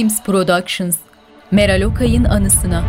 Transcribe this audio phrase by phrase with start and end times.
[0.00, 0.96] Films Productions,
[1.50, 2.84] Meral Okay'ın anısına.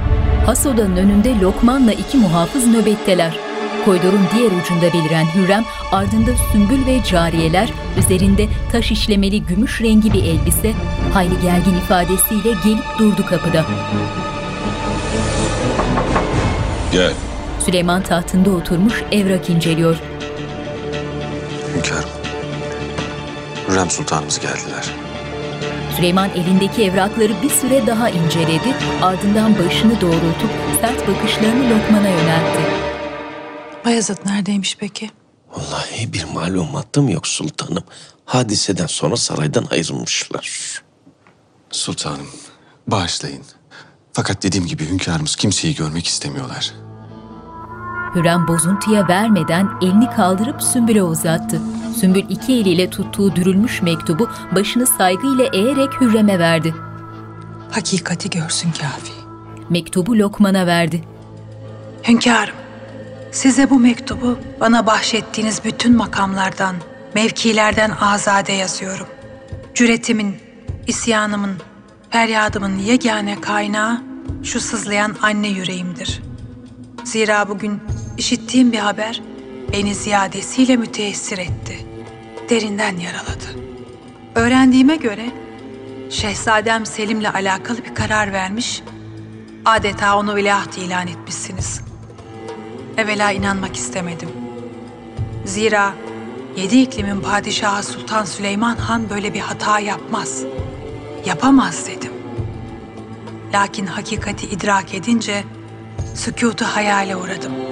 [0.46, 3.38] Has odanın önünde Lokman'la iki muhafız nöbetteler.
[3.86, 10.24] Koridorun diğer ucunda beliren Hürrem, ardında sümbül ve cariyeler, üzerinde taş işlemeli gümüş rengi bir
[10.24, 10.74] elbise,
[11.14, 13.66] hayli gergin ifadesiyle gelip durdu kapıda.
[16.91, 17.14] Gel.
[17.66, 19.96] Süleyman tahtında oturmuş evrak inceliyor.
[21.75, 22.09] Hünkârım.
[23.70, 25.00] Hürrem Sultanımız geldiler.
[26.01, 30.50] Süleyman elindeki evrakları bir süre daha inceledi, ardından başını doğrultup
[30.82, 32.61] sert bakışlarını Lokman'a yöneltti.
[33.86, 35.09] Bayezid neredeymiş peki?
[35.52, 37.83] Vallahi bir malumatım yok sultanım.
[38.25, 40.81] Hadiseden sonra saraydan ayrılmışlar.
[41.72, 42.28] Sultanım,
[42.88, 43.44] bağışlayın.
[44.14, 46.73] Fakat dediğim gibi hünkârımız kimseyi görmek istemiyorlar.
[48.16, 51.61] Hürrem bozuntuya vermeden elini kaldırıp Sümbül'e uzattı.
[52.00, 56.75] Sümbül iki eliyle tuttuğu dürülmüş mektubu başını saygıyla eğerek Hürrem'e verdi.
[57.72, 59.14] Hakikati görsün kafi.
[59.70, 61.04] Mektubu Lokman'a verdi.
[62.08, 62.56] Hünkârım,
[63.32, 66.76] size bu mektubu bana bahşettiğiniz bütün makamlardan,
[67.16, 69.08] mevkilerden azade yazıyorum.
[69.76, 70.36] Cüretimin,
[70.88, 71.52] isyanımın,
[72.09, 74.02] feryadımın yegane kaynağı
[74.44, 76.22] şu sızlayan anne yüreğimdir.
[77.04, 77.80] Zira bugün
[78.17, 79.22] işittiğim bir haber
[79.73, 81.86] beni ziyadesiyle müteessir etti.
[82.50, 83.72] Derinden yaraladı.
[84.36, 85.31] Öğrendiğime göre
[86.09, 88.84] Şehzadem Selim'le alakalı bir karar vermiş,
[89.66, 91.82] adeta onu veliaht ilan etmişsiniz.
[92.98, 94.30] Evvela inanmak istemedim.
[95.45, 95.94] Zira
[96.56, 100.44] yedi iklimin padişahı Sultan Süleyman Han böyle bir hata yapmaz.
[101.26, 102.12] Yapamaz dedim.
[103.54, 105.44] Lakin hakikati idrak edince
[106.16, 107.70] sükutu hayale uğradım.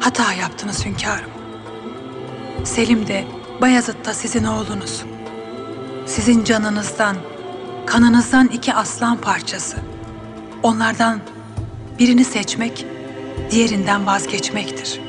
[0.00, 1.30] Hata yaptınız hünkârım.
[2.64, 3.24] Selim de
[3.60, 5.04] Bayezid da sizin oğlunuz.
[6.06, 7.16] Sizin canınızdan,
[7.86, 9.76] kanınızdan iki aslan parçası.
[10.62, 11.20] Onlardan
[11.98, 12.86] birini seçmek,
[13.50, 15.00] diğerinden vazgeçmektir.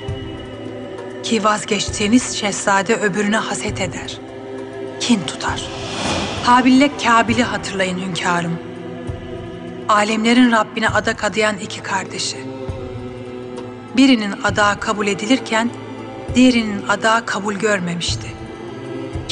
[1.23, 4.17] Ki vazgeçtiğiniz şehzade öbürüne haset eder.
[4.99, 5.69] Kin tutar.
[6.43, 8.59] Habil'le Kabil'i hatırlayın hünkârım.
[9.89, 12.50] Alemlerin Rabbine adak adayan iki kardeşi.
[13.97, 15.69] Birinin adağı kabul edilirken
[16.35, 18.27] diğerinin adağı kabul görmemişti.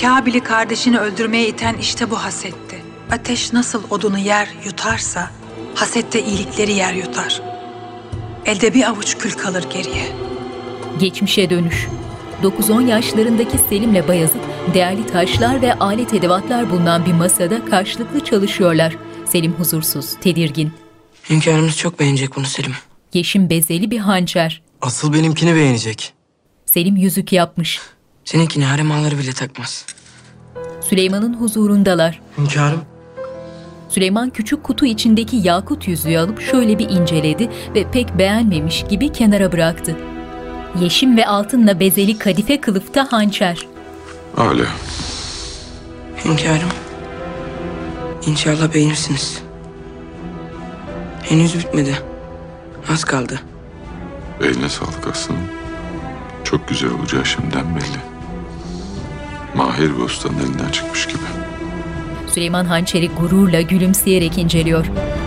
[0.01, 2.83] Kabil'i kardeşini öldürmeye iten işte bu hasetti.
[3.11, 5.31] Ateş nasıl odunu yer yutarsa,
[5.75, 7.41] hasette iyilikleri yer yutar.
[8.45, 10.05] Elde bir avuç kül kalır geriye.
[10.99, 11.87] Geçmişe dönüş.
[12.43, 14.39] 9-10 yaşlarındaki Selim'le Bayezid
[14.73, 18.95] değerli taşlar ve alet edevatlar bulunan bir masada karşılıklı çalışıyorlar.
[19.25, 20.71] Selim huzursuz, tedirgin.
[21.29, 22.73] Hünkârımız çok beğenecek bunu Selim.
[23.13, 24.61] Yeşim bezeli bir hançer.
[24.81, 26.13] Asıl benimkini beğenecek.
[26.65, 27.79] Selim yüzük yapmış.
[28.25, 29.85] Seninkini harem ağları bile takmaz.
[30.81, 32.21] Süleyman'ın huzurundalar.
[32.37, 32.81] Hünkârım.
[33.89, 39.51] Süleyman küçük kutu içindeki yakut yüzüğü alıp şöyle bir inceledi ve pek beğenmemiş gibi kenara
[39.51, 39.95] bıraktı.
[40.81, 43.67] Yeşim ve altınla bezeli kadife kılıfta hançer.
[44.37, 44.63] Öyle.
[46.25, 46.69] Hünkârım.
[48.27, 49.41] İnşallah beğenirsiniz.
[51.23, 51.97] Henüz bitmedi.
[52.89, 53.39] Az kaldı.
[54.41, 55.41] Eline sağlık aslanım.
[56.44, 58.00] Çok güzel olacağı şimdiden belli.
[59.55, 61.17] Mahir bir ustanın elinden çıkmış gibi.
[62.27, 64.85] Süleyman hançeri gururla gülümseyerek inceliyor.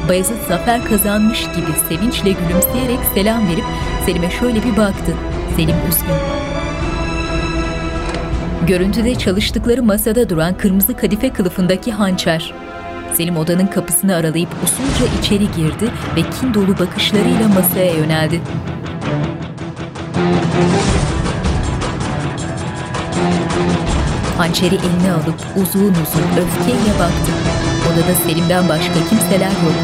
[0.08, 3.64] Bayezid zafer kazanmış gibi sevinçle gülümseyerek selam verip
[4.06, 5.14] Selim'e şöyle bir baktı.
[5.56, 6.14] Selim üzgün.
[8.66, 12.54] Görüntüde çalıştıkları masada duran kırmızı kadife kılıfındaki hançer.
[13.16, 18.40] Selim odanın kapısını aralayıp usulca içeri girdi ve kin dolu bakışlarıyla masaya yöneldi.
[24.38, 27.32] Hançeri eline alıp uzun uzun öfkeyle baktı.
[27.92, 29.74] Odada Selim'den başka kimseler yok.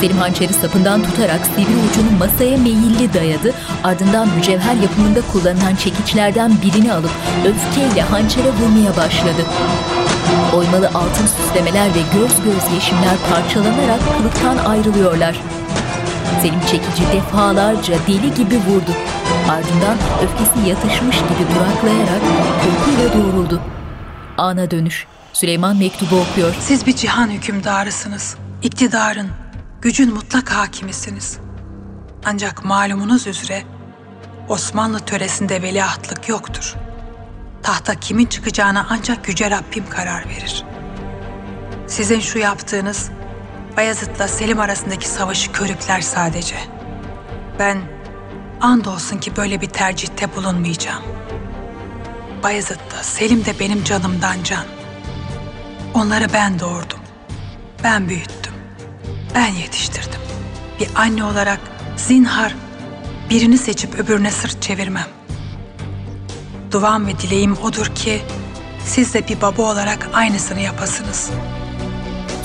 [0.00, 3.52] Selim hançeri sapından tutarak sivri ucunu masaya meyilli dayadı.
[3.84, 7.10] Ardından mücevher yapımında kullanılan çekiçlerden birini alıp
[7.44, 9.42] öfkeyle hançere vurmaya başladı.
[10.54, 15.40] Oymalı altın süslemeler ve göz göz yeşimler parçalanarak kılıktan ayrılıyorlar.
[16.42, 18.90] Selim çekici defalarca deli gibi vurdu.
[19.50, 22.22] Ardından öfkesi yatışmış gibi duraklayarak
[22.64, 23.60] korkuyla doğruldu.
[24.38, 25.06] Ana dönüş.
[25.32, 26.54] Süleyman mektubu okuyor.
[26.60, 28.36] Siz bir cihan hükümdarısınız.
[28.62, 29.28] İktidarın,
[29.82, 31.38] gücün mutlak hakimisiniz.
[32.24, 33.62] Ancak malumunuz üzere
[34.48, 36.74] Osmanlı töresinde veliahtlık yoktur.
[37.64, 40.64] Tahta kimin çıkacağına ancak Yüce Rabbim karar verir.
[41.86, 43.10] Sizin şu yaptığınız
[43.76, 46.56] Bayezid'le Selim arasındaki savaşı körükler sadece.
[47.58, 47.78] Ben
[48.60, 51.02] andolsun ki böyle bir tercihte bulunmayacağım.
[52.42, 54.64] Bayezid de Selim de benim canımdan can.
[55.94, 57.00] Onları ben doğurdum.
[57.84, 58.54] Ben büyüttüm.
[59.34, 60.20] Ben yetiştirdim.
[60.80, 61.60] Bir anne olarak
[61.96, 62.54] zinhar
[63.30, 65.23] birini seçip öbürüne sırt çevirmem.
[66.74, 68.20] Duam ve dileğim odur ki
[68.84, 71.30] siz de bir baba olarak aynısını yapasınız.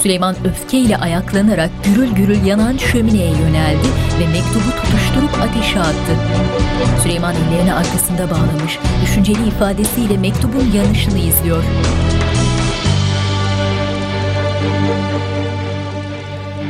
[0.02, 3.88] Süleyman öfkeyle ayaklanarak gürül gürül yanan şömineye yöneldi
[4.20, 6.16] ve mektubu tutuşturup ateşe attı.
[7.04, 11.64] Süleyman ellerini arkasında bağlamış, düşünceli ifadesiyle mektubun yanışını izliyor.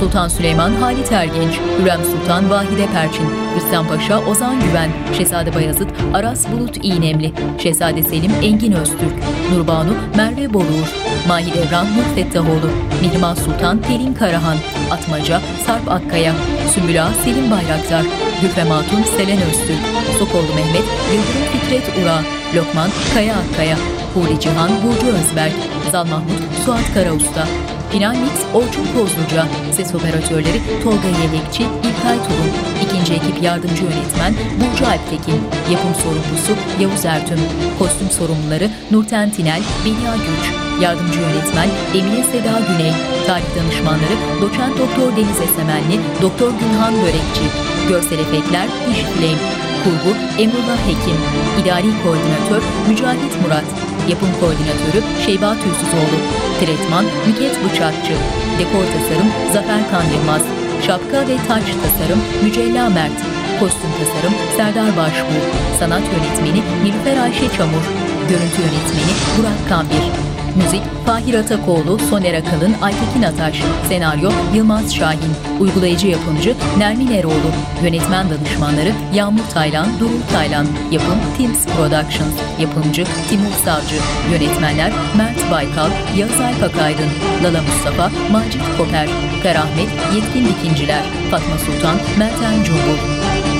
[0.00, 3.26] Sultan Süleyman Halit Ergenç, Hürrem Sultan Vahide Perçin,
[3.56, 7.32] Rüstem Paşa Ozan Güven, Şehzade Bayezid Aras Bulut İğnemli,
[7.62, 9.14] Şehzade Selim Engin Öztürk,
[9.52, 10.88] Nurbanu Merve Boluğur,
[11.28, 12.70] Mahidevran Nur Fettahoğlu,
[13.02, 14.56] Mihrimah Sultan Pelin Karahan,
[14.90, 16.32] Atmaca Sarp Akkaya,
[16.74, 18.02] Sümbül Ağa Selim Bayraktar,
[18.42, 19.82] Gülfem Hatun Selen Öztürk,
[20.18, 22.18] Sokollu Mehmet Yıldırım Fikret Ura,
[22.54, 23.76] Lokman Kaya Akkaya,
[24.14, 25.54] Huri Cihan Burcu Özberk,
[25.92, 27.44] Zal Mahmut Suat Karausta,
[27.90, 32.50] Final Mix Orçun Kozluca, ses operatörleri Tolga Yelekçi, İlkay Tulum,
[32.84, 35.40] ikinci ekip yardımcı yönetmen Burcu Alptekin,
[35.72, 37.40] yapım sorumlusu Yavuz Ertüm,
[37.78, 40.44] kostüm sorumluları Nurten Tinel, Belia Güç,
[40.82, 42.92] yardımcı yönetmen Emine Seda Güney,
[43.26, 47.46] tarih danışmanları Doçent Doktor Deniz Esemenli, Doktor Gülhan Börekçi,
[47.88, 48.66] görsel efektler
[49.14, 49.42] Flame,
[49.84, 50.12] Kurgu
[50.42, 51.18] Emrullah Hekim,
[51.60, 53.68] İdari Koordinatör Mücahit Murat,
[54.08, 56.18] Yapım Koordinatörü Şeyba Tüysüzoğlu,
[56.60, 58.14] Tretman Nüket Bıçakçı,
[58.58, 60.42] Dekor Tasarım Zafer Kan Yılmaz,
[60.86, 63.18] Şapka ve Taç Tasarım Mücella Mert,
[63.60, 65.42] Kostüm Tasarım Serdar Başbuğ,
[65.78, 67.84] Sanat Yönetmeni Nilüfer Ayşe Çamur,
[68.28, 76.08] Görüntü Yönetmeni Burak Kambir, Müzik Fahir Atakoğlu, Soner Akalın, Aytekin Ataş, Senaryo Yılmaz Şahin, Uygulayıcı
[76.08, 77.50] Yapımcı Nermin Eroğlu,
[77.84, 83.96] Yönetmen Danışmanları Yağmur Taylan, Durul Taylan, Yapım Teams Productions, Yapımcı Timur Savcı,
[84.32, 87.08] Yönetmenler Mert Baykal, Yağız Alpakaydın,
[87.44, 89.08] Lala Mustafa, Macit Koper,
[89.42, 93.51] Karahmet, Yetkin Dikinciler, Fatma Sultan, Meltem Cumbul.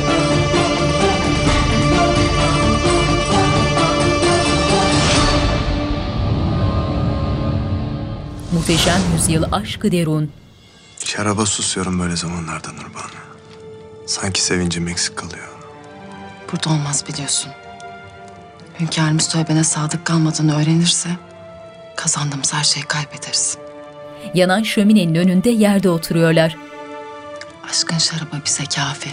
[8.53, 10.31] Muhteşem Yüzyıl Aşkı Derun.
[11.05, 13.23] Şaraba susuyorum böyle zamanlarda Nurbanu.
[14.07, 15.49] Sanki sevincim eksik kalıyor.
[16.53, 17.53] Burada olmaz biliyorsun.
[18.81, 21.09] Hünkârımız tövbene sadık kalmadığını öğrenirse
[21.97, 23.59] kazandığımız her şeyi kaybederiz.
[24.35, 26.57] Yanan şöminenin önünde yerde oturuyorlar.
[27.71, 29.11] Aşkın şarabı bize kafi.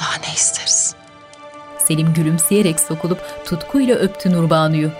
[0.00, 0.94] Daha ne isteriz?
[1.88, 4.90] Selim gülümseyerek sokulup tutkuyla öptü Nurbanu'yu.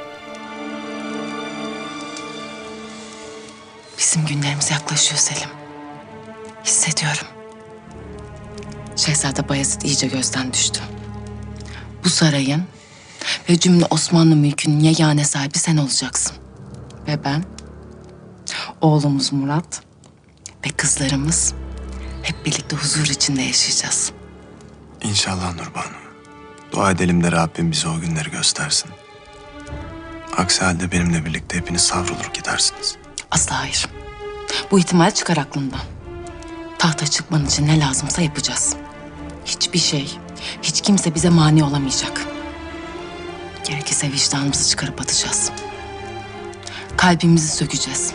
[4.05, 5.49] Bizim günlerimiz yaklaşıyor Selim.
[6.65, 7.27] Hissediyorum.
[8.97, 10.81] Şehzade Bayezid iyice gözden düştü.
[12.05, 12.65] Bu sarayın
[13.49, 16.37] ve cümle Osmanlı mülkünün yegane sahibi sen olacaksın.
[17.07, 17.45] Ve ben,
[18.81, 19.83] oğlumuz Murat
[20.67, 21.55] ve kızlarımız
[22.23, 24.13] hep birlikte huzur içinde yaşayacağız.
[25.03, 25.97] İnşallah Nurbanu.
[26.73, 28.91] Dua edelim de Rabbim bize o günleri göstersin.
[30.37, 33.04] Aksi halde benimle birlikte hepiniz savrulur gidersiniz.
[33.35, 33.87] Asla hayır.
[34.71, 35.81] Bu ihtimal çıkar aklından.
[36.79, 38.77] Tahta çıkman için ne lazımsa yapacağız.
[39.45, 40.19] Hiçbir şey,
[40.63, 42.27] hiç kimse bize mani olamayacak.
[43.69, 45.51] Gerekirse vicdanımızı çıkarıp atacağız.
[46.97, 48.13] Kalbimizi sökeceğiz.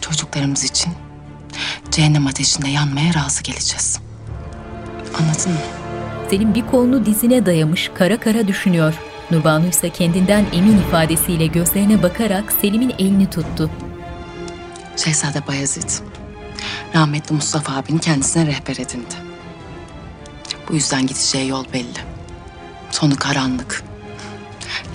[0.00, 0.92] Çocuklarımız için
[1.90, 3.98] cehennem ateşinde yanmaya razı geleceğiz.
[5.20, 5.58] Anladın mı?
[6.30, 8.94] Selim bir kolunu dizine dayamış kara kara düşünüyor.
[9.30, 13.70] Nurbanu ise kendinden emin ifadesiyle gözlerine bakarak Selim'in elini tuttu.
[15.04, 15.90] Şehzade Bayezid,
[16.94, 19.14] rahmetli Mustafa abinin kendisine rehber edindi.
[20.68, 21.98] Bu yüzden gideceği yol belli.
[22.90, 23.84] Sonu karanlık.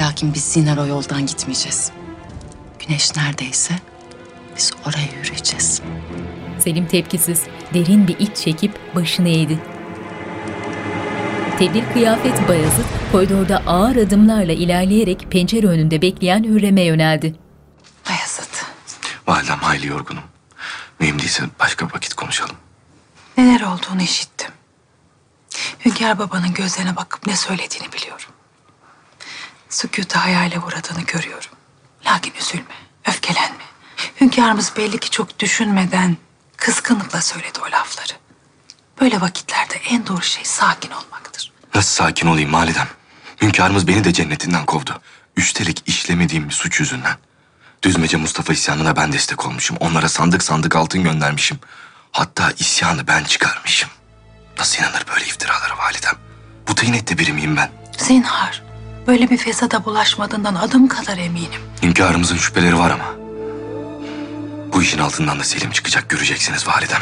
[0.02, 1.92] Lakin biz Sinar o yoldan gitmeyeceğiz.
[2.80, 3.74] Güneş neredeyse
[4.58, 5.82] biz oraya yürüyeceğiz.
[6.60, 7.44] Selim tepkisiz,
[7.74, 9.60] derin bir iç çekip başını eğdi.
[11.60, 17.36] Tedbir kıyafet Bayezid koridorda ağır adımlarla ilerleyerek pencere önünde bekleyen Hürrem'e yöneldi.
[18.10, 18.65] Bayezid,
[19.28, 20.24] Validem hayli yorgunum.
[21.00, 22.56] Mühim değilse başka vakit konuşalım.
[23.38, 24.52] neler olduğunu işittim.
[25.86, 28.26] Hünkâr babanın gözlerine bakıp ne söylediğini biliyorum.
[29.70, 31.52] Sükuta hayale uğradığını görüyorum.
[32.06, 32.76] Lakin üzülme,
[33.08, 33.64] öfkelenme.
[34.22, 36.18] Hünkârımız belli ki çok düşünmeden
[36.58, 38.14] kızgınlıkla söyledi o lafları.
[39.02, 41.52] Böyle vakitlerde en doğru şey sakin olmaktır.
[41.76, 42.88] Nasıl sakin olayım validem?
[43.42, 45.02] Hünkârımız beni de cennetinden kovdu.
[45.38, 47.18] Üstelik işlemediğim bir suç yüzünden.
[47.86, 49.78] Düzmece Mustafa isyanına ben destek olmuşum.
[49.80, 51.60] Onlara sandık sandık altın göndermişim.
[52.12, 53.90] Hatta isyanı ben çıkarmışım.
[54.60, 56.16] Nasıl inanır böyle iftiralara validem?
[56.68, 57.70] Bu tıynette biri miyim ben?
[57.98, 58.64] Zinhar,
[59.08, 61.62] böyle bir fesada bulaşmadığından adım kadar eminim.
[61.84, 63.06] Hünkârımızın şüpheleri var ama.
[64.74, 67.02] Bu işin altından da Selim çıkacak göreceksiniz validem.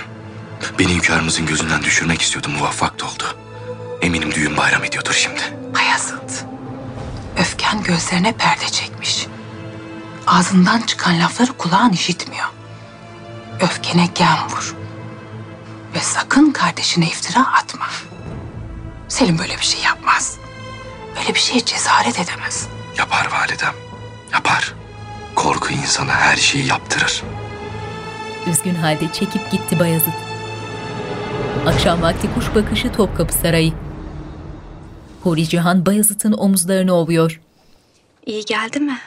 [0.80, 3.38] Beni hünkârımızın gözünden düşürmek istiyordu muvaffak da oldu.
[4.02, 5.42] Eminim düğün bayram ediyordur şimdi.
[5.76, 6.46] Bayezid,
[7.38, 9.28] öfken gözlerine perde çekmiş.
[10.28, 12.48] Ağzından çıkan lafları kulağın işitmiyor.
[13.62, 14.76] Öfkene gem vur.
[15.96, 17.86] Ve sakın kardeşine iftira atma.
[19.08, 20.38] Selim böyle bir şey yapmaz.
[21.16, 22.68] Böyle bir şeye cesaret edemez.
[22.98, 23.74] Yapar validem.
[24.34, 24.74] Yapar.
[25.36, 27.24] Korku insana her şeyi yaptırır.
[28.48, 30.14] Üzgün halde çekip gitti Bayezid.
[31.68, 33.74] Akşam vakti kuş bakışı Topkapı Sarayı.
[35.24, 37.42] Huri Cihan Bayezid'in omuzlarını ovuyor.
[38.26, 38.98] İyi geldi mi?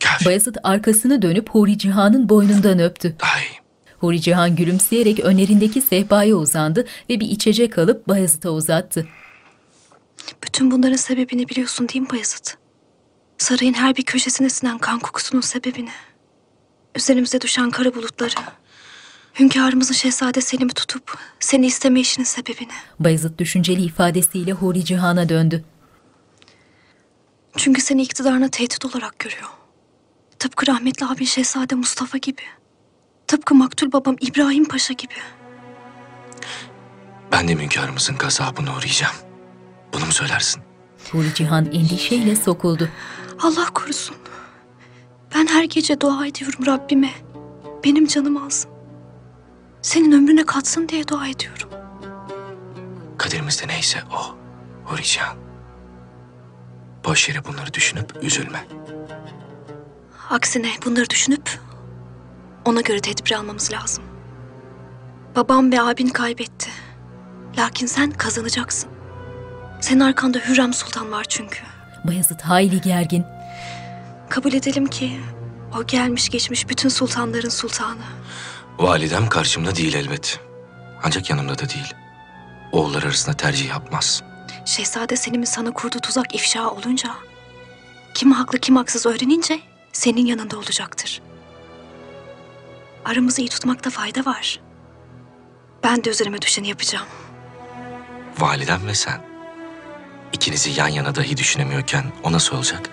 [0.00, 0.26] Gel.
[0.26, 3.08] Bayezid arkasını dönüp Huri Cihan'ın boynundan öptü.
[3.08, 3.58] İyi.
[3.98, 9.08] Huri Cihan gülümseyerek önlerindeki sehpaya uzandı ve bir içecek alıp Bayezid'e uzattı.
[10.44, 12.46] Bütün bunların sebebini biliyorsun değil mi Bayezid?
[13.38, 15.90] Sarayın her bir köşesine sinen kan kokusunun sebebini.
[16.96, 18.34] Üzerimize düşen kara bulutları.
[19.38, 22.72] Hünkârımızın şehzade Selim'i tutup seni isteme işinin sebebini.
[23.00, 25.64] Bayezid düşünceli ifadesiyle Huri Cihan'a döndü.
[27.56, 29.48] Çünkü seni iktidarına tehdit olarak görüyor.
[30.38, 32.42] Tıpkı rahmetli abin şehzade Mustafa gibi.
[33.26, 35.14] Tıpkı maktul babam İbrahim Paşa gibi.
[37.32, 39.14] Ben de hünkârımızın gazabına uğrayacağım.
[39.92, 40.62] Bunu mu söylersin?
[41.12, 42.88] Huri Cihan endişeyle sokuldu.
[43.42, 44.16] Allah korusun.
[45.34, 47.10] Ben her gece dua ediyorum Rabbime.
[47.84, 48.70] Benim canım alsın.
[49.82, 51.68] Senin ömrüne katsın diye dua ediyorum.
[53.18, 54.36] Kaderimizde neyse o.
[54.92, 55.38] Uğrayacağım.
[57.04, 58.66] Boş yere bunları düşünüp üzülme.
[60.30, 61.60] Aksine bunları düşünüp
[62.64, 64.04] ona göre tedbir almamız lazım.
[65.36, 66.70] Babam ve abin kaybetti.
[67.58, 68.90] Lakin sen kazanacaksın.
[69.80, 71.58] Senin arkanda Hürrem Sultan var çünkü.
[72.04, 73.24] Bayezid hayli gergin.
[74.28, 75.20] Kabul edelim ki
[75.78, 78.02] o gelmiş geçmiş bütün sultanların sultanı.
[78.78, 80.40] Validem karşımda değil elbet.
[81.02, 81.94] Ancak yanımda da değil.
[82.72, 84.22] Oğullar arasında tercih yapmaz.
[84.64, 87.10] Şehzade Selim'in sana kurduğu tuzak ifşa olunca,
[88.14, 89.60] kim haklı kim haksız öğrenince
[89.92, 91.22] senin yanında olacaktır.
[93.04, 94.60] Aramızı iyi tutmakta fayda var.
[95.84, 97.06] Ben de üzerime düşeni yapacağım.
[98.38, 99.20] Validem ve sen.
[100.32, 102.90] İkinizi yan yana dahi düşünemiyorken o nasıl olacak?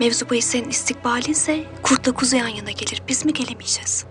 [0.00, 3.02] Mevzu bahis senin istikbalinse kurtla kuzu yan yana gelir.
[3.08, 4.04] Biz mi gelemeyeceğiz?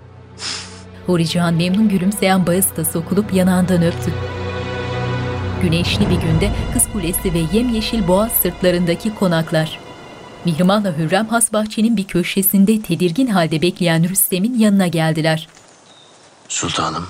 [1.05, 4.13] Huri Cihan memnun gülümseyen Bayezid'e sokulup yanağından öptü.
[5.61, 9.79] Güneşli bir günde Kız Kulesi ve yemyeşil boğaz sırtlarındaki konaklar.
[10.45, 15.47] Mihrimah'la Hürrem has bahçenin bir köşesinde tedirgin halde bekleyen Rüstem'in yanına geldiler.
[16.49, 17.07] Sultanım,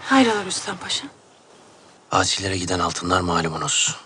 [0.00, 1.06] Hayrola Rüstem Paşa?
[2.10, 3.96] Asilere giden altınlar malumunuz.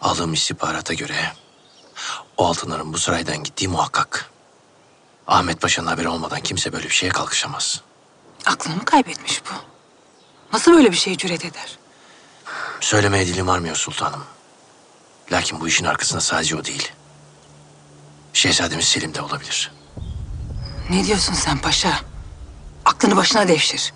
[0.00, 1.32] Aldığım istihbarata göre
[2.36, 4.30] o altınların bu saraydan gittiği muhakkak.
[5.26, 7.80] Ahmet Paşa'nın haberi olmadan kimse böyle bir şeye kalkışamaz.
[8.46, 9.54] Aklını mı kaybetmiş bu?
[10.52, 11.78] Nasıl böyle bir şeye cüret eder?
[12.80, 14.24] Söylemeye dilim varmıyor sultanım.
[15.32, 16.92] Lakin bu işin arkasında sadece o değil.
[18.32, 19.72] Şehzademiz Selim de olabilir.
[20.90, 21.92] Ne diyorsun sen paşa?
[22.84, 23.92] Aklını başına devşir.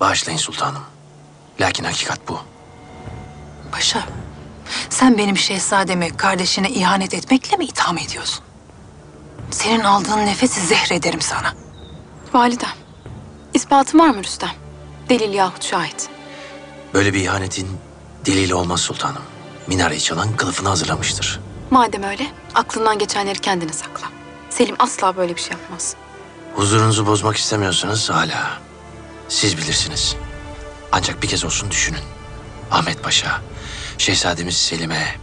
[0.00, 0.82] Bağışlayın sultanım.
[1.60, 2.40] Lakin hakikat bu.
[3.72, 4.04] Paşa,
[4.90, 8.44] sen benim şehzademi kardeşine ihanet etmekle mi itham ediyorsun?
[9.50, 11.54] Senin aldığın nefesi zehrederim sana.
[12.32, 12.68] Validem,
[13.54, 14.50] ispatın var mı Rüstem?
[15.08, 16.08] Delil yahut şahit.
[16.94, 17.68] Böyle bir ihanetin
[18.26, 19.22] delili olmaz sultanım.
[19.66, 21.40] Minareyi çalan kılıfını hazırlamıştır.
[21.74, 24.06] Madem öyle, aklından geçenleri kendine sakla.
[24.50, 25.94] Selim asla böyle bir şey yapmaz.
[26.54, 28.50] Huzurunuzu bozmak istemiyorsanız hala.
[29.28, 30.16] Siz bilirsiniz.
[30.92, 32.00] Ancak bir kez olsun düşünün.
[32.70, 33.40] Ahmet Paşa,
[33.98, 35.16] Şehzademiz Selim'e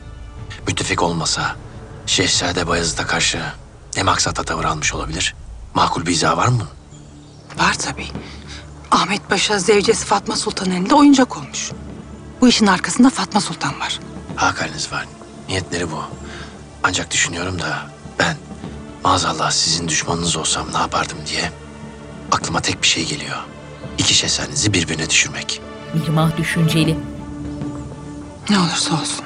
[0.67, 1.55] müttefik olmasa
[2.05, 3.41] Şehzade Bayezid'e karşı
[3.97, 5.35] ne maksata tavır almış olabilir?
[5.73, 6.67] Makul bir izah var mı?
[7.59, 8.07] Var tabii.
[8.91, 11.71] Ahmet Paşa zevcesi Fatma Sultan elinde oyuncak olmuş.
[12.41, 13.99] Bu işin arkasında Fatma Sultan var.
[14.35, 15.07] Hakaliniz var.
[15.47, 16.03] Niyetleri bu.
[16.83, 17.87] Ancak düşünüyorum da
[18.19, 18.35] ben
[19.03, 21.51] maazallah sizin düşmanınız olsam ne yapardım diye
[22.31, 23.37] aklıma tek bir şey geliyor.
[23.97, 25.61] İki şehzadenizi birbirine düşürmek.
[25.93, 26.97] Mihrimah düşünceli.
[28.49, 29.25] Ne olursa olsun.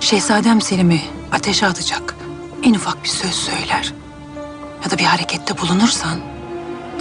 [0.00, 2.14] Şehzadem Selim'i ateşe atacak
[2.62, 3.92] en ufak bir söz söyler
[4.84, 6.20] ya da bir harekette bulunursan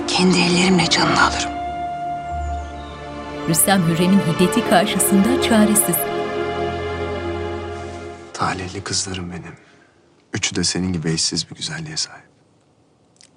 [0.08, 1.52] kendi ellerimle canını alırım.
[3.50, 5.96] Rüstem Hürrem'in hiddeti karşısında çaresiz.
[8.44, 9.54] Talihli kızlarım benim.
[10.34, 12.24] Üçü de senin gibi eşsiz bir güzelliğe sahip.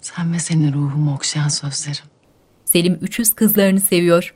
[0.01, 2.05] Sen ve senin ruhumu okşayan sözlerin.
[2.65, 4.35] Selim 300 kızlarını seviyor.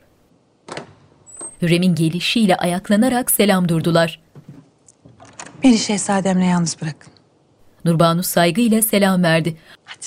[1.61, 4.21] Hürrem'in gelişiyle ayaklanarak selam durdular.
[5.63, 7.13] Beni şehzademle yalnız bırakın.
[7.85, 9.57] Nurbanu saygıyla selam verdi.
[9.85, 10.05] Hadi.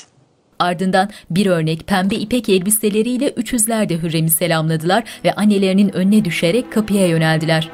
[0.58, 7.06] Ardından bir örnek pembe ipek elbiseleriyle üçüzler de Hürrem'i selamladılar ve annelerinin önüne düşerek kapıya
[7.06, 7.70] yöneldiler.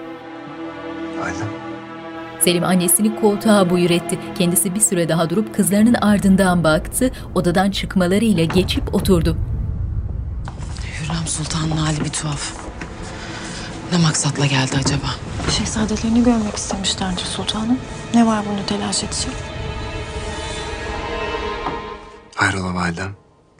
[1.18, 1.59] Validem.
[2.44, 4.18] Selim annesini koltuğa buyur etti.
[4.38, 7.12] Kendisi bir süre daha durup kızlarının ardından baktı.
[7.35, 9.37] Odadan çıkmalarıyla geçip oturdu.
[11.00, 12.52] Hürrem Sultan'ın hali bir tuhaf.
[13.92, 15.06] Ne maksatla geldi acaba?
[15.50, 17.78] Şehzadelerini görmek istemişlerdir sultanım.
[18.14, 19.32] Ne var bunu telaş edecek?
[22.35, 23.16] Hayrola validem?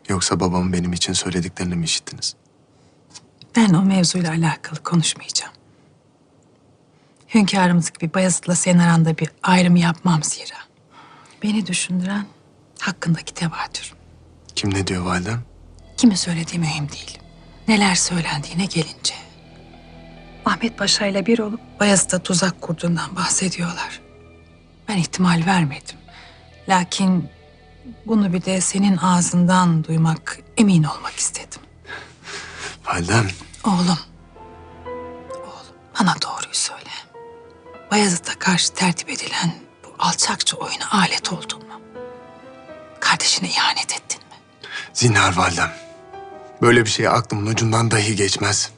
[0.09, 2.35] Yoksa babamın benim için söylediklerini mi işittiniz?
[3.57, 5.53] Ben o mevzuyla alakalı konuşmayacağım.
[7.35, 10.59] Hünkârımız gibi Bayezid'le senin aranda bir ayrım yapmam zira.
[11.43, 12.27] Beni düşündüren
[12.81, 13.95] hakkındaki tevatür.
[14.57, 15.43] Kim ne diyor validem?
[15.97, 17.19] Kimi söylediği mühim değil.
[17.69, 19.15] Neler söylendiğine gelince.
[20.47, 24.01] Ahmet Paşa ile bir olup Bayezid'e tuzak kurduğundan bahsediyorlar.
[24.89, 25.97] Ben ihtimal vermedim.
[26.69, 27.29] Lakin
[28.07, 31.61] bunu bir de senin ağzından duymak, emin olmak istedim.
[32.87, 33.29] Validem.
[33.65, 33.99] Oğlum.
[35.35, 36.90] Oğlum bana doğruyu söyle.
[37.91, 39.55] Bayezid'e karşı tertip edilen
[39.85, 41.81] bu alçakça oyuna alet oldun mu?
[43.01, 44.35] Kardeşine ihanet ettin mi?
[44.93, 45.73] Zinhar validem.
[46.63, 48.71] Böyle bir şey aklımın ucundan dahi geçmez.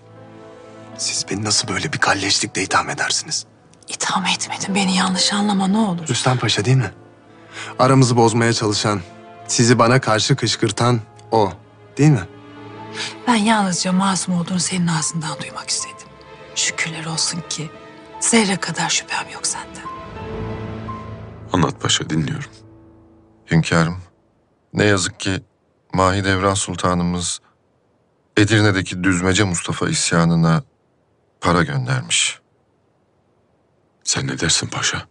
[0.99, 3.47] Siz beni nasıl böyle bir kalleşlikle itham edersiniz?
[3.88, 4.75] İtham etmedim.
[4.75, 6.09] Beni yanlış anlama ne olur.
[6.09, 6.92] Rüstem Paşa değil mi?
[7.78, 9.00] Aramızı bozmaya çalışan,
[9.49, 11.00] sizi bana karşı kışkırtan
[11.31, 11.52] o.
[11.99, 12.28] Değil mi?
[13.28, 16.07] Ben yalnızca masum olduğunu senin ağzından duymak istedim.
[16.54, 17.71] Şükürler olsun ki
[18.22, 19.86] zerre kadar şüphem yok senden.
[21.52, 22.50] Anlat paşa dinliyorum.
[23.50, 23.98] Hünkârım,
[24.72, 25.40] ne yazık ki
[25.94, 27.40] Mahidevran Sultanımız
[28.36, 30.62] Edirne'deki Düzmece Mustafa isyanına
[31.40, 32.40] para göndermiş.
[34.04, 35.02] Sen ne dersin paşa?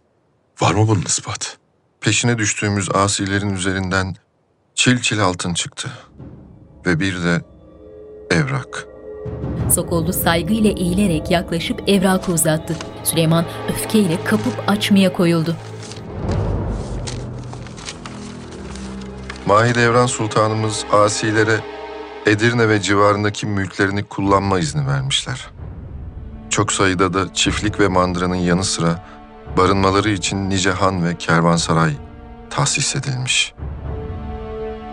[0.60, 1.48] Var mı bunun ispatı?
[2.00, 4.16] Peşine düştüğümüz asilerin üzerinden
[4.74, 5.92] çil çil altın çıktı.
[6.86, 7.44] Ve bir de
[8.30, 8.91] evrak.
[9.70, 12.76] Sokollu saygıyla eğilerek yaklaşıp evrakı uzattı.
[13.04, 15.56] Süleyman öfkeyle kapıp açmaya koyuldu.
[19.46, 21.60] Mahidevran Sultanımız asilere
[22.26, 25.50] Edirne ve civarındaki mülklerini kullanma izni vermişler.
[26.50, 29.04] Çok sayıda da çiftlik ve mandıranın yanı sıra
[29.56, 31.92] barınmaları için nice han ve kervansaray
[32.50, 33.54] tahsis edilmiş.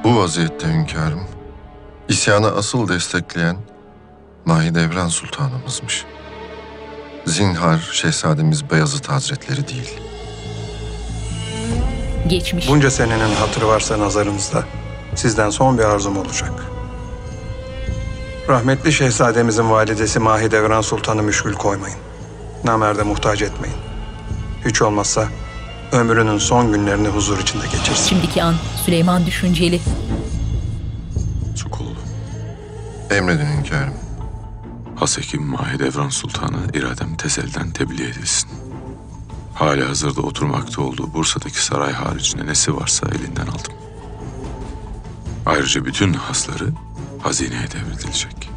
[0.04, 1.24] Bu vaziyette hünkârım,
[2.08, 3.58] isyanı asıl destekleyen
[4.46, 6.06] Mahidevran Sultanımızmış.
[7.26, 10.00] Zinhar Şehzademiz Beyazıt Hazretleri değil.
[12.28, 12.70] Geçmiş.
[12.70, 14.64] Bunca senenin hatırı varsa nazarınızda
[15.16, 16.52] sizden son bir arzum olacak.
[18.50, 21.98] Rahmetli şehzademizin validesi Mahidevran Sultan'ı müşkül koymayın.
[22.64, 23.78] Namerde muhtaç etmeyin.
[24.66, 25.28] Hiç olmazsa
[25.92, 28.10] ömrünün son günlerini huzur içinde geçirsin.
[28.10, 29.82] Şimdiki an Süleyman düşünceli.
[31.56, 31.96] Çukullu.
[33.12, 33.94] Emredin hünkârım.
[35.00, 38.50] Hasekim Mahidevran Sultanı iradem tezelden tebliğ edilsin.
[39.54, 43.74] Hali hazırda oturmakta olduğu Bursa'daki saray haricinde nesi varsa elinden aldım.
[45.46, 46.70] Ayrıca bütün hasları
[47.22, 48.50] hazineye devredilecek.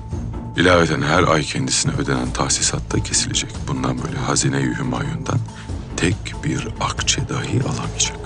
[0.56, 3.50] İlaveten her ay kendisine ödenen tahsisat da kesilecek.
[3.68, 5.38] Bundan böyle hazine-i hümayundan
[5.96, 8.18] tek bir akçe dahi alamayacak.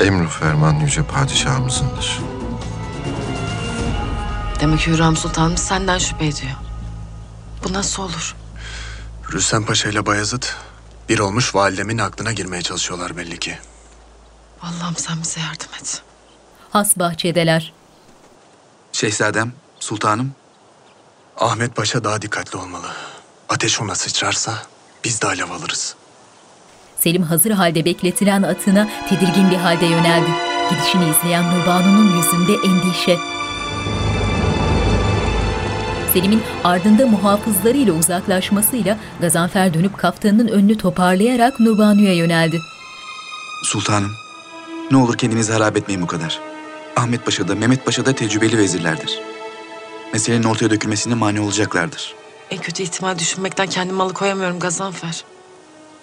[0.00, 2.37] Emru ferman yüce padişahımızındır.
[4.60, 6.52] Demek Hürrem Sultanımız senden şüphe ediyor.
[7.64, 8.36] Bu nasıl olur?
[9.32, 10.42] Rüstem Paşa ile Bayezid
[11.08, 13.58] bir olmuş validemin aklına girmeye çalışıyorlar belli ki.
[14.62, 16.02] Allah'ım sen bize yardım et.
[16.70, 17.72] Has bahçedeler.
[18.92, 20.32] Şehzadem, sultanım.
[21.36, 22.86] Ahmet Paşa daha dikkatli olmalı.
[23.48, 24.54] Ateş ona sıçrarsa
[25.04, 25.94] biz de alev alırız.
[27.00, 30.30] Selim hazır halde bekletilen atına tedirgin bir halde yöneldi.
[30.70, 33.37] Gidişini izleyen Nurbanu'nun yüzünde endişe.
[36.12, 42.60] Selim'in ardında muhafızlarıyla uzaklaşmasıyla Gazanfer dönüp kaftanının önünü toparlayarak Nurbanu'ya yöneldi.
[43.64, 44.12] Sultanım,
[44.90, 46.40] ne olur kendinizi harap etmeyin bu kadar.
[46.96, 49.20] Ahmet Paşa da Mehmet Paşa da tecrübeli vezirlerdir.
[50.12, 52.14] Meselenin ortaya dökülmesine mani olacaklardır.
[52.50, 55.24] En kötü ihtimal düşünmekten kendimi alıkoyamıyorum Gazanfer.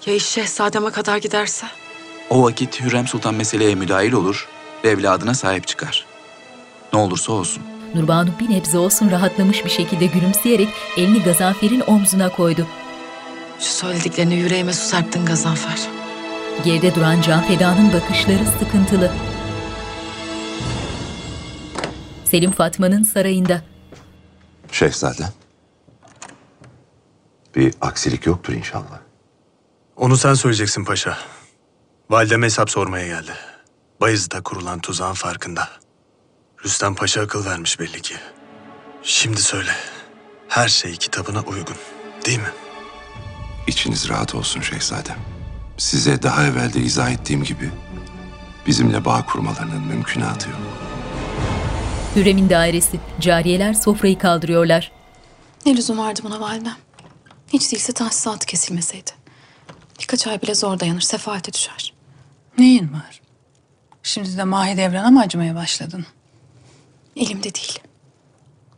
[0.06, 1.68] Ya iş şehzademe kadar giderse?
[2.30, 4.48] O vakit Hürrem Sultan meseleye müdahil olur
[4.84, 6.06] ve evladına sahip çıkar.
[6.94, 7.64] Ne olursa olsun.
[7.96, 12.68] Nurbanu bir nebze olsun rahatlamış bir şekilde gülümseyerek elini Gazanfer'in omzuna koydu.
[13.60, 15.80] Şu söylediklerini yüreğime su serptin Gazanfer.
[16.64, 19.12] Geride duran Can Feda'nın bakışları sıkıntılı.
[22.26, 23.62] Selim Fatma'nın sarayında.
[24.72, 25.24] Şehzade.
[27.56, 29.00] Bir aksilik yoktur inşallah.
[29.96, 31.18] Onu sen söyleyeceksin paşa.
[32.10, 33.32] Validem hesap sormaya geldi.
[34.02, 35.85] Bayezid'e kurulan tuzağın farkında.
[36.66, 38.16] Rüstem Paşa akıl vermiş belli ki.
[39.04, 39.72] Şimdi söyle.
[40.48, 41.76] Her şey kitabına uygun.
[42.26, 42.52] Değil mi?
[43.68, 45.18] İçiniz rahat olsun şehzadem.
[45.78, 47.72] Size daha evvel de izah ettiğim gibi
[48.68, 50.60] bizimle bağ kurmalarının mümkünatı yok.
[52.16, 53.00] Hürrem'in dairesi.
[53.20, 54.92] Cariyeler sofrayı kaldırıyorlar.
[55.66, 56.78] Ne lüzum vardı buna validem?
[57.54, 59.12] Hiç değilse tahsisatı kesilmeseydi.
[60.02, 61.94] Birkaç ay bile zor dayanır, sefalete düşer.
[62.58, 63.22] Neyin var?
[64.04, 66.06] Şimdi de Mahidevran'a mı acımaya başladın?
[67.16, 67.80] Elimde değil.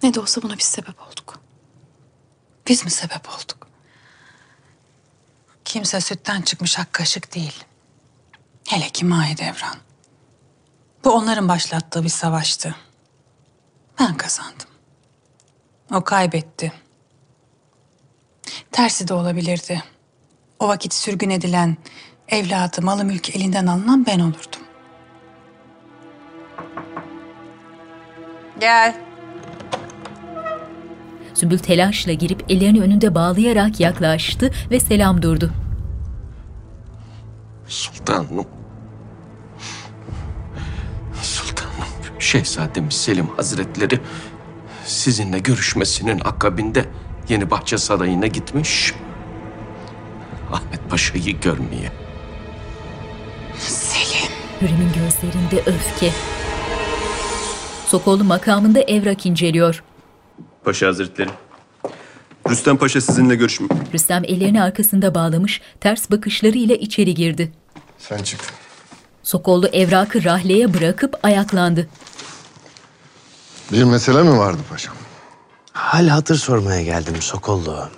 [0.03, 1.39] Ne de olsa buna biz sebep olduk.
[2.67, 3.67] Biz mi sebep olduk?
[5.65, 7.63] Kimse sütten çıkmış ak kaşık değil.
[8.67, 9.75] Hele ki Mahidevran.
[11.03, 12.75] Bu onların başlattığı bir savaştı.
[13.99, 14.67] Ben kazandım.
[15.91, 16.73] O kaybetti.
[18.71, 19.83] Tersi de olabilirdi.
[20.59, 21.77] O vakit sürgün edilen,
[22.27, 24.66] evladı, malı mülkü elinden alınan ben olurdum.
[28.59, 28.95] Gel.
[31.33, 35.51] Sümbül telaşla girip ellerini önünde bağlayarak yaklaştı ve selam durdu.
[37.67, 38.45] Sultanım.
[41.21, 43.99] Sultanım, Şehzademiz Selim Hazretleri
[44.85, 46.85] sizinle görüşmesinin akabinde
[47.29, 48.93] Yeni Bahçe Sarayı'na gitmiş.
[50.51, 51.91] Ahmet Paşa'yı görmeye.
[53.59, 54.31] Selim.
[54.61, 56.11] Hürrem'in gözlerinde öfke.
[57.87, 59.83] Sokollu makamında evrak inceliyor.
[60.63, 61.29] Paşa Hazretleri.
[62.49, 63.75] Rüstem Paşa sizinle görüşmüyor.
[63.93, 67.51] Rüstem ellerini arkasında bağlamış, ters bakışlarıyla içeri girdi.
[67.97, 68.39] Sen çık.
[69.23, 71.87] Sokollu evrakı rahleye bırakıp ayaklandı.
[73.71, 74.95] Bir mesele mi vardı paşam?
[75.73, 77.89] Hal hatır sormaya geldim Sokollu.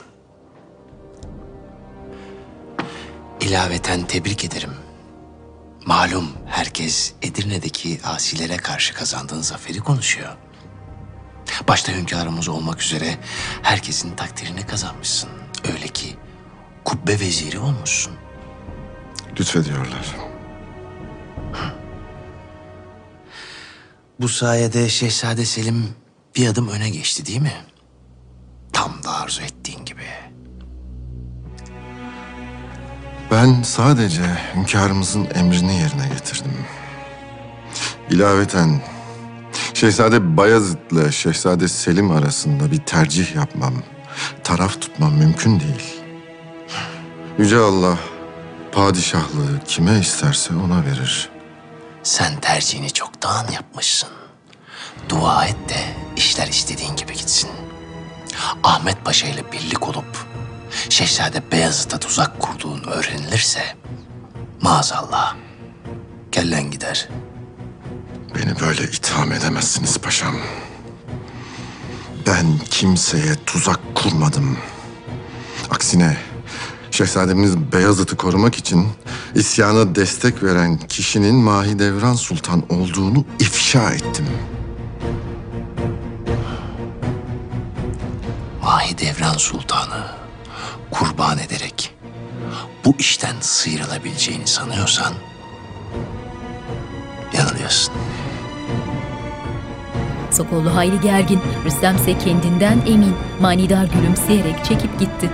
[3.41, 4.71] İlaveten tebrik ederim.
[5.89, 10.37] Malum herkes Edirne'deki asilere karşı kazandığın zaferi konuşuyor.
[11.67, 13.17] Başta hünkârımız olmak üzere
[13.61, 15.29] herkesin takdirini kazanmışsın.
[15.73, 16.15] Öyle ki
[16.85, 18.13] kubbe veziri olmuşsun.
[19.39, 20.15] Lütfediyorlar.
[24.19, 25.95] Bu sayede Şehzade Selim
[26.35, 27.65] bir adım öne geçti değil mi?
[28.73, 30.28] Tam da arzu ettiğin gibi.
[33.31, 34.21] Ben sadece
[34.55, 36.65] hünkârımızın emrini yerine getirdim.
[38.09, 38.81] İlaveten
[39.73, 43.73] Şehzade Bayezid'le Şehzade Selim arasında bir tercih yapmam,
[44.43, 46.01] taraf tutmam mümkün değil.
[47.37, 47.97] Yüce Allah
[48.71, 51.29] padişahlığı kime isterse ona verir.
[52.03, 54.09] Sen tercihini çoktan yapmışsın.
[55.09, 57.49] Dua et de işler istediğin gibi gitsin.
[58.63, 60.25] Ahmet Paşa ile birlik olup
[60.89, 63.61] Şehzade Beyazıt'a tuzak kurduğun öğrenilirse
[64.61, 65.35] maazallah
[66.31, 67.09] kellen gider.
[68.35, 70.35] Beni böyle itham edemezsiniz paşam.
[72.27, 74.57] Ben kimseye tuzak kurmadım.
[75.71, 76.17] Aksine
[76.91, 78.87] Şehzademiz Beyazıt'ı korumak için
[79.35, 84.25] isyana destek veren kişinin Mahidevran Sultan olduğunu ifşa ettim.
[88.63, 90.18] Mahidevran Sultanı
[90.91, 91.93] kurban ederek
[92.85, 95.13] bu işten sıyrılabileceğini sanıyorsan
[97.37, 97.93] yanılıyorsun.
[100.31, 105.29] Sokollu hayli gergin, Rüstem ise kendinden emin, manidar gülümseyerek çekip gitti.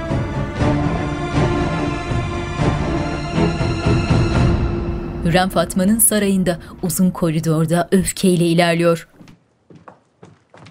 [5.25, 9.07] Hürrem Fatma'nın sarayında uzun koridorda öfkeyle ilerliyor.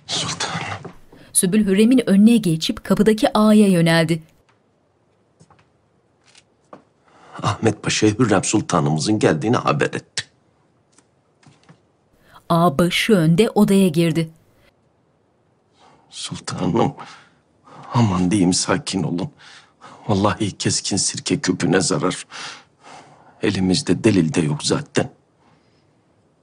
[0.07, 0.64] Sultanım.
[1.33, 4.23] Sübül Hürrem'in önüne geçip kapıdaki ağaya yöneldi.
[7.44, 10.24] Ahmet Paşa'ya Hürrem Sultanımızın geldiğini haber etti.
[12.48, 14.30] Ağa başı önde odaya girdi.
[16.11, 16.94] Sultanım,
[17.94, 19.30] aman diyeyim sakin olun.
[20.09, 22.26] Vallahi keskin sirke küpüne zarar.
[23.42, 25.11] Elimizde delil de yok zaten.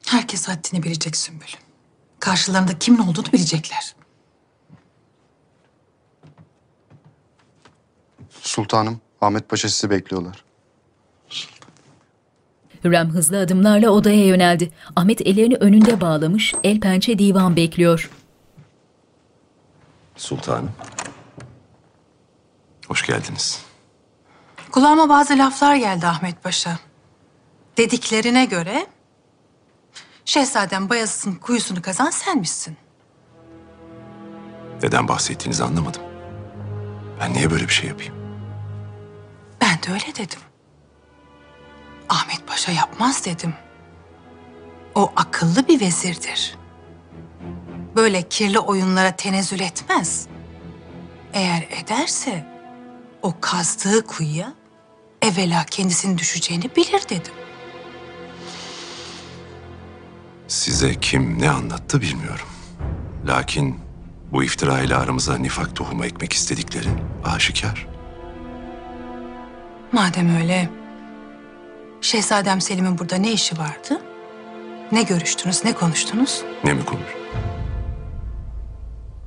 [0.05, 1.47] Herkes haddini bilecek Sümbül.
[2.19, 3.95] Karşılarında kimin olduğunu bilecekler.
[8.41, 10.50] Sultanım, Ahmet Paşa sizi bekliyorlar.
[12.83, 14.71] Hürrem hızlı adımlarla odaya yöneldi.
[14.95, 18.09] Ahmet ellerini önünde bağlamış, el pençe divan bekliyor.
[20.15, 20.71] Sultanım.
[22.87, 23.61] Hoş geldiniz.
[24.71, 26.79] Kulağıma bazı laflar geldi Ahmet Paşa.
[27.77, 28.85] Dediklerine göre
[30.25, 32.77] Şehzadem Bayezid'in kuyusunu kazan sen misin?
[34.83, 36.01] Neden bahsettiğinizi anlamadım.
[37.19, 38.13] Ben niye böyle bir şey yapayım?
[39.61, 40.39] Ben de öyle dedim.
[42.11, 43.53] Ahmet Paşa yapmaz dedim.
[44.95, 46.55] O akıllı bir vezirdir.
[47.95, 50.27] Böyle kirli oyunlara tenezzül etmez.
[51.33, 52.45] Eğer ederse
[53.21, 54.53] o kazdığı kuyuya
[55.21, 57.33] evvela kendisinin düşeceğini bilir dedim.
[60.47, 62.47] Size kim ne anlattı bilmiyorum.
[63.27, 63.79] Lakin
[64.31, 66.89] bu iftira ile aramıza nifak tohumu ekmek istedikleri
[67.23, 67.87] aşikar.
[69.91, 70.80] Madem öyle,
[72.01, 74.01] Şehzadem Selim'in burada ne işi vardı?
[74.91, 76.41] Ne görüştünüz, ne konuştunuz?
[76.63, 77.15] Ne mi konuş?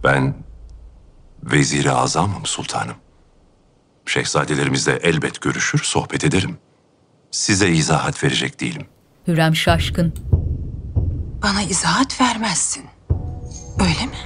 [0.04, 0.34] Ben
[1.42, 2.96] veziri azamım sultanım.
[4.06, 6.58] Şehzadelerimizle elbet görüşür, sohbet ederim.
[7.30, 8.86] Size izahat verecek değilim.
[9.26, 10.14] Hürrem şaşkın.
[11.42, 12.84] Bana izahat vermezsin.
[13.80, 14.16] Öyle mi?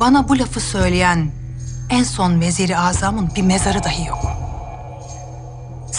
[0.00, 1.32] Bana bu lafı söyleyen
[1.90, 4.32] en son veziri azamın bir mezarı dahi yok.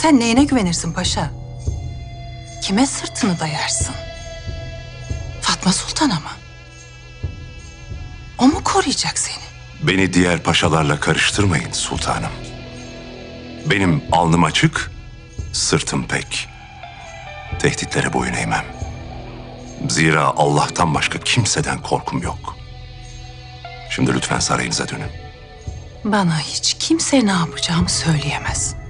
[0.04, 1.32] Sen neyine güvenirsin paşa?
[2.62, 3.96] Kime sırtını dayarsın?
[5.42, 6.30] Fatma Sultan'a mı?
[8.38, 9.44] O mu koruyacak seni?
[9.88, 12.32] Beni diğer paşalarla karıştırmayın sultanım.
[13.66, 14.92] Benim alnım açık,
[15.54, 16.50] sırtım pek.
[17.60, 18.66] Tehditlere boyun eğmem.
[19.90, 22.58] Zira Allah'tan başka kimseden korkum yok.
[23.90, 25.12] Şimdi lütfen sarayınıza dönün.
[26.04, 28.83] Bana hiç kimse ne yapacağımı söyleyemez.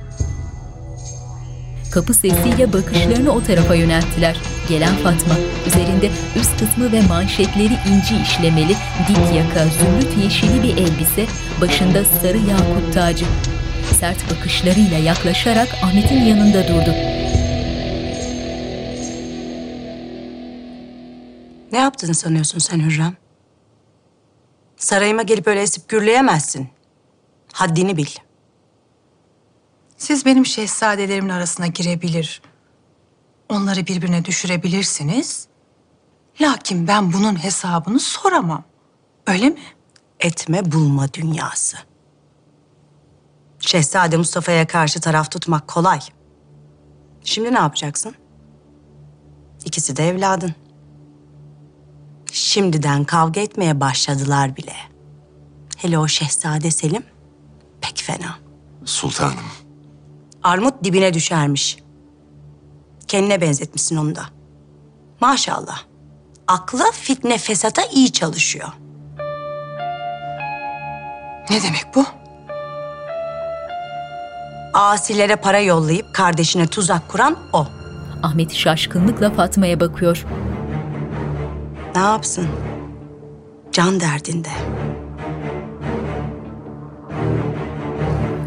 [1.93, 4.41] Kapı sesiyle bakışlarını o tarafa yönelttiler.
[4.69, 5.35] Gelen Fatma,
[5.67, 8.75] üzerinde üst kısmı ve manşetleri inci işlemeli,
[9.07, 11.25] dik yaka, zümrüt yeşili bir elbise,
[11.61, 13.25] başında sarı yakut tacı.
[13.99, 16.91] Sert bakışlarıyla yaklaşarak Ahmet'in yanında durdu.
[21.71, 23.15] Ne yaptığını sanıyorsun sen Hürrem?
[24.77, 26.69] Sarayıma gelip öyle esip gürleyemezsin.
[27.53, 28.22] Haddini bil.
[29.97, 32.41] Siz benim şehzadelerimin arasına girebilir,
[33.49, 35.47] onları birbirine düşürebilirsiniz.
[36.41, 38.63] Lakin ben bunun hesabını soramam.
[39.27, 39.61] Öyle mi?
[40.19, 41.77] Etme bulma dünyası.
[43.59, 45.99] Şehzade Mustafa'ya karşı taraf tutmak kolay.
[47.23, 48.15] Şimdi ne yapacaksın?
[49.65, 50.55] İkisi de evladın.
[52.31, 54.75] Şimdiden kavga etmeye başladılar bile.
[55.77, 57.03] Hele o Şehzade Selim
[57.81, 58.39] pek fena.
[58.85, 59.45] Sultanım,
[60.43, 61.77] Armut dibine düşermiş.
[63.07, 64.25] Kendine benzetmişsin onu da.
[65.21, 65.81] Maşallah.
[66.47, 68.69] Aklı fitne fesata iyi çalışıyor.
[71.49, 72.05] Ne demek bu?
[74.73, 77.67] Asilere para yollayıp kardeşine tuzak kuran o.
[78.23, 80.25] Ahmet şaşkınlıkla Fatma'ya bakıyor.
[81.95, 82.47] Ne yapsın?
[83.71, 84.49] Can derdinde.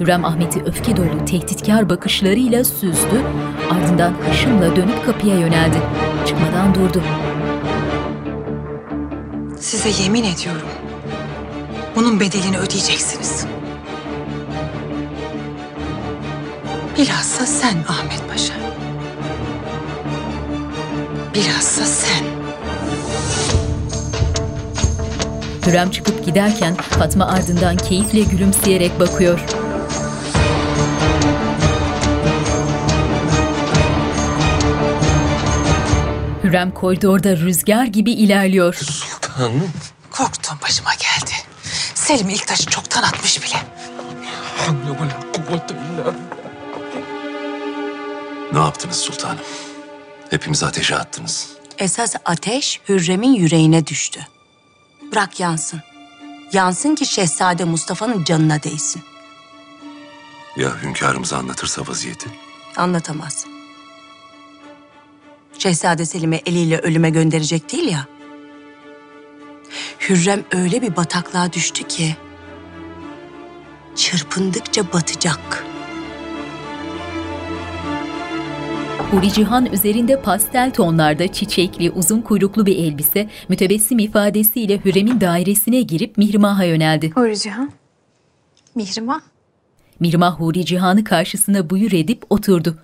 [0.00, 3.22] Hürrem Ahmet'i öfke dolu, tehditkar bakışlarıyla süzdü,
[3.70, 5.76] ardından hışımla dönüp kapıya yöneldi.
[6.26, 7.02] Çıkmadan durdu.
[9.60, 10.68] Size yemin ediyorum.
[11.96, 13.46] Bunun bedelini ödeyeceksiniz.
[16.98, 18.54] Bilhassa sen Ahmet Paşa.
[21.34, 22.24] Bilhassa sen.
[25.66, 29.55] Hürrem çıkıp giderken Fatma ardından keyifle gülümseyerek bakıyor.
[36.46, 38.74] Hürrem koridorda rüzgar gibi ilerliyor.
[38.74, 39.70] Sultanım.
[40.10, 41.32] Korktuğum başıma geldi.
[41.94, 43.56] Selim ilk taşı çoktan atmış bile.
[48.52, 49.38] ne yaptınız sultanım?
[50.30, 51.48] Hepimizi ateşe attınız.
[51.78, 54.20] Esas ateş Hürrem'in yüreğine düştü.
[55.12, 55.82] Bırak yansın.
[56.52, 59.02] Yansın ki Şehzade Mustafa'nın canına değsin.
[60.56, 62.28] Ya hünkârımıza anlatırsa vaziyeti?
[62.76, 63.46] Anlatamaz.
[65.58, 68.06] Şehzade Selim'i eliyle ölüme gönderecek değil ya.
[70.00, 72.16] Hürrem öyle bir bataklığa düştü ki...
[73.96, 75.64] ...çırpındıkça batacak.
[79.10, 86.18] Huri Cihan üzerinde pastel tonlarda çiçekli, uzun kuyruklu bir elbise, mütebessim ifadesiyle Hürrem'in dairesine girip
[86.18, 87.10] Mihrimah'a yöneldi.
[87.10, 87.70] Huri Cihan.
[88.74, 89.20] Mihrimah.
[90.00, 92.78] Mihrimah Huri Cihan'ı karşısına buyur edip oturdu.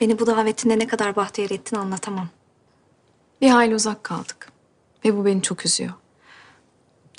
[0.00, 2.28] Beni bu davetinde ne kadar bahtiyar ettin anlatamam.
[3.40, 4.52] Bir hayli uzak kaldık.
[5.04, 5.92] Ve bu beni çok üzüyor.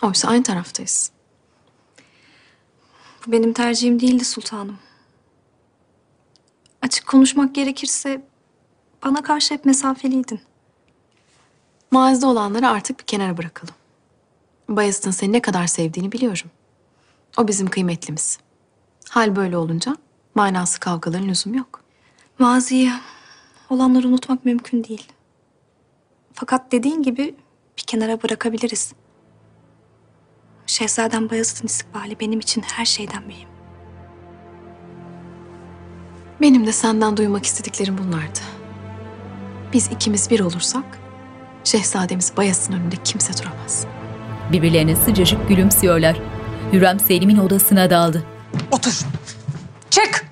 [0.03, 1.11] Oysa aynı taraftayız.
[3.27, 4.77] Bu benim tercihim değildi sultanım.
[6.81, 8.25] Açık konuşmak gerekirse
[9.05, 10.41] bana karşı hep mesafeliydin.
[11.91, 13.75] Mazide olanları artık bir kenara bırakalım.
[14.69, 16.51] Bayezid'in seni ne kadar sevdiğini biliyorum.
[17.37, 18.39] O bizim kıymetlimiz.
[19.09, 19.97] Hal böyle olunca
[20.35, 21.78] manası kavgaların lüzum yok.
[22.39, 22.91] Maziyi,
[23.69, 25.08] olanları unutmak mümkün değil.
[26.34, 27.36] Fakat dediğin gibi
[27.78, 28.93] bir kenara bırakabiliriz.
[30.67, 33.49] Şehzadem Bayezid'in istikbali benim için her şeyden mühim.
[36.41, 38.39] Benim de senden duymak istediklerim bunlardı.
[39.73, 40.99] Biz ikimiz bir olursak
[41.63, 43.86] şehzademiz Bayezid'in önünde kimse duramaz.
[44.52, 46.17] Birbirlerine sıcacık gülümsüyorlar.
[46.73, 48.23] Hürrem Selim'in odasına daldı.
[48.71, 48.99] Otur.
[49.89, 50.30] Çık.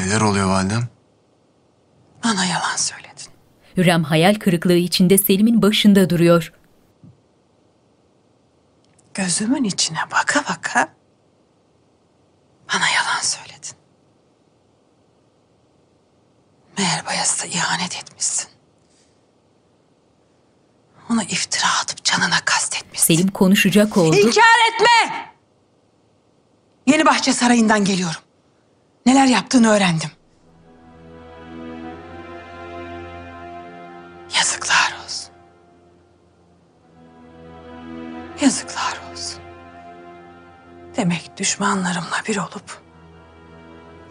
[0.00, 0.88] Neler oluyor validem?
[2.24, 3.26] Bana yalan söyledin.
[3.76, 6.52] Hürrem hayal kırıklığı içinde Selim'in başında duruyor.
[9.14, 10.94] Gözümün içine baka baka
[12.74, 13.76] bana yalan söyledin.
[16.78, 18.48] Meğer Bayezid'e ihanet etmişsin.
[21.10, 23.14] Ona iftira atıp canına kastetmişsin.
[23.14, 24.16] Selim konuşacak oldu.
[24.16, 25.28] İnkar etme!
[26.86, 28.20] Yeni Bahçe Sarayı'ndan geliyorum.
[29.08, 30.10] Neler yaptığını öğrendim.
[34.36, 35.30] Yazıklar olsun.
[38.40, 39.40] Yazıklar olsun.
[40.96, 42.82] Demek düşmanlarımla bir olup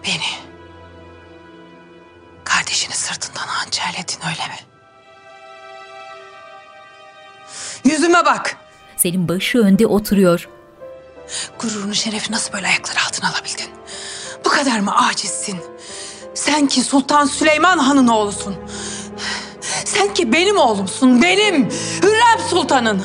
[0.05, 0.51] beni
[2.43, 4.59] kardeşini sırtından hançerledin öyle mi?
[7.83, 8.57] Yüzüme bak.
[8.95, 10.49] Selim başı önde oturuyor.
[11.59, 13.76] Gururunu şerefi nasıl böyle ayaklar altına alabildin?
[14.45, 15.59] Bu kadar mı acizsin?
[16.33, 18.55] Sen ki Sultan Süleyman Han'ın oğlusun.
[19.85, 21.69] Sen ki benim oğlumsun, benim.
[22.03, 23.03] Hürrem Sultan'ın.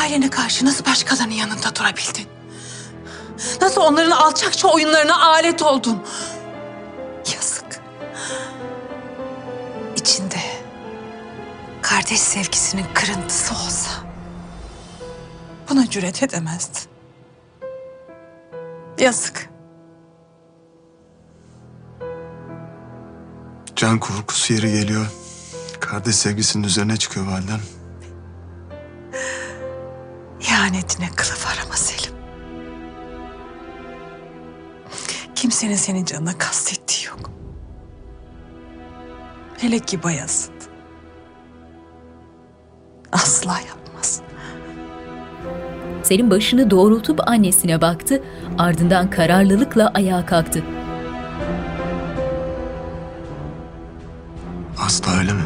[0.00, 2.26] Ailene karşı nasıl başkalarının yanında durabildin?
[3.60, 6.02] Nasıl onların alçakça oyunlarına alet oldun?
[7.34, 7.80] Yazık.
[9.96, 10.40] İçinde
[11.82, 13.90] kardeş sevgisinin kırıntısı olsa
[15.68, 16.82] buna cüret edemezdin.
[18.98, 19.48] Yazık.
[23.78, 25.06] Can korkusu yeri geliyor.
[25.80, 27.60] Kardeş sevgisinin üzerine çıkıyor validem.
[30.40, 32.14] İhanetine kılıf arama Selim.
[35.34, 37.30] Kimsenin senin canına kastettiği yok.
[39.58, 40.52] Hele ki Bayezid.
[43.12, 44.20] Asla yapmaz.
[46.02, 48.22] Selim başını doğrultup annesine baktı.
[48.58, 50.64] Ardından kararlılıkla ayağa kalktı.
[54.88, 55.42] Asla öyle mi?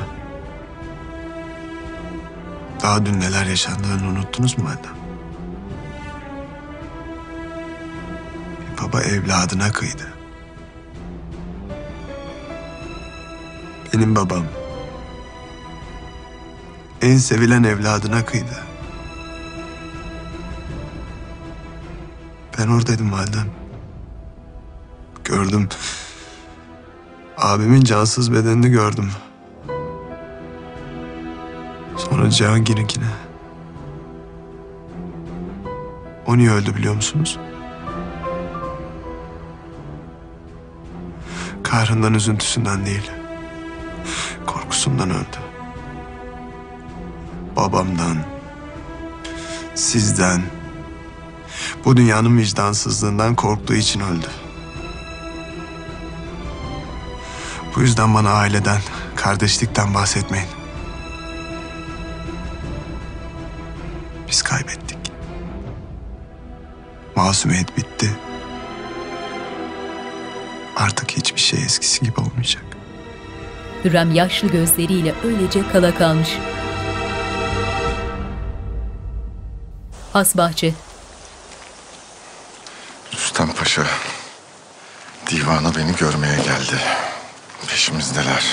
[2.83, 4.94] Daha dün neler yaşandığını unuttunuz mu validem?
[8.61, 10.12] Bir baba evladına kıydı.
[13.94, 14.44] Benim babam
[17.00, 18.62] en sevilen evladına kıydı.
[22.59, 23.46] Ben oradaydım validem.
[25.24, 25.68] Gördüm.
[27.38, 29.11] Abimin cansız bedenini gördüm.
[31.96, 33.05] Sonra Cihangir'inkine.
[36.26, 37.38] O niye öldü biliyor musunuz?
[41.62, 43.11] Kahrından üzüntüsünden değil.
[44.46, 45.37] Korkusundan öldü.
[47.57, 48.16] Babamdan,
[49.74, 50.42] sizden,
[51.85, 54.26] bu dünyanın vicdansızlığından korktuğu için öldü.
[57.76, 58.81] Bu yüzden bana aileden,
[59.16, 60.62] kardeşlikten bahsetmeyin.
[64.32, 64.98] Biz kaybettik.
[67.16, 68.10] Masumiyet bitti.
[70.76, 72.64] Artık hiçbir şey eskisi gibi olmayacak.
[73.84, 76.28] Hürrem yaşlı gözleriyle öylece kala kalmış.
[80.12, 80.74] Hasbahçe.
[83.14, 83.87] Rüstem Paşa
[85.30, 86.80] divana beni görmeye geldi.
[87.66, 88.44] Peşimizdeler.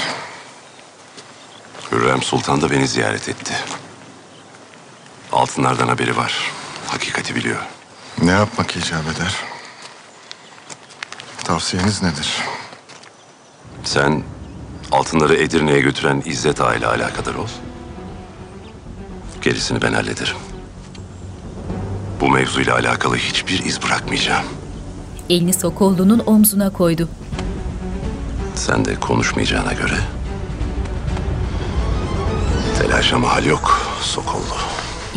[1.92, 3.54] Hürrem Sultan da beni ziyaret etti.
[5.32, 6.52] Altınlardan haberi var.
[6.88, 7.60] Hakikati biliyor.
[8.24, 9.36] Ne yapmak icap eder?
[11.44, 12.30] Tavsiyeniz nedir?
[13.84, 14.24] Sen
[14.92, 17.48] altınları Edirne'ye götüren İzzet Ağa ile alakadar ol.
[19.42, 20.36] Gerisini ben hallederim.
[22.22, 24.46] Bu mevzuyla alakalı hiçbir iz bırakmayacağım.
[25.30, 27.10] Elini Sokollu'nun omzuna koydu.
[28.56, 29.98] Sen de konuşmayacağına göre...
[32.80, 34.69] Telaşa mahal yok Sokollu.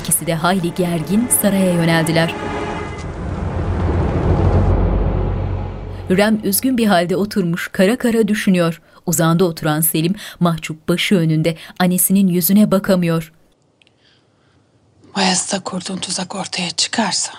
[0.03, 2.35] İkisi de hayli gergin saraya yöneldiler.
[6.11, 8.83] Hürrem üzgün bir halde oturmuş kara kara düşünüyor.
[9.07, 13.33] Uzağında oturan Selim mahcup başı önünde annesinin yüzüne bakamıyor.
[15.17, 17.33] Bayezid'e kurduğun tuzak ortaya çıkarsa...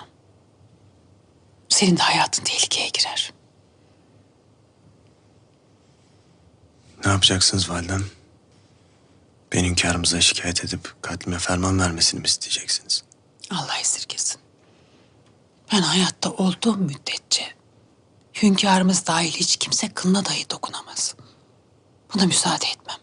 [1.68, 3.32] ...senin de hayatın tehlikeye girer.
[7.04, 8.04] Ne yapacaksınız validem?
[9.54, 13.02] Beni hünkârımıza şikayet edip katlime ferman vermesini mi isteyeceksiniz?
[13.50, 14.40] Allah esirgesin.
[15.72, 17.44] Ben hayatta olduğum müddetçe...
[18.42, 21.14] ...hünkârımız dahil hiç kimse kılına dahi dokunamaz.
[22.14, 22.96] Buna müsaade etmem.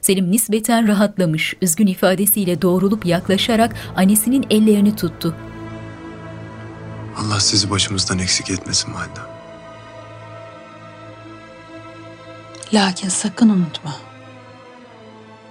[0.00, 5.36] Selim nispeten rahatlamış, üzgün ifadesiyle doğrulup yaklaşarak annesinin ellerini tuttu.
[7.16, 9.26] Allah sizi başımızdan eksik etmesin validem.
[12.72, 14.09] Lakin sakın unutma.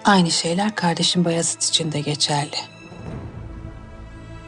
[0.09, 2.55] Aynı şeyler kardeşim Bayezid için de geçerli.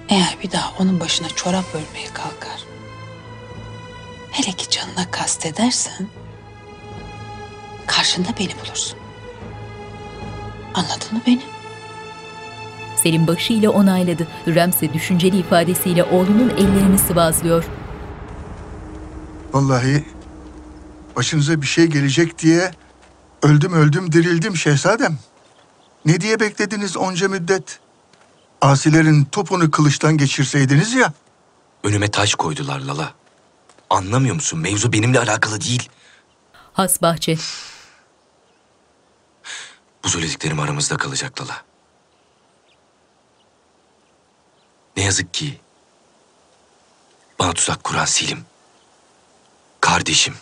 [0.09, 2.63] Eğer bir daha onun başına çorap örmeye kalkar.
[4.31, 6.07] Hele ki canına kastedersen...
[7.87, 8.99] ...karşında beni bulursun.
[10.73, 11.41] Anladın mı beni?
[13.03, 14.27] Selim başıyla onayladı.
[14.47, 17.63] Hürrem ise düşünceli ifadesiyle oğlunun ellerini sıvazlıyor.
[19.53, 20.05] Vallahi
[21.15, 22.71] başınıza bir şey gelecek diye
[23.43, 25.17] öldüm öldüm dirildim şehzadem.
[26.05, 27.79] Ne diye beklediniz onca müddet?
[28.61, 31.13] Asilerin topunu kılıçtan geçirseydiniz ya.
[31.83, 33.13] Önüme taş koydular Lala.
[33.89, 34.59] Anlamıyor musun?
[34.59, 35.89] Mevzu benimle alakalı değil.
[36.73, 37.37] Has bahçe.
[40.03, 41.63] Bu söylediklerim aramızda kalacak Lala.
[44.97, 45.59] Ne yazık ki
[47.39, 48.45] bana tuzak kuran Selim,
[49.81, 50.35] kardeşim,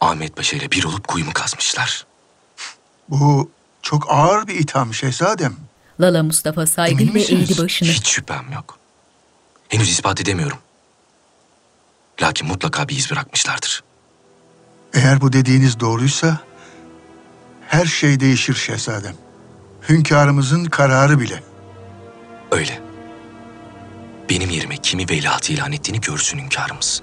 [0.00, 2.06] Ahmet Paşa ile bir olup kuyumu kazmışlar.
[3.08, 3.50] Bu
[3.82, 5.56] çok ağır bir itham şehzadem.
[6.00, 7.88] Lala Mustafa saygıyla eğdi başını.
[7.88, 8.78] Hiç şüphem yok.
[9.68, 10.58] Henüz ispat edemiyorum.
[12.22, 13.84] Lakin mutlaka bir iz bırakmışlardır.
[14.94, 16.38] Eğer bu dediğiniz doğruysa
[17.68, 19.14] her şey değişir şehzadem.
[19.88, 21.42] Hünkârımızın kararı bile.
[22.50, 22.82] Öyle.
[24.30, 27.02] Benim yerime kimi veliahtı ilan ettiğini görsün hünkârımız.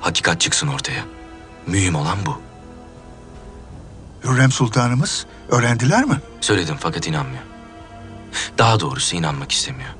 [0.00, 1.04] Hakikat çıksın ortaya.
[1.66, 2.40] Mühim olan bu.
[4.28, 6.20] Hürrem Sultanımız öğrendiler mi?
[6.40, 7.42] Söyledim fakat inanmıyor.
[8.58, 9.90] Daha doğrusu inanmak istemiyor.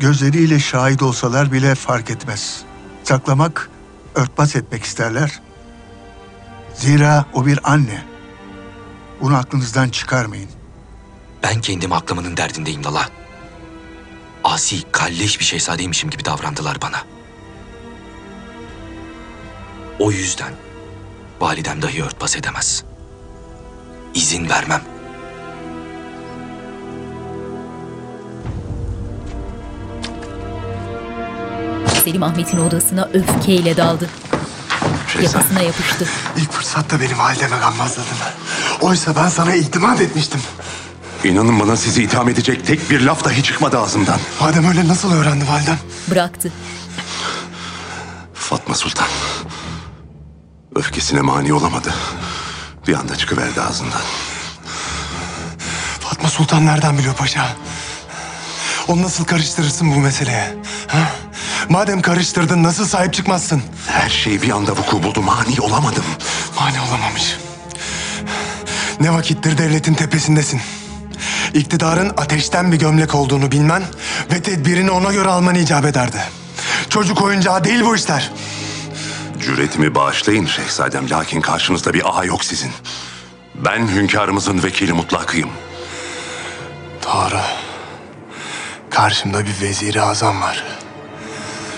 [0.00, 2.62] Gözleriyle şahit olsalar bile fark etmez.
[3.04, 3.70] Saklamak,
[4.14, 5.40] örtbas etmek isterler.
[6.74, 8.04] Zira o bir anne.
[9.20, 10.50] Bunu aklınızdan çıkarmayın.
[11.42, 13.08] Ben kendim aklımının derdindeyim Lala.
[14.44, 17.02] Asi, kalleş bir şehzadeymişim gibi davrandılar bana.
[19.98, 20.52] O yüzden
[21.40, 22.89] validem dahi örtbas edemez.
[24.14, 24.82] İzin vermem.
[32.04, 34.08] Selim Ahmet'in odasına öfkeyle daldı.
[35.22, 36.06] Yakasına yapıştı.
[36.36, 38.04] İlk fırsatta beni valideme gammazladın.
[38.80, 40.40] Oysa ben sana itimat etmiştim.
[41.24, 44.20] İnanın bana sizi itham edecek tek bir laf dahi çıkmadı ağzımdan.
[44.40, 45.78] Madem öyle nasıl öğrendi validem?
[46.10, 46.52] Bıraktı.
[48.34, 49.08] Fatma Sultan.
[50.74, 51.94] Öfkesine mani olamadı.
[52.86, 54.00] Bir anda çıkıverdi ağzından.
[56.00, 57.48] Fatma Sultan nereden biliyor paşa?
[58.88, 60.54] Onu nasıl karıştırırsın bu meseleye?
[60.86, 60.98] Ha?
[61.68, 63.62] Madem karıştırdın nasıl sahip çıkmazsın?
[63.86, 65.22] Her şey bir anda vuku buldu.
[65.22, 66.04] Mani olamadım.
[66.60, 67.36] Mani olamamış.
[69.00, 70.60] Ne vakittir devletin tepesindesin.
[71.54, 73.82] İktidarın ateşten bir gömlek olduğunu bilmen
[74.32, 76.18] ve tedbirini ona göre alman icap ederdi.
[76.88, 78.30] Çocuk oyuncağı değil bu işler.
[79.42, 81.10] Cüretimi bağışlayın şehzadem.
[81.10, 82.72] Lakin karşınızda bir ağa yok sizin.
[83.54, 85.50] Ben hünkârımızın vekili mutlakıyım.
[87.04, 87.40] Doğru.
[88.90, 90.64] Karşımda bir veziri azam var.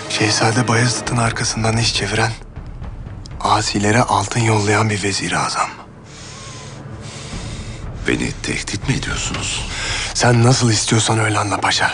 [0.08, 2.32] Şehzade Bayezid'in arkasından iş çeviren,
[3.40, 5.70] asilere altın yollayan bir veziri azam.
[8.08, 9.66] Beni tehdit mi ediyorsunuz?
[10.14, 11.90] Sen nasıl istiyorsan öyle anla paşa.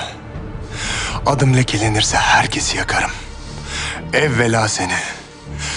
[1.27, 3.11] Adım lekelenirse herkesi yakarım.
[4.13, 4.97] Evvela seni,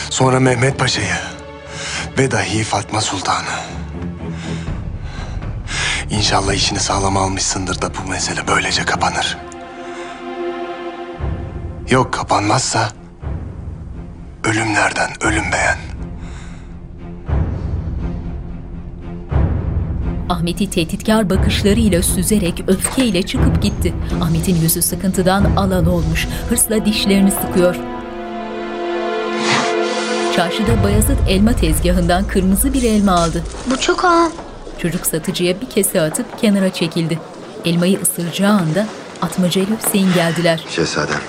[0.10, 1.16] sonra Mehmet Paşa'yı
[2.18, 3.82] ve dahi Fatma Sultan'ı.
[6.10, 9.38] İnşallah işini sağlam almışsındır da bu mesele böylece kapanır.
[11.90, 12.90] Yok kapanmazsa
[14.44, 15.78] ölümlerden ölüm beğen.
[20.30, 23.94] Ahmet'i tehditkar bakışlarıyla süzerek öfkeyle çıkıp gitti.
[24.24, 26.28] Ahmet'in yüzü sıkıntıdan alal olmuş.
[26.50, 27.76] Hırsla dişlerini sıkıyor.
[30.42, 33.44] Çarşıda Bayazıt elma tezgahından kırmızı bir elma aldı.
[33.68, 34.32] Bu çok ağam.
[34.78, 37.20] Çocuk satıcıya bir kese atıp kenara çekildi.
[37.66, 38.88] Elmayı ısıracağı anda
[39.22, 40.66] Atmaca ile Hüseyin geldiler.
[40.70, 41.20] Şehzadem.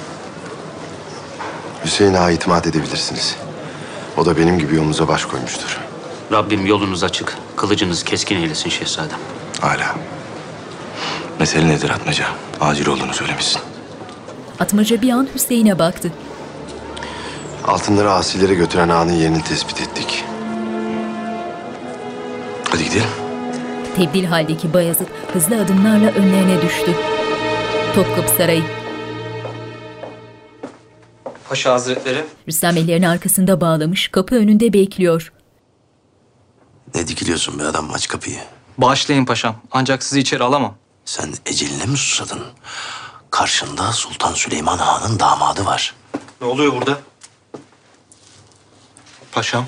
[1.85, 3.37] Hüseyin'e itimat edebilirsiniz.
[4.17, 5.81] O da benim gibi yolunuza baş koymuştur.
[6.33, 9.19] Rabbim yolunuz açık, kılıcınız keskin eylesin şehzadem.
[9.61, 9.95] Hala.
[11.41, 12.25] Mesele nedir Atmaca?
[12.61, 13.61] Acil olduğunu söylemişsin.
[14.61, 16.13] Atmaca bir an Hüseyin'e baktı.
[17.65, 20.25] Altınları asilere götüren ağanın yerini tespit ettik.
[22.71, 23.09] Hadi gidelim.
[23.97, 26.95] Tebdil haldeki Bayezid hızlı adımlarla önlerine düştü.
[27.95, 28.63] Topkapı Sarayı.
[31.49, 32.25] Paşa Hazretleri.
[32.49, 35.33] Rüstem ellerini arkasında bağlamış, kapı önünde bekliyor.
[36.95, 38.39] Ne dikiliyorsun be adam aç kapıyı.
[38.79, 39.57] Bağışlayın paşam.
[39.71, 40.75] Ancak sizi içeri alamam.
[41.05, 42.43] Sen eceline mi susadın?
[43.31, 45.95] Karşında Sultan Süleyman Han'ın damadı var.
[46.41, 46.99] Ne oluyor burada?
[49.33, 49.67] Paşam,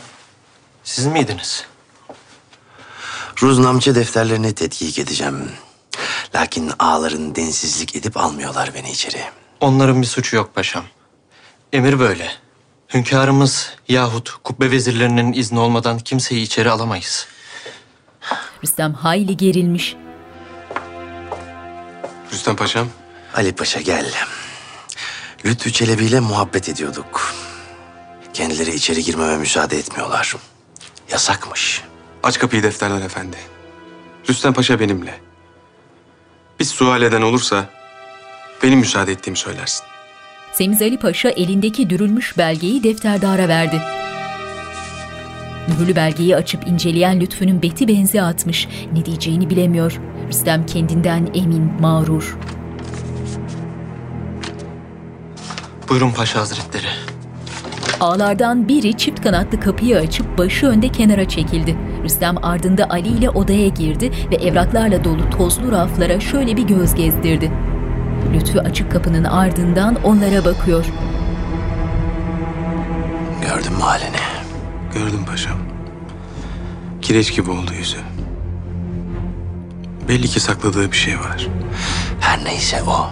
[0.84, 1.64] siz miydiniz?
[3.42, 5.52] Ruznamçı defterlerini tetkik edeceğim.
[6.34, 9.24] Lakin ağaların densizlik edip almıyorlar beni içeri.
[9.60, 10.84] Onların bir suçu yok paşam.
[11.72, 12.30] Emir böyle.
[12.94, 17.26] Hünkârımız yahut kubbe vezirlerinin izni olmadan kimseyi içeri alamayız.
[18.64, 19.96] Rüstem hayli gerilmiş.
[22.32, 22.88] Rüstem Paşam.
[23.34, 24.12] Ali Paşa gel.
[25.44, 27.34] Lütfü Çelebi ile muhabbet ediyorduk.
[28.34, 30.36] Kendileri içeri girmeme müsaade etmiyorlar.
[31.12, 31.82] Yasakmış.
[32.22, 33.36] Aç kapıyı defterler efendi.
[34.28, 35.20] Rüstem Paşa benimle.
[36.60, 37.64] Biz sual eden olursa
[38.62, 39.86] benim müsaade ettiğimi söylersin.
[40.52, 43.82] Semiz Ali Paşa elindeki dürülmüş belgeyi defterdara verdi.
[45.68, 48.68] Mühürlü belgeyi açıp inceleyen Lütfü'nün beti benzi atmış.
[48.92, 50.00] Ne diyeceğini bilemiyor.
[50.28, 52.38] Rüstem kendinden emin, mağrur.
[55.88, 57.03] Buyurun Paşa Hazretleri.
[58.04, 61.76] Ağlardan biri çift kanatlı kapıyı açıp başı önde kenara çekildi.
[62.02, 67.52] Rüstem ardında Ali ile odaya girdi ve evraklarla dolu tozlu raflara şöyle bir göz gezdirdi.
[68.34, 70.84] Lütfü açık kapının ardından onlara bakıyor.
[73.42, 74.24] Gördün mü halini?
[74.94, 75.58] Gördüm paşam.
[77.02, 77.98] Kireç gibi oldu yüzü.
[80.08, 81.48] Belli ki sakladığı bir şey var.
[82.20, 83.10] Her neyse o.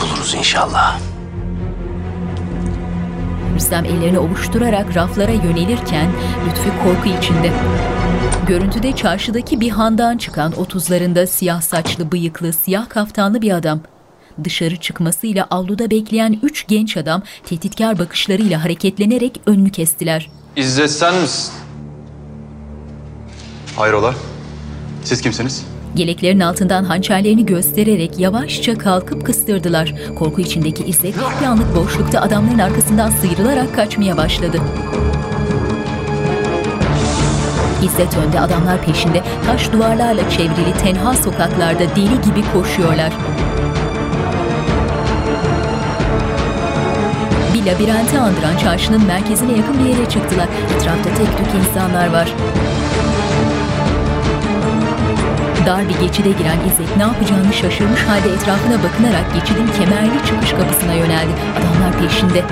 [0.00, 1.11] Buluruz inşallah.
[3.54, 6.10] Rüstem ellerini ovuşturarak raflara yönelirken
[6.46, 7.52] Lütfü korku içinde.
[8.46, 13.80] Görüntüde çarşıdaki bir handan çıkan otuzlarında siyah saçlı, bıyıklı, siyah kaftanlı bir adam.
[14.44, 20.30] Dışarı çıkmasıyla avluda bekleyen üç genç adam tehditkar bakışlarıyla hareketlenerek önünü kestiler.
[20.56, 21.52] İzzet sen misin?
[23.76, 24.14] Hayrola?
[25.04, 25.71] Siz kimsiniz?
[25.96, 29.94] Yeleklerin altından hançerlerini göstererek yavaşça kalkıp kıstırdılar.
[30.18, 34.58] Korku içindeki İzzet bir anlık boşlukta adamların arkasından sıyrılarak kaçmaya başladı.
[37.82, 43.12] İzzet önde adamlar peşinde taş duvarlarla çevrili tenha sokaklarda deli gibi koşuyorlar.
[47.54, 50.48] Bir labirente andıran çarşının merkezine yakın bir yere çıktılar.
[50.76, 52.34] Etrafta tek tük insanlar var.
[55.66, 60.92] Dar bir geçide giren İzzet ne yapacağını şaşırmış halde etrafına bakınarak geçidin kemerli çıkış kapısına
[60.92, 61.32] yöneldi.
[61.58, 62.42] Adamlar peşinde.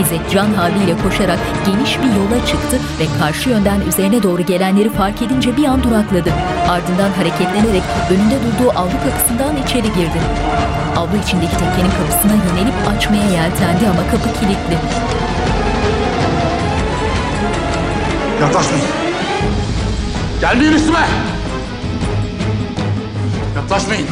[0.00, 5.22] İzzet can havliyle koşarak geniş bir yola çıktı ve karşı yönden üzerine doğru gelenleri fark
[5.22, 6.30] edince bir an durakladı.
[6.68, 10.18] Ardından hareketlenerek önünde durduğu avlu kapısından içeri girdi.
[10.96, 14.76] Avlu içindeki tekkenin kapısına yönelip açmaya yeltendi ama kapı kilitli.
[18.40, 19.11] Yaklaşmayın.
[20.42, 21.08] Gelmeyin üstüme!
[23.56, 24.06] Yaklaşmayın.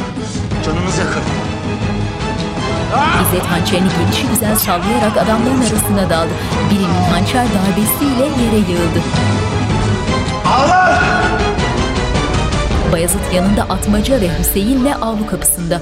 [0.64, 1.22] Canınız yakın.
[3.22, 6.30] İzzet hançerini gelişi güzel sallayarak adamların arasına daldı.
[6.70, 9.00] Birinin hançer darbesiyle yere yığıldı.
[12.92, 15.80] Bayezid yanında Atmaca ve Hüseyin'le avlu kapısında.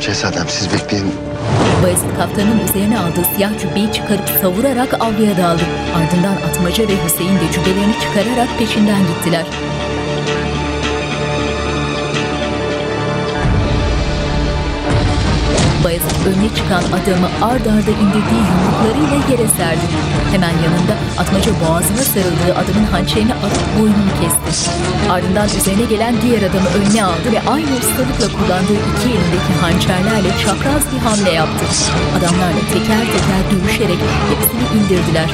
[0.00, 1.27] Şehzadem siz bekleyin.
[1.82, 5.62] Bayezid kaftanın üzerine aldığı siyah cübbeyi çıkarıp savurarak avluya daldı.
[5.94, 9.46] Ardından Atmaca ve Hüseyin de cübbelerini çıkararak peşinden gittiler.
[15.84, 19.86] Bayezid önüne çıkan adamı ard arda indirdiği yumruklarıyla yere serdi.
[20.32, 24.70] Hemen yanında Atmaca boğazına sarıldığı adamın hançerini alıp boynunu kesti.
[25.10, 30.82] Ardından üzerine gelen diğer adamı önüne aldı ve aynı ustalıkla kullandığı iki elindeki hançerlerle çapraz
[30.92, 31.64] bir hamle yaptı.
[32.18, 33.98] Adamlarla teker teker dövüşerek
[34.30, 35.28] hepsini indirdiler.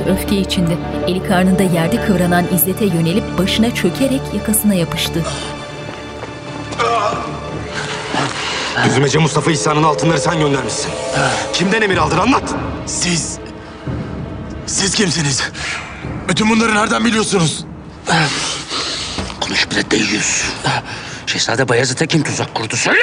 [0.00, 0.76] Bayezid öfke içinde,
[1.06, 5.24] eli karnında yerde kıvranan İzzet'e yönelip başına çökerek yakasına yapıştı.
[8.88, 10.90] Üzümece Mustafa İhsan'ın altınları sen göndermişsin.
[11.52, 12.54] Kimden emir aldın anlat.
[12.86, 13.38] Siz...
[14.66, 15.42] Siz kimsiniz?
[16.28, 17.64] Bütün bunları nereden biliyorsunuz?
[19.40, 20.44] Konuş bile deyyus.
[21.26, 23.00] Şehzade Bayezid'e kim tuzak kurdu söyle.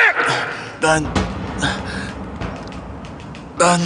[0.84, 1.04] Ben...
[3.60, 3.80] Ben...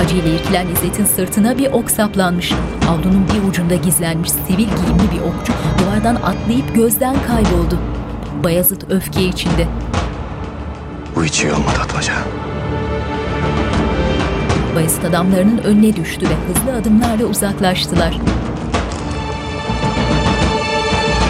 [0.00, 2.52] Acele irkilen İzzet'in sırtına bir ok saplanmış.
[2.88, 7.78] Avlunun bir ucunda gizlenmiş sivil giyimli bir okçu duvardan atlayıp gözden kayboldu.
[8.44, 9.66] Bayezid öfke içinde.
[11.16, 12.12] Bu hiç iyi olmadı Atmaca.
[14.74, 18.18] Bayezid adamlarının önüne düştü ve hızlı adımlarla uzaklaştılar.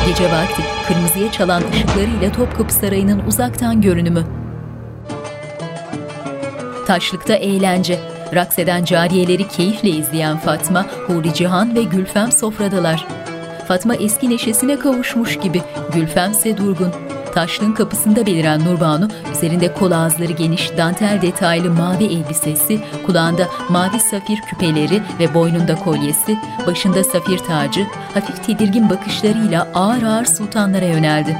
[0.06, 4.24] Gece vakti kırmızıya çalan ışıklarıyla Topkapı Sarayı'nın uzaktan görünümü.
[6.86, 8.09] Taşlıkta eğlence.
[8.34, 13.06] Raks eden cariyeleri keyifle izleyen Fatma, Huri Cihan ve Gülfem sofradalar.
[13.68, 15.62] Fatma eski neşesine kavuşmuş gibi,
[15.94, 16.92] Gülfem ise durgun.
[17.34, 24.40] Taşlığın kapısında beliren Nurbanu, üzerinde kol ağızları geniş dantel detaylı mavi elbisesi, kulağında mavi safir
[24.40, 31.38] küpeleri ve boynunda kolyesi, başında safir tacı, hafif tedirgin bakışlarıyla ağır ağır sultanlara yöneldi.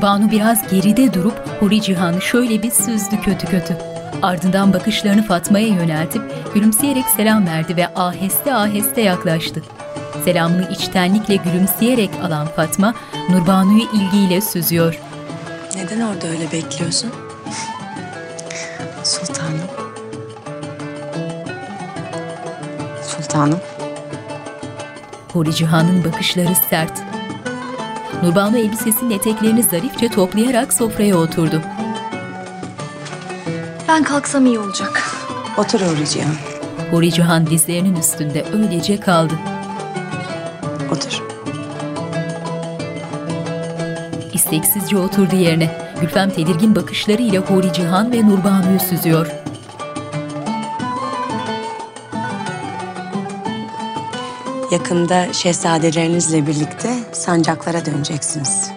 [0.00, 3.76] Nurbanu biraz geride durup Huri Cihan'ı şöyle bir süzdü kötü kötü.
[4.22, 6.22] Ardından bakışlarını Fatma'ya yöneltip
[6.54, 9.62] gülümseyerek selam verdi ve aheste aheste yaklaştı.
[10.24, 12.94] Selamını içtenlikle gülümseyerek alan Fatma,
[13.30, 14.98] Nurbanu'yu ilgiyle süzüyor.
[15.76, 17.10] Neden orada öyle bekliyorsun?
[19.04, 19.60] Sultanım.
[23.02, 23.60] Sultanım.
[25.32, 27.09] Huri Cihan'ın bakışları sert.
[28.22, 31.62] Nurbanu elbisesinin eteklerini zarifçe toplayarak sofraya oturdu.
[33.88, 35.02] Ben kalksam iyi olacak.
[35.58, 36.34] Otur Huri Cihan.
[36.90, 39.34] Huri Cihan dizlerinin üstünde öylece kaldı.
[40.92, 41.22] Otur.
[44.34, 45.70] İsteksizce oturdu yerine.
[46.00, 49.26] Gülfem tedirgin bakışlarıyla Huri Cihan ve Nurbanu'yu süzüyor.
[54.70, 58.70] Yakında şehzadelerinizle birlikte sancaklara döneceksiniz.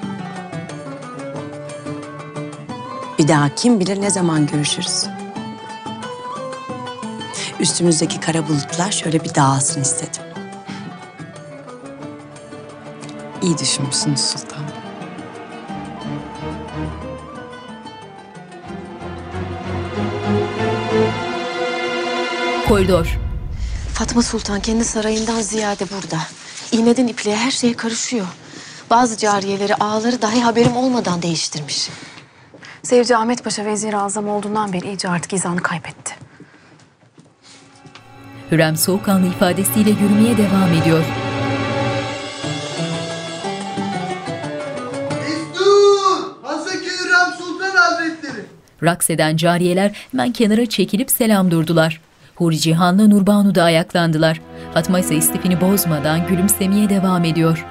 [3.20, 5.06] Bir daha kim bilir ne zaman görüşürüz.
[7.60, 10.24] Üstümüzdeki kara bulutlar şöyle bir dağılsın istedim.
[13.42, 14.66] İyi düşünmüşsünüz sultanım.
[22.68, 23.20] Koridor.
[23.94, 26.18] Fatma Sultan kendi sarayından ziyade burada.
[26.74, 28.26] İğneden ipliğe her şeye karışıyor.
[28.90, 31.90] Bazı cariyeleri, ağları dahi haberim olmadan değiştirmiş.
[32.84, 36.14] Sevci Ahmet Paşa Vezir-i Azam olduğundan beri iyice artık izanı kaybetti.
[38.52, 41.04] Hürrem soğukkanlı ifadesiyle yürümeye devam ediyor.
[45.22, 46.36] Destur!
[46.44, 48.46] Hazreti Hürrem Sultan Hazretleri.
[48.84, 52.02] Raks eden cariyeler hemen kenara çekilip selam durdular.
[52.36, 54.42] Huri Cihan'la Nurbanu da ayaklandılar.
[54.74, 57.66] Fatma ise istifini bozmadan gülümsemeye devam ediyor.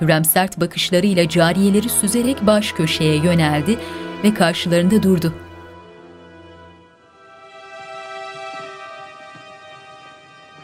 [0.00, 3.78] Hürrem sert bakışlarıyla cariyeleri süzerek baş köşeye yöneldi
[4.24, 5.34] ve karşılarında durdu.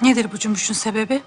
[0.03, 1.23] Nedir bu cümbüşün sebebi?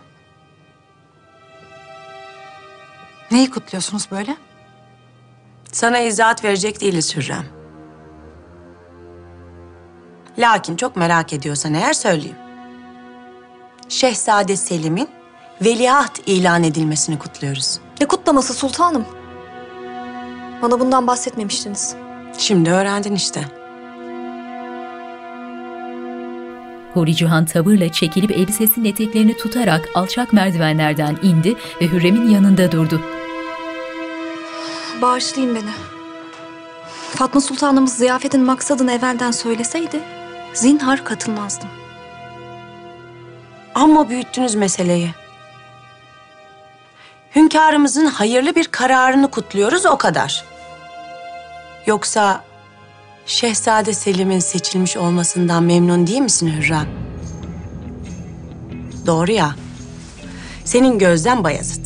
[3.31, 4.37] Neyi kutluyorsunuz böyle?
[5.71, 7.45] Sana izahat verecek değiliz Hürrem.
[10.37, 12.42] Lakin çok merak ediyorsan eğer söyleyeyim.
[13.89, 15.09] Şehzade Selim'in
[15.61, 17.79] veliaht ilan edilmesini kutluyoruz.
[18.01, 19.05] Ne kutlaması sultanım?
[20.61, 21.95] Bana bundan bahsetmemiştiniz.
[22.37, 23.45] Şimdi öğrendin işte.
[26.93, 33.01] Huri Cihan tavırla çekilip elbisesinin eteklerini tutarak alçak merdivenlerden indi ve Hürrem'in yanında durdu.
[35.01, 35.71] Bağışlayın beni.
[37.15, 39.99] Fatma Sultanımız ziyafetin maksadını evvelden söyleseydi
[40.53, 41.69] zinhar katılmazdım.
[43.75, 45.13] Amma büyüttünüz meseleyi.
[47.35, 50.43] Hünkârımızın hayırlı bir kararını kutluyoruz o kadar.
[51.85, 52.43] Yoksa
[53.25, 56.87] Şehzade Selim'in seçilmiş olmasından memnun değil misin Hürrem?
[59.05, 59.55] Doğru ya.
[60.65, 61.85] Senin gözden Bayezid.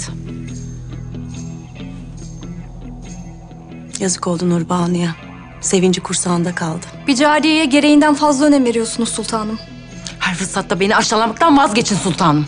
[3.99, 5.15] Yazık oldu Nurbanu'ya.
[5.61, 6.85] Sevinci kursağında kaldı.
[7.07, 9.59] Bir cariyeye gereğinden fazla önem veriyorsunuz sultanım.
[10.27, 12.47] Her fırsatta beni aşağılamaktan vazgeçin sultanım.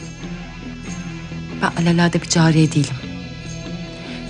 [1.61, 2.95] Ben alelade bir cariye değilim.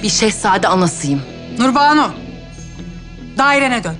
[0.03, 1.21] Bir şehzade anasıyım.
[1.59, 2.11] Nurbanu,
[3.37, 3.95] dairene dön.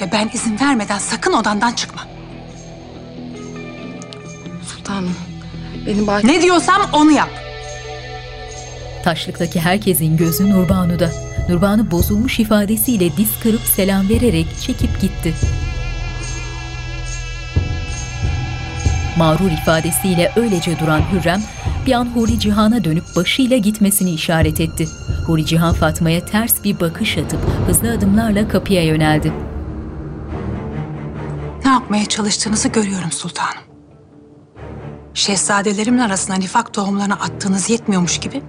[0.00, 2.02] Ve ben izin vermeden sakın odandan çıkma.
[4.66, 5.16] sultanım.
[5.86, 6.24] Beni bak...
[6.24, 7.30] Ne diyorsam onu yap.
[9.04, 11.10] Taşlıktaki herkesin gözü Nurbanu'da.
[11.48, 15.34] Nurbanu bozulmuş ifadesiyle diz kırıp selam vererek çekip gitti.
[19.20, 21.42] Mağrur ifadesiyle öylece duran Hürrem
[21.86, 24.88] bir an Huri Cihan'a dönüp başıyla gitmesini işaret etti.
[25.26, 29.32] Huri Cihan Fatma'ya ters bir bakış atıp hızlı adımlarla kapıya yöneldi.
[31.64, 33.62] Ne yapmaya çalıştığınızı görüyorum sultanım.
[35.14, 38.42] Şehzadelerimin arasına nifak tohumlarını attığınız yetmiyormuş gibi...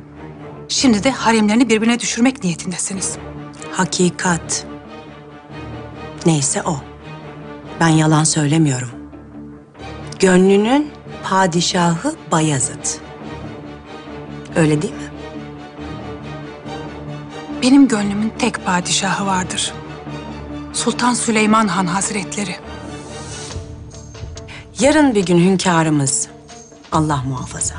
[0.67, 3.17] ...şimdi de haremlerini birbirine düşürmek niyetindesiniz.
[3.71, 4.65] Hakikat.
[6.25, 6.77] Neyse o.
[7.79, 9.00] Ben yalan söylemiyorum.
[10.21, 10.91] Gönlünün
[11.23, 12.85] padişahı Bayezid.
[14.55, 15.11] Öyle değil mi?
[17.61, 19.73] Benim gönlümün tek padişahı vardır.
[20.73, 22.55] Sultan Süleyman Han Hazretleri.
[24.79, 26.27] Yarın bir gün hünkârımız,
[26.91, 27.75] Allah muhafaza,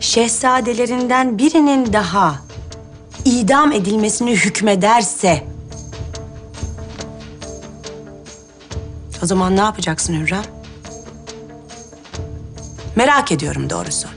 [0.00, 2.34] şehzadelerinden birinin daha
[3.24, 5.46] idam edilmesini hükmederse...
[9.22, 10.59] O zaman ne yapacaksın Hürrem?
[13.00, 14.08] Merak ediyorum doğrusu.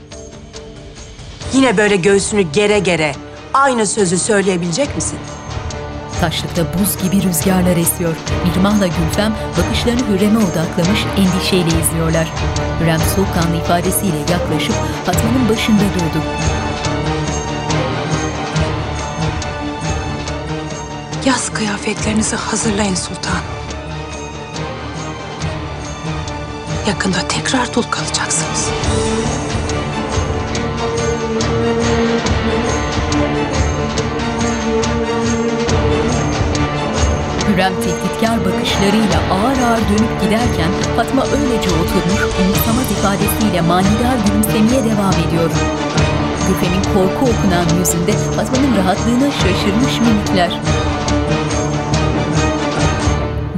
[1.52, 3.14] Yine böyle göğsünü gere gere
[3.54, 5.18] aynı sözü söyleyebilecek misin?
[6.20, 8.16] Taşlıkta buz gibi rüzgarlar esiyor.
[8.44, 12.32] Mihrimah'la Gülfem bakışlarını Hürrem'e odaklamış endişeyle izliyorlar.
[12.80, 14.74] Hürrem soğukkanlı ifadesiyle yaklaşıp
[15.06, 16.24] Fatma'nın başında durdu.
[21.26, 23.63] Yaz kıyafetlerinizi hazırlayın sultan.
[26.88, 28.70] Yakında tekrar dul kalacaksınız.
[37.48, 45.14] Hürrem tehditkar bakışlarıyla ağır ağır dönüp giderken Fatma öylece oturmuş, umursamaz ifadesiyle manidar gülümsemeye devam
[45.28, 45.50] ediyor.
[46.48, 50.60] Gülfem'in korku okunan yüzünde Fatma'nın rahatlığına şaşırmış mimikler.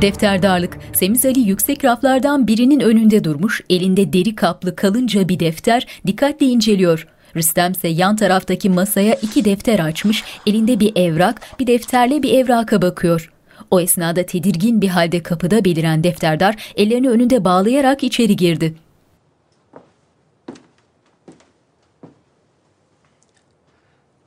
[0.03, 0.79] Defterdarlık.
[0.93, 7.09] Semiz Ali yüksek raflardan birinin önünde durmuş, elinde deri kaplı kalınca bir defter dikkatle inceliyor.
[7.37, 12.83] Rüstem ise yan taraftaki masaya iki defter açmış, elinde bir evrak, bir defterle bir evraka
[12.83, 13.33] bakıyor.
[13.71, 18.75] O esnada tedirgin bir halde kapıda beliren defterdar ellerini önünde bağlayarak içeri girdi.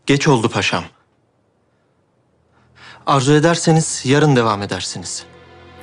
[0.05, 0.83] Geç oldu paşam.
[3.05, 5.28] Arzu ederseniz yarın devam edersiniz.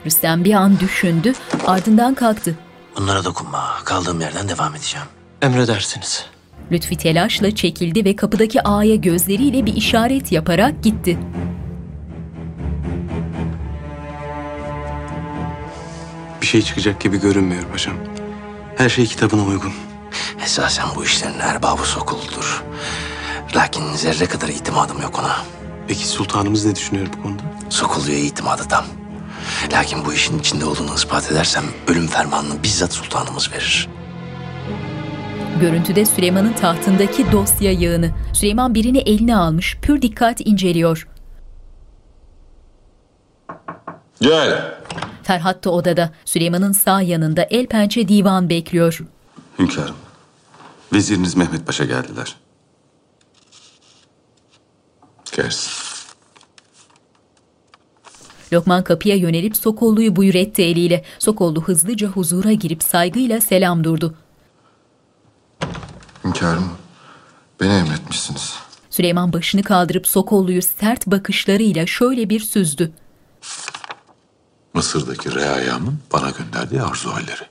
[0.06, 1.32] Rüstem bir an düşündü,
[1.66, 2.54] ardından kalktı.
[2.96, 3.74] Bunlara dokunma.
[3.84, 5.06] Kaldığım yerden devam edeceğim.
[5.42, 6.26] Emredersiniz.
[6.72, 11.18] Lütfi telaşla çekildi ve kapıdaki ağaya gözleriyle bir işaret yaparak gitti.
[16.40, 17.94] Bir şey çıkacak gibi görünmüyor paşam.
[18.76, 19.72] Her şey kitabına uygun.
[20.44, 22.64] Esasen bu işlerin erbabı Sokul'dur.
[23.56, 25.36] Lakin zerre kadar itimadım yok ona.
[25.88, 27.42] Peki sultanımız ne düşünüyor bu konuda?
[27.70, 28.84] Sokullu'ya itimadı tam.
[29.72, 33.88] Lakin bu işin içinde olduğunu ispat edersem ölüm fermanını bizzat sultanımız verir.
[35.60, 38.10] Görüntüde Süleyman'ın tahtındaki dosya yığını.
[38.32, 41.08] Süleyman birini eline almış, pür dikkat inceliyor.
[44.20, 44.74] Gel.
[45.22, 46.10] Ferhat da odada.
[46.24, 49.00] Süleyman'ın sağ yanında el pençe divan bekliyor.
[49.58, 49.96] Hünkârım.
[50.92, 52.36] Veziriniz Mehmet Paşa geldiler.
[55.36, 55.85] Gelsin.
[58.56, 61.04] Lokman kapıya yönelip Sokollu'yu buyur etti eliyle.
[61.18, 64.14] Sokollu hızlıca huzura girip saygıyla selam durdu.
[66.24, 66.70] Hünkârım,
[67.60, 68.54] beni emretmişsiniz.
[68.90, 72.92] Süleyman başını kaldırıp Sokollu'yu sert bakışlarıyla şöyle bir süzdü.
[74.74, 77.42] Mısır'daki reayamın bana gönderdiği arzu halleri.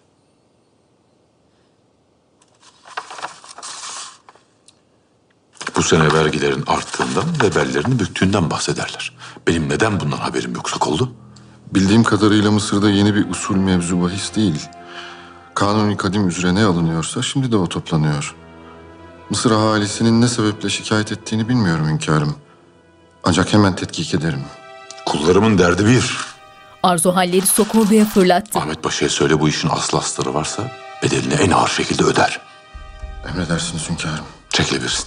[5.76, 9.14] Bu sene vergilerin arttığından ve bellerini büktüğünden bahsederler.
[9.48, 11.10] Benim neden bundan haberim yok Sokollu?
[11.74, 14.68] Bildiğim kadarıyla Mısır'da yeni bir usul mevzu bahis değil.
[15.56, 18.36] Kanuni kadim üzere ne alınıyorsa şimdi de o toplanıyor.
[19.30, 22.36] Mısır ahalisinin ne sebeple şikayet ettiğini bilmiyorum hünkârım.
[23.24, 24.41] Ancak hemen tetkik ederim.
[25.06, 26.18] Kullarımın derdi bir.
[26.84, 28.60] Arzu halleri Sokollu'ya fırlattı.
[28.60, 30.64] Ahmet Paşa'ya söyle bu işin aslı astarı varsa
[31.04, 32.41] bedelini en ağır şekilde öder.
[33.30, 34.26] Emredersiniz hünkârım.
[34.50, 35.06] Çekilebilirsin.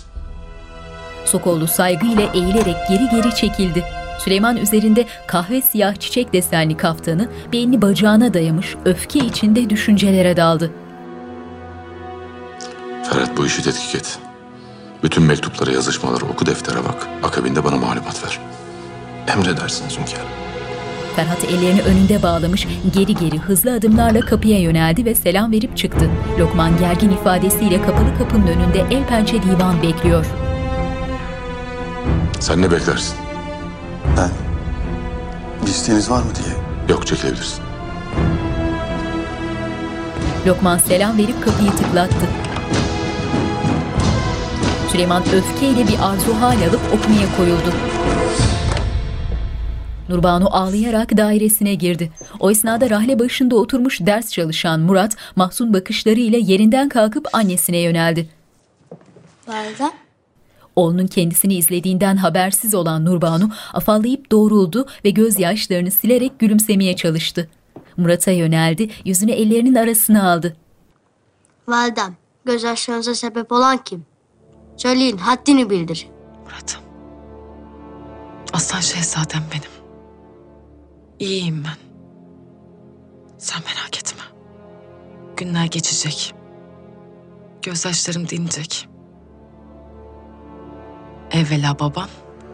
[1.24, 3.84] Sokollu saygıyla eğilerek geri geri çekildi.
[4.18, 10.70] Süleyman üzerinde kahve siyah çiçek desenli kaftanı belini bacağına dayamış öfke içinde düşüncelere daldı.
[13.10, 14.18] Ferhat bu işi tetkik et.
[15.02, 17.08] Bütün mektupları, yazışmaları oku deftere bak.
[17.22, 18.38] Akabinde bana malumat ver.
[19.36, 20.28] Emredersiniz hünkârım.
[21.16, 26.10] Ferhat ellerini önünde bağlamış, geri geri hızlı adımlarla kapıya yöneldi ve selam verip çıktı.
[26.38, 30.26] Lokman gergin ifadesiyle kapalı kapının önünde el pençe divan bekliyor.
[32.40, 33.27] Sen ne beklersin?
[34.18, 34.30] Ben
[35.62, 36.56] bir isteğiniz var mı diye.
[36.88, 37.62] Yok çekilebilirsin.
[40.46, 42.26] Lokman selam verip kapıyı tıklattı.
[44.92, 47.72] Süleyman öfkeyle bir arzu hal alıp okumaya koyuldu.
[50.08, 52.12] Nurbanu ağlayarak dairesine girdi.
[52.40, 58.28] O esnada rahle başında oturmuş ders çalışan Murat, mahzun bakışlarıyla yerinden kalkıp annesine yöneldi.
[59.48, 60.07] Validem.
[60.78, 67.50] Oğlunun kendisini izlediğinden habersiz olan Nurbanu afallayıp doğruldu ve gözyaşlarını silerek gülümsemeye çalıştı.
[67.96, 70.56] Murat'a yöneldi, yüzünü ellerinin arasına aldı.
[71.68, 74.06] Validem, gözyaşlarınıza sebep olan kim?
[74.76, 76.08] Söyleyin, haddini bildir.
[78.52, 79.72] Aslan şehzadem benim.
[81.18, 81.76] İyiyim ben.
[83.38, 84.22] Sen merak etme.
[85.36, 86.34] Günler geçecek.
[87.62, 88.88] Gözyaşlarım dinecek.
[91.30, 92.08] Evvela baban,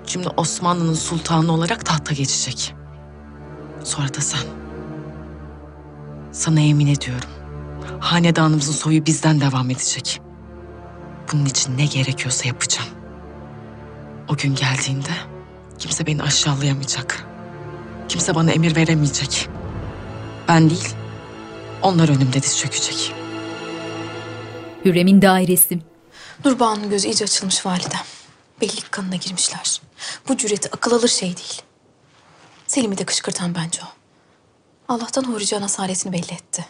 [0.06, 2.74] şimdi Osmanlı'nın sultanı olarak tahta geçecek.
[3.84, 4.40] Sonra da sen.
[6.32, 7.28] Sana yemin ediyorum.
[8.00, 10.20] Hanedanımızın soyu bizden devam edecek.
[11.32, 12.88] Bunun için ne gerekiyorsa yapacağım.
[14.28, 15.12] O gün geldiğinde
[15.78, 17.26] kimse beni aşağılayamayacak.
[18.08, 19.48] Kimse bana emir veremeyecek.
[20.48, 20.94] Ben değil,
[21.82, 23.12] onlar önümde diz çökecek.
[24.84, 25.78] Hürrem'in dairesi.
[26.44, 28.00] Nurbağa'nın gözü iyice açılmış validem.
[28.64, 29.80] Belli ki kanına girmişler.
[30.28, 31.62] Bu cüreti akıl alır şey değil.
[32.66, 33.88] Selim'i de kışkırtan bence o.
[34.94, 36.66] Allah'tan Hurican asaletini belli etti.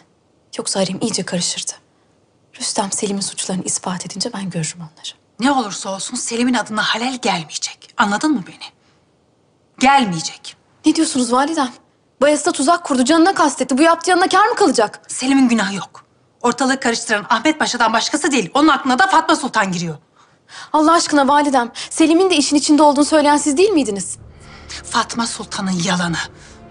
[0.57, 1.71] Yoksa harem iyice karışırdı.
[2.59, 5.09] Rüstem Selim'in suçlarını ispat edince ben görürüm onları.
[5.39, 7.93] Ne olursa olsun Selim'in adına halel gelmeyecek.
[7.97, 8.65] Anladın mı beni?
[9.79, 10.55] Gelmeyecek.
[10.85, 11.73] Ne diyorsunuz validem?
[12.21, 13.77] Bayezid'e tuzak kurdu, canına kastetti.
[13.77, 15.01] Bu yaptığı yanına kar mı kalacak?
[15.07, 16.05] Selim'in günahı yok.
[16.41, 18.49] Ortalığı karıştıran Ahmet Paşa'dan başkası değil.
[18.53, 19.97] Onun aklına da Fatma Sultan giriyor.
[20.73, 24.17] Allah aşkına validem, Selim'in de işin içinde olduğunu söyleyen siz değil miydiniz?
[24.83, 26.17] Fatma Sultan'ın yalanı.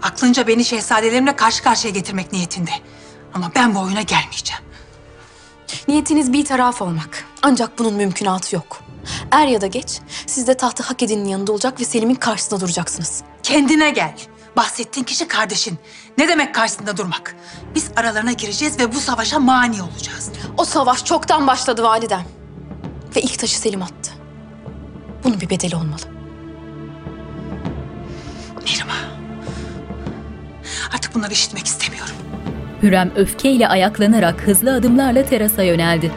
[0.02, 2.70] Aklınca beni şehzadelerimle karşı karşıya getirmek niyetinde.
[3.34, 4.62] Ama ben bu oyuna gelmeyeceğim.
[5.88, 7.24] Niyetiniz bir taraf olmak.
[7.42, 8.80] Ancak bunun mümkünatı yok.
[9.30, 13.22] Er ya da geç siz de tahtı hak edenin yanında olacak ve Selim'in karşısında duracaksınız.
[13.42, 14.14] Kendine gel.
[14.56, 15.78] Bahsettiğin kişi kardeşin.
[16.18, 17.36] Ne demek karşısında durmak?
[17.74, 20.30] Biz aralarına gireceğiz ve bu savaşa mani olacağız.
[20.56, 22.24] O savaş çoktan başladı validem.
[23.16, 24.12] Ve ilk taşı Selim attı.
[25.24, 26.00] Bunun bir bedeli olmalı.
[28.64, 28.94] Mirma.
[30.94, 32.14] Artık bunları işitmek istemiyorum.
[32.82, 36.10] Hürrem öfkeyle ayaklanarak hızlı adımlarla terasa yöneldi.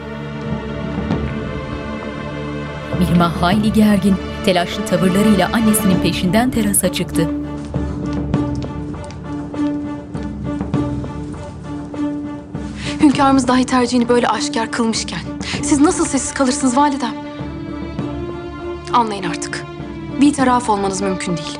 [2.99, 7.27] Mihrimah hayli gergin, telaşlı tavırlarıyla annesinin peşinden terasa çıktı.
[13.01, 15.19] Hünkârımız dahi tercihini böyle aşikar kılmışken
[15.61, 17.13] siz nasıl sessiz kalırsınız validem?
[18.93, 19.65] Anlayın artık.
[20.21, 21.59] Bir taraf olmanız mümkün değil.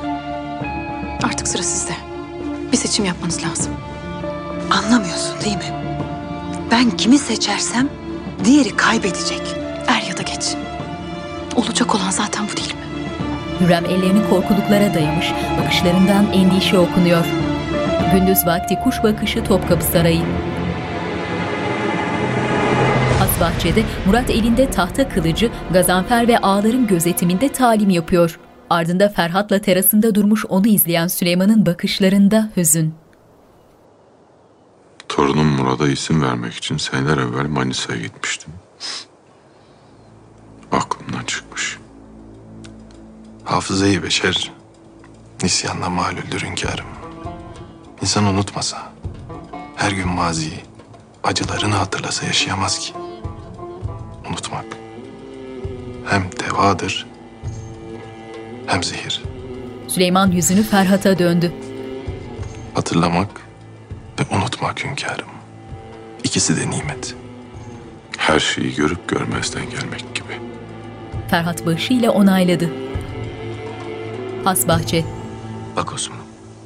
[1.22, 1.92] Artık sıra sizde.
[2.72, 3.72] Bir seçim yapmanız lazım.
[4.70, 5.74] Anlamıyorsun değil mi?
[6.70, 7.88] Ben kimi seçersem
[8.44, 9.42] diğeri kaybedecek.
[9.86, 10.54] Er ya da geç.
[11.56, 12.80] Olacak olan zaten bu değil mi?
[13.60, 15.32] Hürrem ellerini korkuluklara dayamış,
[15.62, 17.24] bakışlarından endişe okunuyor.
[18.12, 20.22] Gündüz vakti kuş bakışı Topkapı Sarayı.
[23.40, 28.38] Bahçede Murat elinde tahta kılıcı, Gazanfer ve ağların gözetiminde talim yapıyor.
[28.70, 32.94] Ardında Ferhat'la terasında durmuş onu izleyen Süleyman'ın bakışlarında hüzün.
[35.08, 38.52] Torunum Murat'a isim vermek için seneler evvel Manisa'ya gitmiştim.
[40.72, 41.78] Aklımdan çıkmış.
[43.44, 44.52] Hafızayı beşer,
[45.42, 46.86] nisyanla malüldür hünkârım.
[48.02, 48.92] İnsan unutmasa,
[49.76, 50.60] her gün maziyi,
[51.24, 52.92] acılarını hatırlasa yaşayamaz ki.
[54.30, 54.64] Unutmak
[56.06, 57.06] hem devadır
[58.66, 59.22] hem zehir.
[59.88, 61.52] Süleyman yüzünü Ferhat'a döndü.
[62.74, 63.28] Hatırlamak
[64.20, 65.28] ve unutmak hünkârım.
[66.24, 67.14] İkisi de nimet.
[68.18, 70.40] Her şeyi görüp görmezden gelmek gibi.
[71.30, 72.70] Ferhat başıyla onayladı.
[74.44, 75.04] Has bahçe.
[75.76, 76.18] Bak Osman,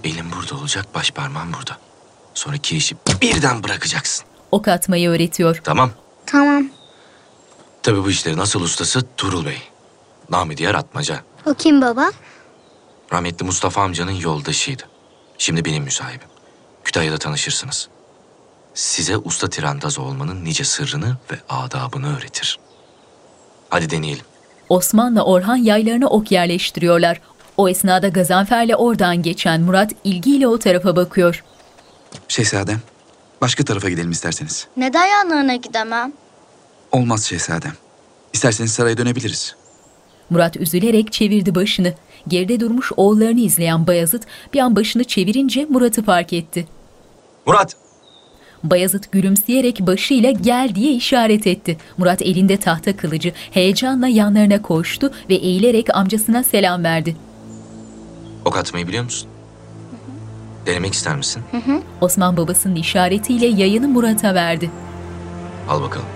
[0.05, 1.77] elim burada olacak, baş parmağım burada.
[2.35, 4.25] Sonraki işi birden bırakacaksın.
[4.51, 5.61] Ok atmayı öğretiyor.
[5.65, 5.91] Tamam.
[6.27, 6.71] Tamam.
[7.83, 9.59] Tabii bu işlerin asıl ustası Tuğrul Bey.
[10.31, 11.21] Nami diğer atmaca.
[11.47, 12.11] O kim baba?
[13.13, 14.83] Rahmetli Mustafa amcanın yoldaşıydı.
[15.39, 16.29] Şimdi benim müsahibim.
[16.85, 17.89] Kütahya'da tanışırsınız.
[18.75, 22.59] Size usta tirandaz olmanın nice sırrını ve adabını öğretir.
[23.71, 24.25] Hadi deneyelim.
[24.69, 27.21] Osman'la Orhan yaylarına ok yerleştiriyorlar.
[27.57, 31.45] O esnada Gazanfer'le oradan geçen Murat ilgiyle o tarafa bakıyor.
[32.29, 32.81] Şehzadem,
[33.41, 34.67] başka tarafa gidelim isterseniz.
[34.77, 36.13] Neden yanlarına gidemem?
[36.93, 37.73] Olmaz şehzadem.
[38.33, 39.57] İsterseniz saraya dönebiliriz.
[40.31, 41.95] Murat üzülerek çevirdi başını.
[42.29, 44.23] Geride durmuş oğullarını izleyen Bayazıt
[44.55, 46.67] bir an başını çevirince Murat'ı fark etti.
[47.47, 47.77] Murat!
[48.65, 51.79] Bayazıt gülümseyerek başıyla gel diye işaret etti.
[51.99, 57.17] Murat elinde tahta kılıcı heyecanla yanlarına koştu ve eğilerek amcasına selam verdi.
[58.45, 59.29] Ok atmayı biliyor musun?
[60.67, 61.43] Denemek ister misin?
[62.01, 64.71] Osman babasının işaretiyle yayını Murat'a verdi.
[65.69, 66.07] Al bakalım.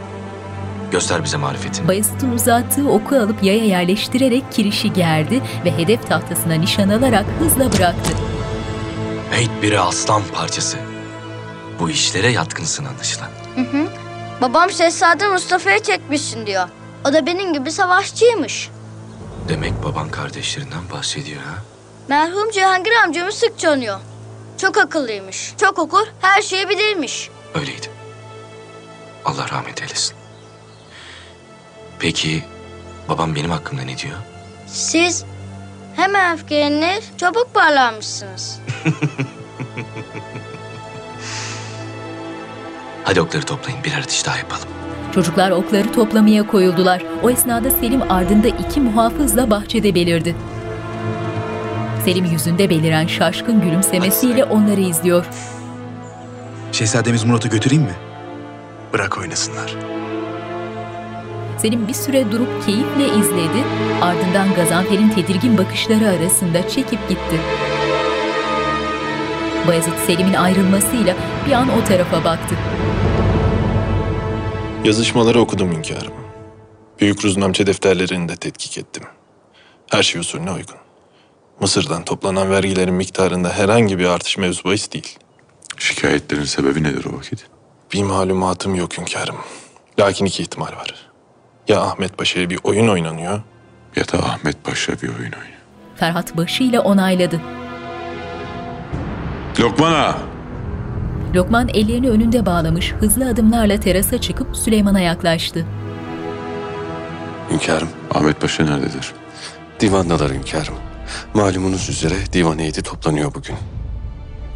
[0.91, 1.89] Göster bize marifetini.
[1.89, 8.13] Bayezid'in uzattığı oku alıp yaya yerleştirerek kirişi gerdi ve hedef tahtasına nişan alarak hızla bıraktı.
[9.31, 10.77] Heyt biri aslan parçası.
[11.81, 13.29] Bu işlere yatkınsın anlaşılan.
[13.55, 13.87] Hı hı.
[14.41, 16.69] Babam Şehzade Mustafa'ya çekmişsin diyor.
[17.05, 18.71] O da benim gibi savaşçıymış.
[19.49, 21.55] Demek baban kardeşlerinden bahsediyor ha?
[22.09, 24.01] Merhum Cihangir amcamı sık tanıyor.
[24.59, 25.55] Çok akıllıymış.
[25.61, 27.31] Çok okur, her şeyi bilirmiş.
[27.55, 27.87] Öyleydi.
[29.25, 30.17] Allah rahmet eylesin.
[31.99, 32.45] Peki
[33.09, 34.17] babam benim hakkımda ne diyor?
[34.67, 35.25] Siz
[35.97, 38.59] hemen öfkelenir, çabuk parlanmışsınız.
[43.05, 44.69] Hadi okları toplayın birer atış daha yapalım.
[45.15, 47.03] Çocuklar okları toplamaya koyuldular.
[47.23, 50.37] O esnada Selim ardında iki muhafızla bahçede belirdi.
[52.05, 55.25] Selim yüzünde beliren şaşkın gülümsemesiyle onları izliyor.
[56.73, 57.95] Şehzademiz Murat'ı götüreyim mi?
[58.93, 59.75] Bırak oynasınlar.
[61.59, 63.65] Selim bir süre durup keyifle izledi,
[64.03, 67.41] ardından Gazanfer'in tedirgin bakışları arasında çekip gitti.
[69.69, 72.55] Bayezid Selim'in ayrılmasıyla bir an o tarafa baktı.
[74.85, 76.13] Yazışmaları okudum hünkârım.
[77.01, 79.03] Büyük ruznamçe defterlerini de tetkik ettim.
[79.91, 80.77] Her şey usulüne uygun.
[81.61, 85.19] Mısır'dan toplanan vergilerin miktarında herhangi bir artış mevzu bahis değil.
[85.79, 87.47] Şikayetlerin sebebi nedir o vakit?
[87.93, 89.37] Bir malumatım yok hünkârım.
[89.99, 91.06] Lakin iki ihtimal var.
[91.69, 93.41] Ya Ahmet Paşa'ya bir oyun oynanıyor
[93.97, 95.57] ya da Ahmet Paşa bir oyun oynuyor.
[95.97, 97.41] Ferhat başıyla onayladı.
[99.61, 100.19] Lokman ağa!
[101.35, 105.67] Lokman ellerini önünde bağlamış, hızlı adımlarla terasa çıkıp Süleyman'a yaklaştı.
[107.51, 107.89] Hünkârım.
[108.15, 109.13] Ahmet Paşa nerededir?
[109.81, 110.75] Divandalar hünkârım.
[111.35, 113.57] Malumunuz üzere divan heyeti toplanıyor bugün.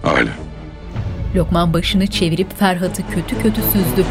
[0.04, 0.30] Aile.
[1.36, 4.06] Lokman başını çevirip Ferhat'ı kötü kötü süzdü.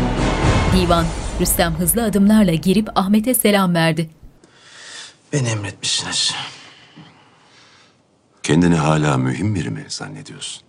[0.76, 1.06] Divan,
[1.42, 4.10] Rüstem hızlı adımlarla girip Ahmet'e selam verdi.
[5.34, 6.34] Beni emretmişsiniz.
[8.44, 10.64] Kendini hala mühim biri mi zannediyorsun?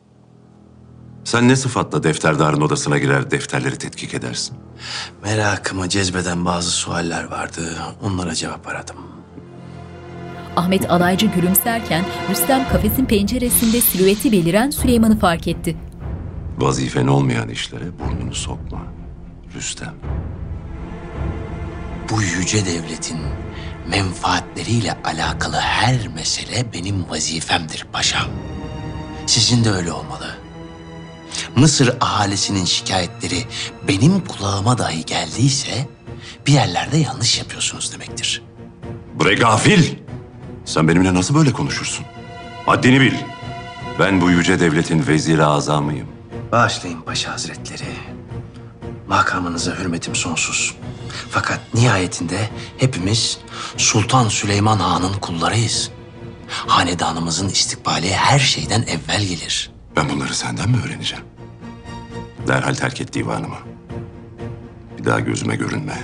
[1.24, 4.56] Sen ne sıfatla defterdarın odasına girer defterleri tetkik edersin?
[5.22, 7.76] Merakımı cezbeden bazı sualler vardı.
[8.02, 8.96] Onlara cevap aradım.
[10.56, 15.76] Ahmet alaycı gülümserken Rüstem kafesin penceresinde silüeti beliren Süleyman'ı fark etti.
[16.58, 18.99] Vazifen olmayan işlere burnunu sokma.
[19.54, 19.94] Rüstem.
[22.10, 23.18] Bu yüce devletin
[23.88, 28.26] menfaatleriyle alakalı her mesele benim vazifemdir paşam.
[29.26, 30.36] Sizin de öyle olmalı.
[31.56, 33.44] Mısır ahalisinin şikayetleri
[33.88, 35.88] benim kulağıma dahi geldiyse
[36.46, 38.42] bir yerlerde yanlış yapıyorsunuz demektir.
[39.20, 39.84] Bre gafil!
[40.64, 42.06] Sen benimle nasıl böyle konuşursun?
[42.66, 43.14] Haddini bil.
[43.98, 46.08] Ben bu yüce devletin veziri azamıyım.
[46.52, 47.84] Bağışlayın paşa hazretleri.
[49.10, 50.74] Makamınıza hürmetim sonsuz.
[51.30, 53.38] Fakat nihayetinde hepimiz
[53.76, 55.90] Sultan Süleyman Han'ın kullarıyız.
[56.48, 59.70] Hanedanımızın istikbali her şeyden evvel gelir.
[59.96, 61.24] Ben bunları senden mi öğreneceğim?
[62.48, 63.58] Derhal terk et divanımı.
[64.98, 65.98] Bir daha gözüme görünme.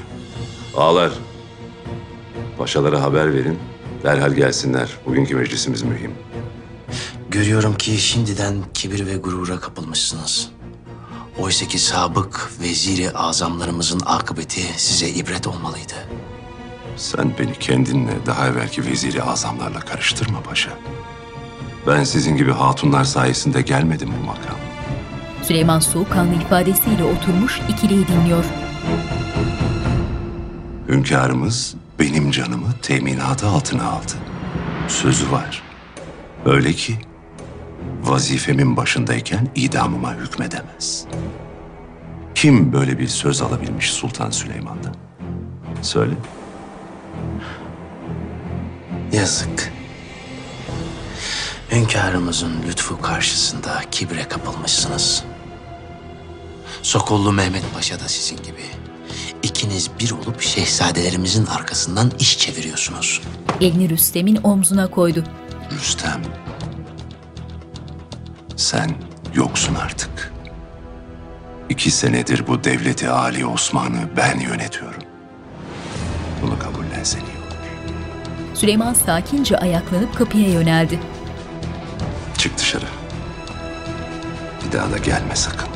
[0.76, 1.12] Ağlar.
[2.58, 3.58] Paşalara haber verin.
[4.02, 4.88] Derhal gelsinler.
[5.06, 6.14] Bugünkü meclisimiz mühim.
[7.30, 10.55] Görüyorum ki şimdiden kibir ve gurura kapılmışsınız.
[11.38, 15.94] Oysa ki sabık veziri azamlarımızın akıbeti size ibret olmalıydı.
[16.96, 20.70] Sen beni kendinle daha evvelki veziri azamlarla karıştırma paşa.
[21.86, 24.58] Ben sizin gibi hatunlar sayesinde gelmedim bu makam.
[25.42, 28.44] Süleyman soğukkanlı ifadesiyle oturmuş ikiliyi dinliyor.
[30.88, 34.12] Hünkârımız benim canımı teminatı altına aldı.
[34.88, 35.62] Sözü var.
[36.44, 36.98] Öyle ki
[38.02, 41.04] vazifemin başındayken idamıma hükmedemez.
[42.34, 44.94] Kim böyle bir söz alabilmiş Sultan Süleyman'dan?
[45.82, 46.14] Söyle.
[49.12, 49.72] Yazık.
[51.72, 55.24] Hünkârımızın lütfu karşısında kibre kapılmışsınız.
[56.82, 58.64] Sokollu Mehmet Paşa da sizin gibi.
[59.42, 63.20] İkiniz bir olup şehzadelerimizin arkasından iş çeviriyorsunuz.
[63.60, 65.24] Elini Rüstem'in omzuna koydu.
[65.80, 66.22] Rüstem.
[68.56, 68.90] Sen
[69.34, 70.32] yoksun artık.
[71.68, 75.02] İki senedir bu devleti Ali Osman'ı ben yönetiyorum.
[76.42, 77.56] Bunu kabullensen iyi olur.
[78.54, 81.00] Süleyman sakince ayaklanıp kapıya yöneldi.
[82.38, 82.84] Çık dışarı.
[84.66, 85.68] Bir daha da gelme sakın.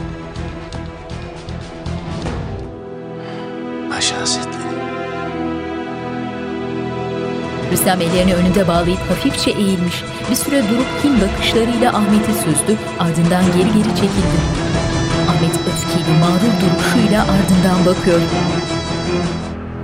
[3.90, 4.99] Paşa Hazretleri.
[7.72, 10.04] Rüstem ellerini önünde bağlayıp hafifçe eğilmiş.
[10.30, 12.76] Bir süre durup hin bakışlarıyla Ahmet'i süzdü.
[12.98, 14.38] Ardından geri geri çekildi.
[15.28, 18.20] Ahmet öfkeli mağrur duruşuyla ardından bakıyor.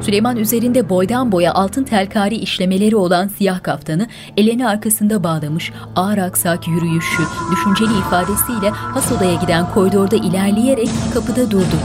[0.01, 4.07] Süleyman üzerinde boydan boya altın telkari işlemeleri olan siyah kaftanı
[4.37, 7.23] elini arkasında bağlamış, ağır aksak yürüyüşü,
[7.53, 11.77] düşünceli ifadesiyle has odaya giden koridorda ilerleyerek kapıda durdu.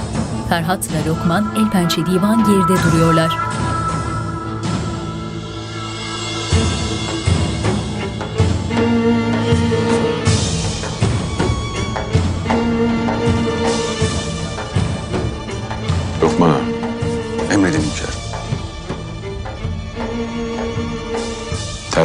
[0.50, 3.32] Ferhat'la Lokman el pençe divan geride duruyorlar.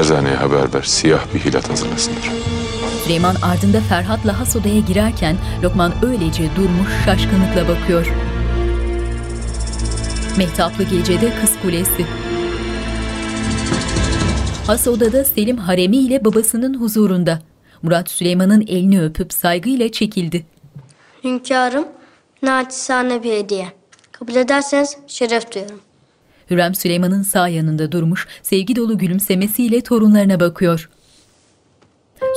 [0.07, 0.83] Terzaneye haber ver.
[0.83, 2.33] Siyah bir hilat hazırlasınlar.
[3.05, 8.07] Süleyman ardında Ferhat'la has odaya girerken Lokman öylece durmuş şaşkınlıkla bakıyor.
[10.39, 12.07] Mehtaplı gecede Kız Kulesi.
[14.67, 17.39] Has odada Selim haremi ile babasının huzurunda.
[17.83, 20.47] Murat Süleyman'ın elini öpüp saygıyla çekildi.
[21.25, 21.85] Hünkârım,
[22.43, 23.67] naçizane bir hediye.
[24.13, 25.86] Kabul ederseniz şeref duyarım.
[26.51, 30.91] Hürrem Süleyman'ın sağ yanında durmuş, sevgi dolu gülümsemesiyle torunlarına bakıyor.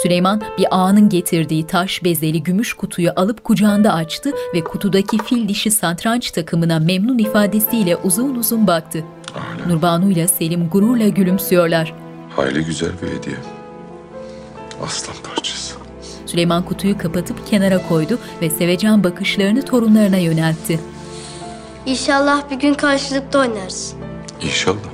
[0.03, 5.71] Süleyman bir ağanın getirdiği taş bezeli gümüş kutuyu alıp kucağında açtı ve kutudaki fil dişi
[5.71, 9.03] satranç takımına memnun ifadesiyle uzun uzun baktı.
[9.67, 11.93] Nurbanu ile Selim gururla gülümsüyorlar.
[12.35, 13.35] Hayli güzel bir hediye.
[14.83, 15.75] Aslan parçası.
[16.25, 20.79] Süleyman kutuyu kapatıp kenara koydu ve sevecen bakışlarını torunlarına yöneltti.
[21.85, 23.95] İnşallah bir gün karşılıklı oynarız.
[24.41, 24.89] İnşallah.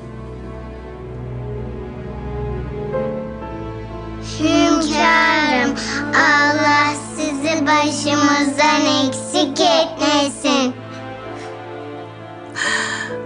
[4.39, 5.75] Hünkârım,
[6.15, 10.73] Allah sizi başımızdan eksik etmesin.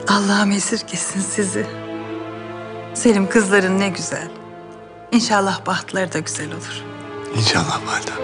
[0.08, 1.66] Allah'ım esirgesin sizi.
[2.94, 4.28] Selim kızların ne güzel.
[5.12, 6.84] İnşallah bahtları da güzel olur.
[7.38, 8.16] İnşallah validem.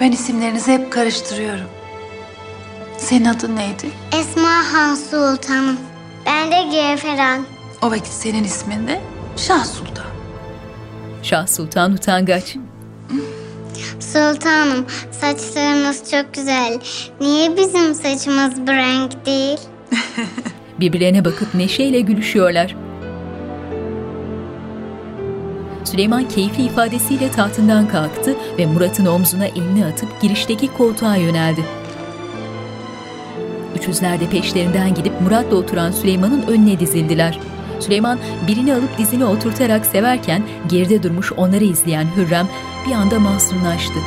[0.00, 1.66] Ben isimlerinizi hep karıştırıyorum.
[3.00, 3.90] Senin adın neydi?
[4.12, 5.76] Esma Han Sultanım.
[6.26, 7.44] Ben de Gevferan.
[7.82, 9.00] O vakit senin ismin de
[9.36, 10.06] Şah Sultan.
[11.22, 12.56] Şah Sultan utangaç.
[14.00, 16.78] Sultanım, saçlarınız çok güzel.
[17.20, 19.58] Niye bizim saçımız bu renk değil?
[20.80, 22.76] Birbirlerine bakıp neşeyle gülüşüyorlar.
[25.84, 31.64] Süleyman keyfi ifadesiyle tahtından kalktı ve Murat'ın omzuna elini atıp girişteki koltuğa yöneldi.
[33.78, 37.40] Üçüzler de peşlerinden gidip Murat'la oturan Süleyman'ın önüne dizildiler.
[37.80, 42.48] Süleyman birini alıp dizine oturtarak severken geride durmuş onları izleyen Hürrem
[42.86, 43.98] bir anda mahzunlaştı.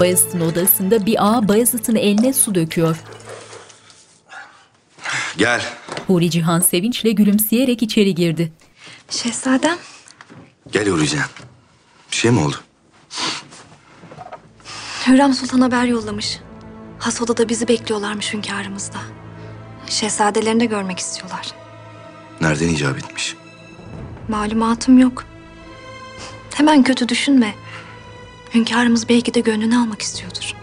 [0.00, 2.96] Bayezid'in odasında bir ağa Bayezid'in eline su döküyor.
[5.38, 5.62] Gel.
[6.06, 8.52] Huri Cihan sevinçle gülümseyerek içeri girdi.
[9.10, 9.78] Şehzadem,
[10.72, 11.24] Gel Hurican.
[12.10, 12.56] Bir şey mi oldu?
[15.06, 16.38] Hürrem Sultan haber yollamış.
[16.98, 18.98] Has odada bizi bekliyorlarmış hünkârımızda.
[19.86, 21.48] Şehzadelerini de görmek istiyorlar.
[22.40, 23.36] Nereden icap etmiş?
[24.28, 25.24] Malumatım yok.
[26.54, 27.54] Hemen kötü düşünme.
[28.54, 30.54] Hünkârımız belki de gönlünü almak istiyordur.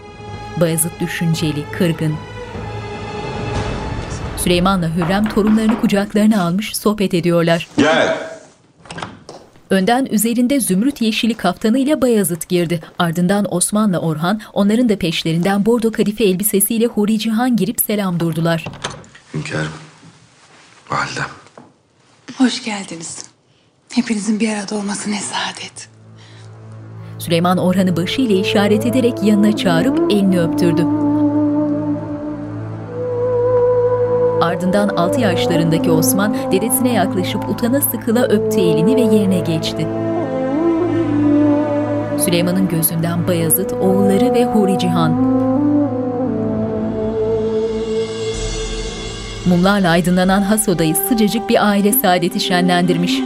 [0.60, 2.14] Bayezid düşünceli, kırgın.
[4.36, 7.68] Süleyman'la Hürrem torunlarını kucaklarına almış sohbet ediyorlar.
[7.76, 8.29] Gel.
[9.70, 12.80] Önden üzerinde zümrüt yeşili kaftanıyla Bayezid girdi.
[12.98, 18.64] Ardından Osman'la Orhan, onların da peşlerinden bordo kadife elbisesiyle Huri Cihan girip selam durdular.
[19.34, 19.72] Hünkârım.
[20.90, 21.26] Validem.
[22.38, 23.26] Hoş geldiniz.
[23.92, 25.88] Hepinizin bir arada olması ne saadet.
[27.18, 31.09] Süleyman Orhan'ı başıyla işaret ederek yanına çağırıp elini öptürdü.
[34.40, 39.86] Ardından 6 yaşlarındaki Osman dedesine yaklaşıp utana sıkıla öptü elini ve yerine geçti.
[42.24, 45.10] Süleyman'ın gözünden Bayezid, oğulları ve Huri Cihan.
[49.46, 53.20] Mumlarla aydınlanan has odayı sıcacık bir aile saadeti şenlendirmiş.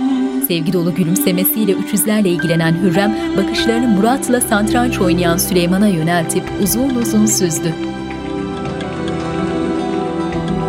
[0.49, 7.94] Sevgi dolu gülümsemesiyle üçüzlerle ilgilenen Hürrem, bakışlarını Murat'la santranç oynayan Süleyman'a yöneltip uzun uzun süzdü.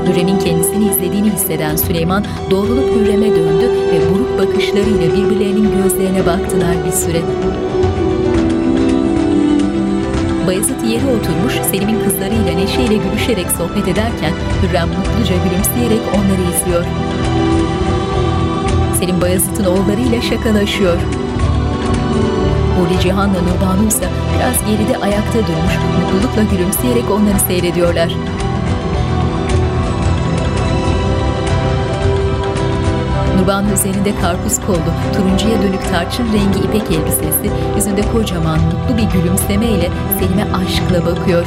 [0.08, 6.92] Hürrem'in kendisini izlediğini hisseden Süleyman doğrulup Hürrem'e döndü ve buruk bakışlarıyla birbirlerinin gözlerine baktılar bir
[6.92, 7.22] süre.
[10.48, 16.86] Bayezid yere oturmuş Selim'in kızlarıyla neşeyle gülüşerek sohbet ederken Hürrem mutluca gülümseyerek onları izliyor.
[19.00, 20.98] Selim Bayezid'in oğullarıyla şakalaşıyor.
[22.80, 24.06] Huri Cihan'la Nurbanu ise
[24.36, 28.16] biraz geride ayakta durmuş, mutlulukla gülümseyerek onları seyrediyorlar.
[33.46, 39.90] Nurbanu üzerinde karpuz kollu, turuncuya dönük tarçın rengi ipek elbisesi, yüzünde kocaman mutlu bir gülümsemeyle
[40.20, 41.46] Selim'e aşkla bakıyor.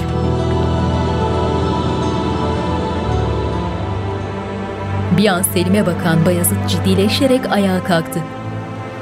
[5.16, 8.20] Bir an Selim'e bakan Bayezid ciddileşerek ayağa kalktı.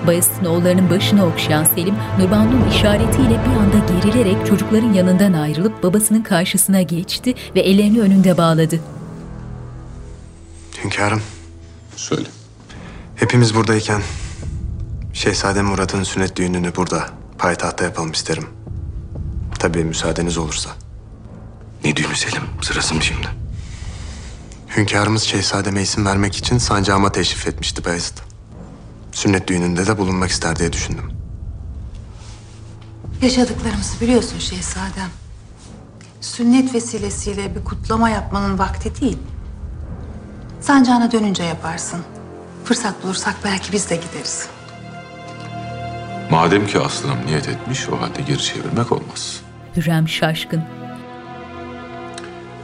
[0.07, 6.83] Bayezid'in oğullarının başını okşayan Selim, Nurbanu'nun işaretiyle bir anda gerilerek çocukların yanından ayrılıp babasının karşısına
[6.83, 8.81] geçti ve ellerini önünde bağladı.
[10.85, 11.23] Hünkârım,
[11.97, 12.29] Söyle.
[13.17, 14.03] Hepimiz buradayken
[15.13, 18.47] Şehzade Murat'ın sünnet düğününü burada, payitahtta yapalım isterim.
[19.59, 20.71] Tabii müsaadeniz olursa.
[21.85, 22.43] Ne düğünü Selim?
[22.63, 23.29] Sırası mı şimdi?
[24.77, 28.19] Hünkârımız Şehzademe isim vermek için sancağıma teşrif etmişti Bayezid.
[29.13, 31.11] Sünnet düğününde de bulunmak ister diye düşündüm.
[33.23, 35.11] Yaşadıklarımızı biliyorsun şehzadem.
[36.21, 39.19] Sünnet vesilesiyle bir kutlama yapmanın vakti değil.
[40.61, 42.01] Sancağına dönünce yaparsın.
[42.67, 44.49] Fırsat bulursak belki biz de gideriz.
[46.31, 49.41] Madem ki aslanım niyet etmiş o halde geri çevirmek olmaz.
[49.77, 50.63] Hürrem şaşkın.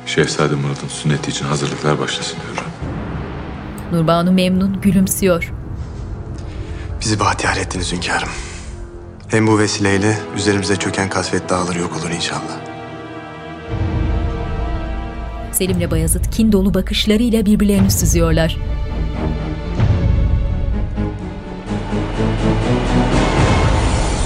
[0.07, 2.70] Şehzade Murat'ın sünneti için hazırlıklar başlasın Hürrem.
[3.93, 5.53] Nurbanu memnun gülümsüyor.
[7.01, 8.29] Bizi bahtiyar ettiniz hünkârım.
[9.29, 12.59] Hem bu vesileyle üzerimize çöken kasvet dağları yok olur inşallah.
[15.53, 18.59] Selim'le Bayezid kin dolu bakışlarıyla birbirlerini süzüyorlar.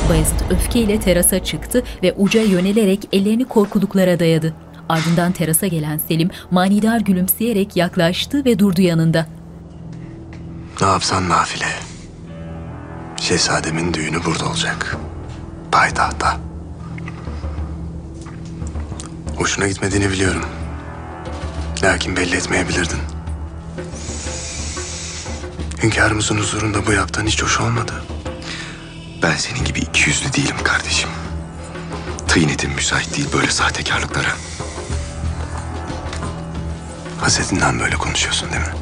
[0.08, 4.54] Bayezid öfkeyle terasa çıktı ve uca yönelerek ellerini korkuluklara dayadı.
[4.88, 9.26] Ardından terasa gelen Selim manidar gülümseyerek yaklaştı ve durdu yanında.
[10.80, 11.66] Ne yapsan nafile.
[13.20, 14.96] Şehzademin düğünü burada olacak.
[15.72, 16.36] Payitahta.
[19.36, 20.44] Hoşuna gitmediğini biliyorum.
[21.82, 22.98] Lakin belli etmeyebilirdin.
[25.82, 27.92] Hünkârımızın huzurunda bu yaptığın hiç hoş olmadı.
[29.22, 31.10] Ben senin gibi iki yüzlü değilim kardeşim.
[32.28, 34.32] Tıynetim müsait değil böyle sahtekarlıklara.
[37.20, 38.74] Hasetinden böyle konuşuyorsun değil mi?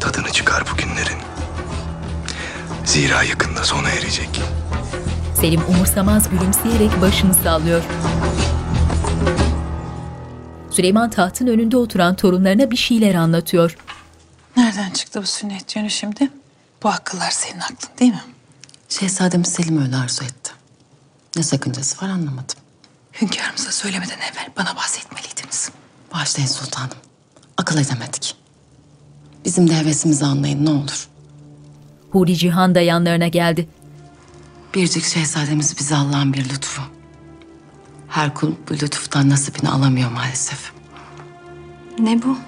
[0.00, 1.18] Tadını çıkar bu günlerin.
[2.84, 4.40] Zira yakında sona erecek.
[5.40, 7.82] Selim umursamaz gülümseyerek başını sallıyor.
[10.70, 13.76] Süleyman tahtın önünde oturan torunlarına bir şeyler anlatıyor.
[14.56, 16.30] Nereden çıktı bu sünnet düğünü şimdi?
[16.82, 18.22] Bu akıllar senin aklın değil mi?
[18.88, 20.52] Şehzademiz Selim öyle arzu etti.
[21.36, 22.56] Ne sakıncası var anlamadım.
[23.20, 25.70] Hünkârımıza söylemeden evvel bana bahsetmeliydiniz.
[26.14, 26.96] Bağışlayın sultanım.
[27.56, 28.36] Akıl edemedik.
[29.44, 31.08] Bizim de hevesimizi anlayın ne olur.
[32.10, 33.68] Huri Cihan da yanlarına geldi.
[34.74, 36.82] Biricik şehzademiz bize Allah'ın bir lütfu.
[38.08, 40.72] Her kul bu lütuftan nasibini alamıyor maalesef.
[41.98, 42.38] Ne bu?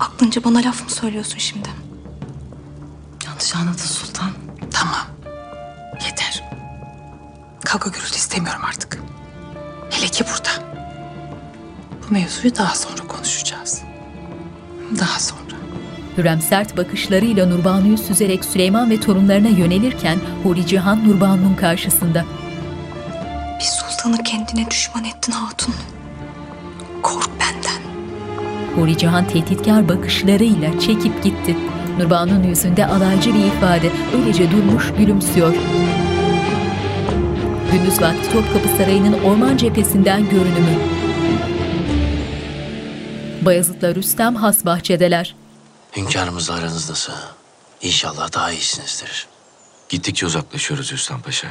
[0.00, 1.68] Aklınca bana laf mı söylüyorsun şimdi?
[3.32, 4.30] Yanlış anladın sultan.
[4.70, 5.06] Tamam.
[6.06, 6.44] Yeter.
[7.64, 8.98] Kavga gürültü istemiyorum artık.
[9.90, 10.66] Hele ki burada.
[12.02, 13.82] Bu mevzuyu daha sonra konuşacağız.
[15.00, 15.56] Daha sonra.
[16.16, 22.24] Hürrem sert bakışlarıyla Nurbanu'yu süzerek Süleyman ve torunlarına yönelirken Huri Cihan Nurbanu'nun karşısında.
[23.58, 25.74] Bir sultanı kendine düşman ettin hatun.
[27.02, 27.82] Kork benden.
[28.76, 31.56] Huri Cihan tehditkar bakışlarıyla çekip gitti.
[31.98, 35.54] Nurbanu'nun yüzünde alaycı bir ifade öylece durmuş gülümsüyor.
[37.72, 40.78] Gündüz vakti Topkapı Sarayı'nın orman cephesinden görünümü.
[43.42, 45.34] Bayezid'le Rüstem has bahçedeler.
[45.96, 47.12] Hünkârımızla aranız nasıl?
[47.82, 49.26] İnşallah daha iyisinizdir.
[49.88, 51.48] Gittikçe uzaklaşıyoruz Rüstem Paşa.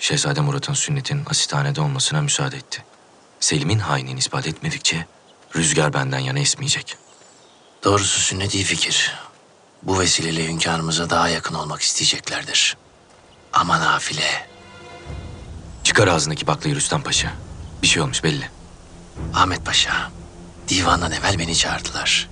[0.00, 2.84] Şehzade Murat'ın sünnetin asithanede olmasına müsaade etti.
[3.40, 5.06] Selim'in hainini ispat etmedikçe
[5.56, 6.96] rüzgar benden yana esmeyecek.
[7.84, 9.14] Doğrusu sünnet iyi fikir.
[9.86, 12.76] Bu vesileyle hünkârımıza daha yakın olmak isteyeceklerdir.
[13.52, 14.48] Ama nafile.
[15.84, 17.32] Çıkar ağzındaki baklayı Rüstem Paşa.
[17.82, 18.50] Bir şey olmuş belli.
[19.34, 20.10] Ahmet Paşa,
[20.68, 22.28] divandan evvel beni çağırdılar.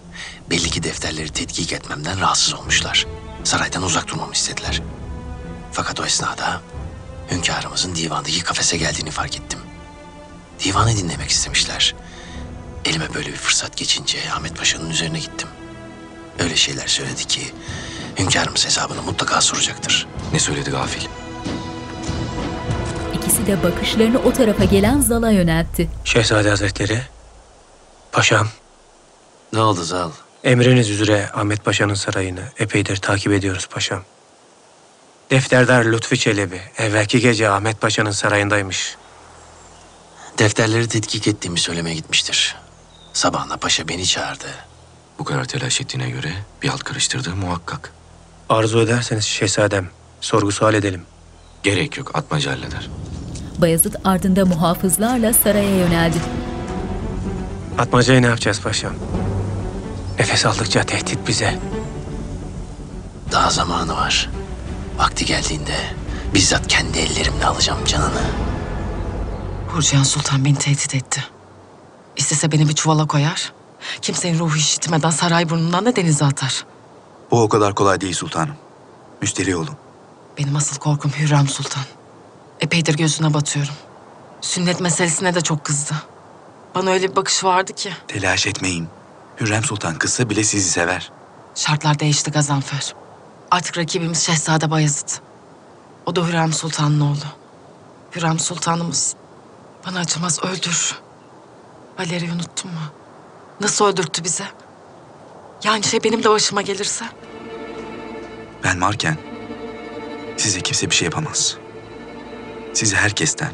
[0.51, 3.07] Belli ki defterleri tetkik etmemden rahatsız olmuşlar.
[3.45, 4.83] Saraydan uzak durmamı istediler.
[5.73, 6.61] Fakat o esnada
[7.31, 9.59] hünkârımızın divandaki kafese geldiğini fark ettim.
[10.65, 11.95] Divanı dinlemek istemişler.
[12.85, 15.49] Elime böyle bir fırsat geçince Ahmet Paşa'nın üzerine gittim.
[16.39, 17.41] Öyle şeyler söyledi ki
[18.19, 20.07] hünkârımız hesabını mutlaka soracaktır.
[20.33, 21.09] Ne söyledi gafil?
[23.15, 25.91] İkisi de bakışlarını o tarafa gelen Zal'a yöneltti.
[26.05, 27.03] Şehzade Hazretleri,
[28.13, 28.49] paşam.
[29.53, 30.11] Ne oldu Zal?
[30.45, 34.03] Emriniz üzere Ahmet Paşa'nın sarayını epeydir takip ediyoruz paşam.
[35.31, 38.97] Defterdar Lütfi Çelebi evvelki gece Ahmet Paşa'nın sarayındaymış.
[40.39, 42.57] Defterleri tetkik ettiğimi söylemeye gitmiştir.
[43.13, 44.47] Sabahına paşa beni çağırdı.
[45.23, 46.33] Bu kadar telaş ettiğine göre
[46.63, 47.93] bir alt karıştırdığı muhakkak.
[48.49, 49.89] Arzu ederseniz şehzadem
[50.21, 51.03] sorgu sual edelim.
[51.63, 52.91] Gerek yok atmaca halleder.
[53.59, 56.17] Bayezid ardında muhafızlarla saraya yöneldi.
[57.79, 58.93] Atmacayı ne yapacağız paşam?
[60.19, 61.59] Nefes aldıkça tehdit bize.
[63.33, 64.31] Daha zamanı var.
[64.99, 65.77] Vakti geldiğinde
[66.35, 68.23] bizzat kendi ellerimle alacağım canını.
[69.69, 71.25] Hurcihan Sultan beni tehdit etti.
[72.17, 73.53] İstese beni bir çuvala koyar.
[74.03, 76.65] Kimsenin ruhu işitmeden saray burnundan da denize atar.
[77.31, 78.55] Bu o kadar kolay değil sultanım.
[79.21, 79.77] Müsterih olun.
[80.39, 81.83] Benim asıl korkum Hürrem Sultan.
[82.61, 83.75] Epeydir gözüne batıyorum.
[84.41, 85.95] Sünnet meselesine de çok kızdı.
[86.75, 87.93] Bana öyle bir bakış vardı ki.
[88.09, 88.89] Telaş etmeyin.
[89.41, 91.13] Hürrem Sultan kızsa bile sizi sever.
[91.55, 92.95] Şartlar değişti Gazanfer.
[93.51, 95.09] Artık rakibimiz Şehzade Bayezid.
[96.07, 97.17] O da Hürrem Sultan'ın oğlu.
[98.17, 99.15] Hürrem Sultanımız
[99.87, 100.99] bana acımaz öldür.
[101.99, 102.81] Valeri'yi unuttun mu?
[103.63, 104.45] Nasıl öldürttü bize?
[105.65, 107.05] Yani şey benim de başıma gelirse?
[108.65, 109.17] Ben varken
[110.37, 111.57] size kimse bir şey yapamaz.
[112.73, 113.53] Sizi herkesten,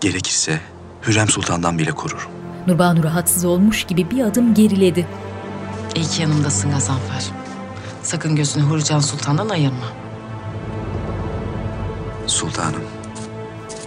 [0.00, 0.60] gerekirse
[1.06, 2.30] Hürrem Sultan'dan bile korurum.
[2.66, 5.06] Nurbanu rahatsız olmuş gibi bir adım geriledi.
[5.94, 7.24] İyi ki yanımdasın Gazanfer.
[8.02, 9.86] Sakın gözünü Hurcan Sultan'dan ayırma.
[12.26, 12.82] Sultanım.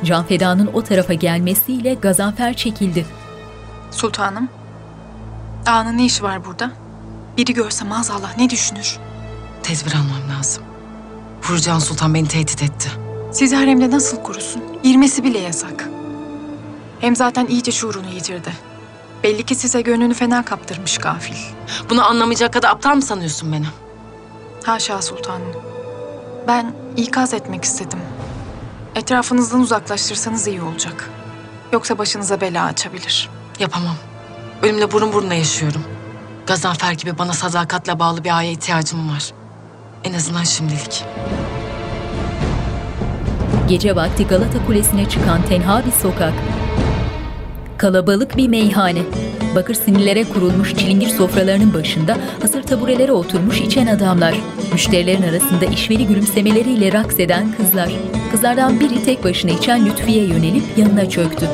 [0.03, 3.05] Can Feda'nın o tarafa gelmesiyle Gazanfer çekildi.
[3.91, 4.58] Sultanım.
[5.67, 6.71] Ağanın ne işi var burada?
[7.37, 8.97] Biri görse maazallah ne düşünür?
[9.63, 10.63] Tedbir almam lazım.
[11.41, 12.89] Hurcan Sultan beni tehdit etti.
[13.31, 14.63] Sizi haremde nasıl korusun?
[14.83, 15.89] Girmesi bile yasak.
[16.99, 18.51] Hem zaten iyice şuurunu yitirdi.
[19.23, 21.35] Belli ki size gönlünü fena kaptırmış gafil.
[21.89, 23.65] Bunu anlamayacak kadar aptal mı sanıyorsun beni?
[24.63, 25.53] Haşa sultanım.
[26.47, 27.99] Ben ikaz etmek istedim.
[28.95, 31.09] Etrafınızdan uzaklaştırsanız iyi olacak.
[31.73, 33.29] Yoksa başınıza bela açabilir.
[33.59, 33.95] Yapamam.
[34.63, 35.81] Ölümle burun buruna yaşıyorum.
[36.47, 39.31] Gazanfer gibi bana sadakatle bağlı bir aya ihtiyacım var.
[40.03, 41.03] En azından şimdilik.
[43.69, 46.33] Gece vakti Galata Kulesi'ne çıkan tenha bir sokak.
[47.77, 49.01] Kalabalık bir meyhane.
[49.55, 54.35] Bakır sinirlere kurulmuş çilingir sofralarının başında hasır taburelere oturmuş içen adamlar.
[54.73, 57.89] Müşterilerin arasında işveli gülümsemeleriyle raks eden kızlar.
[58.31, 61.49] Kızlardan biri tek başına içen Lütfiye yönelip yanına çöktü.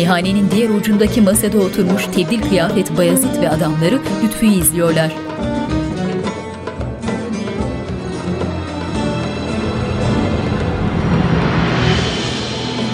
[0.00, 5.12] Meyhanenin diğer ucundaki masada oturmuş tebdil kıyafet Bayezid ve adamları Lütfü'yü izliyorlar.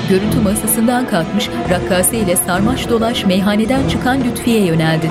[0.09, 5.11] Görüntü masasından kalkmış rakkase ile sarmaş dolaş meyhaneden çıkan Lütfiye yöneldi.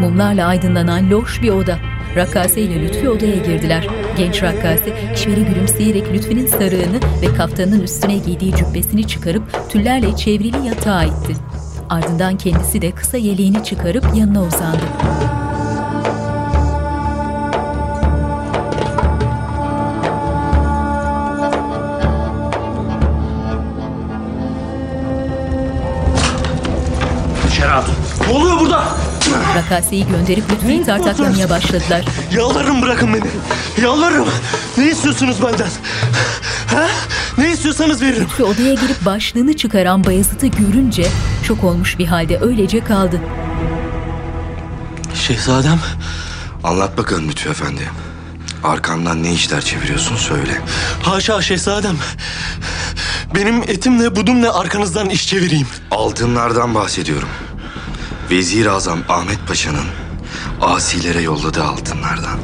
[0.00, 1.93] Mumlarla aydınlanan loş bir oda.
[2.16, 3.88] Rakkase ile Lütfi odaya girdiler.
[4.18, 11.04] Genç rakkase işveri gülümseyerek Lütfi'nin sarığını ve kaftanın üstüne giydiği cübbesini çıkarıp tüllerle çevrili yatağa
[11.04, 11.34] itti.
[11.90, 14.84] Ardından kendisi de kısa yeleğini çıkarıp yanına uzandı.
[27.48, 27.94] İçeri hatun.
[28.28, 28.84] Ne oluyor burada?
[29.56, 32.04] Rakaseyi gönderip Lütfi'yi tartaklamaya başladılar.
[32.32, 33.24] Yalvarırım bırakın beni.
[33.84, 34.28] Yalvarırım.
[34.78, 35.68] Ne istiyorsunuz benden?
[36.66, 36.86] Ha?
[37.38, 38.22] Ne istiyorsanız veririm.
[38.24, 41.06] Lütfi odaya girip başlığını çıkaran Bayezid'i görünce
[41.46, 43.20] şok olmuş bir halde öylece kaldı.
[45.14, 45.78] Şehzadem.
[46.64, 47.90] Anlat bakalım Lütfü Efendi.
[48.64, 50.60] Arkamdan ne işler çeviriyorsun söyle.
[51.02, 51.96] Haşa şehzadem.
[53.34, 55.66] Benim etimle budumla arkanızdan iş çevireyim.
[55.90, 57.28] Altınlardan bahsediyorum.
[58.30, 59.84] Vezir Azam Ahmet Paşa'nın
[60.60, 62.38] asilere yolladığı altınlardan.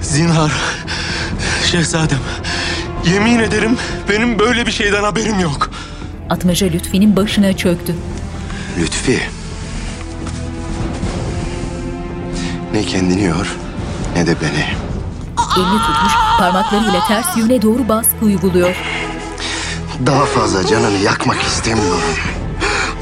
[0.00, 0.52] Zinhar.
[1.70, 2.18] Şehzadem.
[3.06, 3.76] Yemin ederim
[4.08, 5.70] benim böyle bir şeyden haberim yok.
[6.30, 7.94] Atmaca Lütfi'nin başına çöktü.
[8.78, 9.22] Lütfi.
[12.72, 13.46] Ne kendini yor
[14.16, 14.66] ne de beni.
[15.56, 18.76] Elini tutmuş parmaklarıyla ters yöne doğru baskı uyguluyor.
[20.06, 22.00] Daha fazla canını yakmak istemiyorum.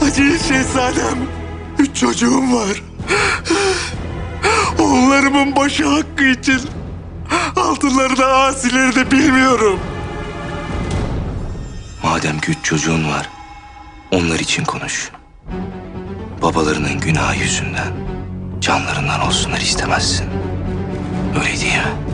[0.07, 1.42] Acıyın şehzadem.
[1.79, 2.83] Üç çocuğum var.
[4.79, 6.61] Oğullarımın başı hakkı için
[7.57, 9.81] altınları da asileri de bilmiyorum.
[12.03, 13.29] Madem ki üç çocuğun var,
[14.11, 15.11] onlar için konuş.
[16.43, 17.93] Babalarının günahı yüzünden
[18.61, 20.27] canlarından olsunlar istemezsin.
[21.41, 22.12] Öyle değil mi?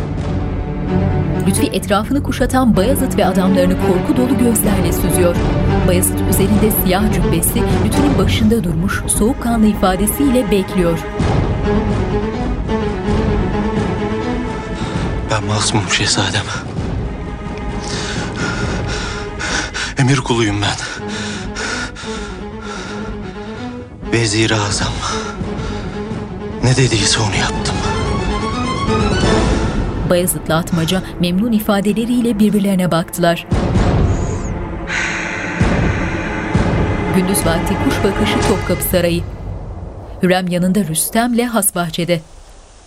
[1.47, 5.37] Lütfi etrafını kuşatan Bayazıt ve adamlarını korku dolu gözlerle süzüyor.
[5.89, 10.99] Bayazıt üzerinde siyah cübbesi Lütfü'nün başında durmuş soğukkanlı ifadesiyle bekliyor.
[15.31, 16.45] Ben masumum şehzadem.
[19.99, 20.77] Emir kuluyum ben.
[24.13, 24.93] Vezir-i Azam.
[26.65, 27.68] Ne dediyse onu yaptım.
[30.11, 33.47] Bayezid'le Atmaca memnun ifadeleriyle birbirlerine baktılar.
[37.17, 39.23] Gündüz vakti kuş bakışı Topkapı Sarayı.
[40.23, 42.21] Hürrem yanında Rüstem'le Hasbahçe'de.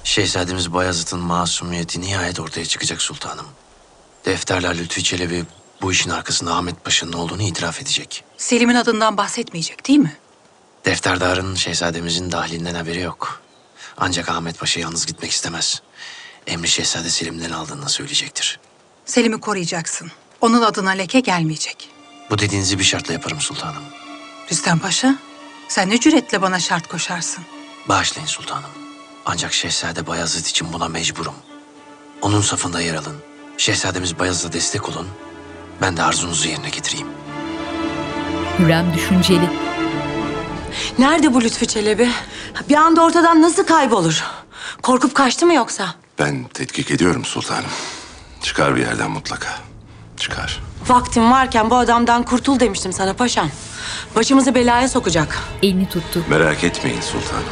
[0.03, 3.45] Şehzademiz Bayezid'in masumiyeti nihayet ortaya çıkacak sultanım.
[4.26, 5.43] Defterler Lütfi Çelebi
[5.81, 8.23] bu işin arkasında Ahmet Paşa'nın olduğunu itiraf edecek.
[8.38, 10.14] Selim'in adından bahsetmeyecek değil mi?
[10.85, 13.41] Defterdarın şehzademizin dahilinden haberi yok.
[13.98, 15.81] Ancak Ahmet Paşa yalnız gitmek istemez.
[16.47, 18.59] Emri Şehzade Selim'den aldığını söyleyecektir.
[19.05, 20.11] Selim'i koruyacaksın.
[20.41, 21.89] Onun adına leke gelmeyecek.
[22.30, 23.84] Bu dediğinizi bir şartla yaparım sultanım.
[24.51, 25.15] Rüstem Paşa,
[25.68, 27.43] sen ne cüretle bana şart koşarsın?
[27.89, 28.69] Bağışlayın sultanım.
[29.26, 31.34] Ancak Şehzade Bayezid için buna mecburum.
[32.22, 33.18] Onun safında yer alın.
[33.57, 35.07] Şehzademiz Bayezid'e destek olun.
[35.81, 37.07] Ben de arzunuzu yerine getireyim.
[38.59, 39.49] Hürrem düşünceli.
[40.99, 42.09] Nerede bu Lütfü Çelebi?
[42.69, 44.23] Bir anda ortadan nasıl kaybolur?
[44.81, 45.95] Korkup kaçtı mı yoksa?
[46.19, 47.69] Ben tetkik ediyorum sultanım.
[48.41, 49.47] Çıkar bir yerden mutlaka.
[50.17, 50.59] Çıkar.
[50.88, 53.49] Vaktim varken bu adamdan kurtul demiştim sana paşam.
[54.15, 55.38] Başımızı belaya sokacak.
[55.63, 56.23] Elini tuttu.
[56.29, 57.43] Merak etmeyin sultanım.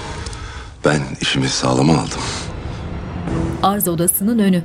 [0.85, 2.21] Ben işimi sağlama aldım.
[3.63, 4.63] Arz odasının önü.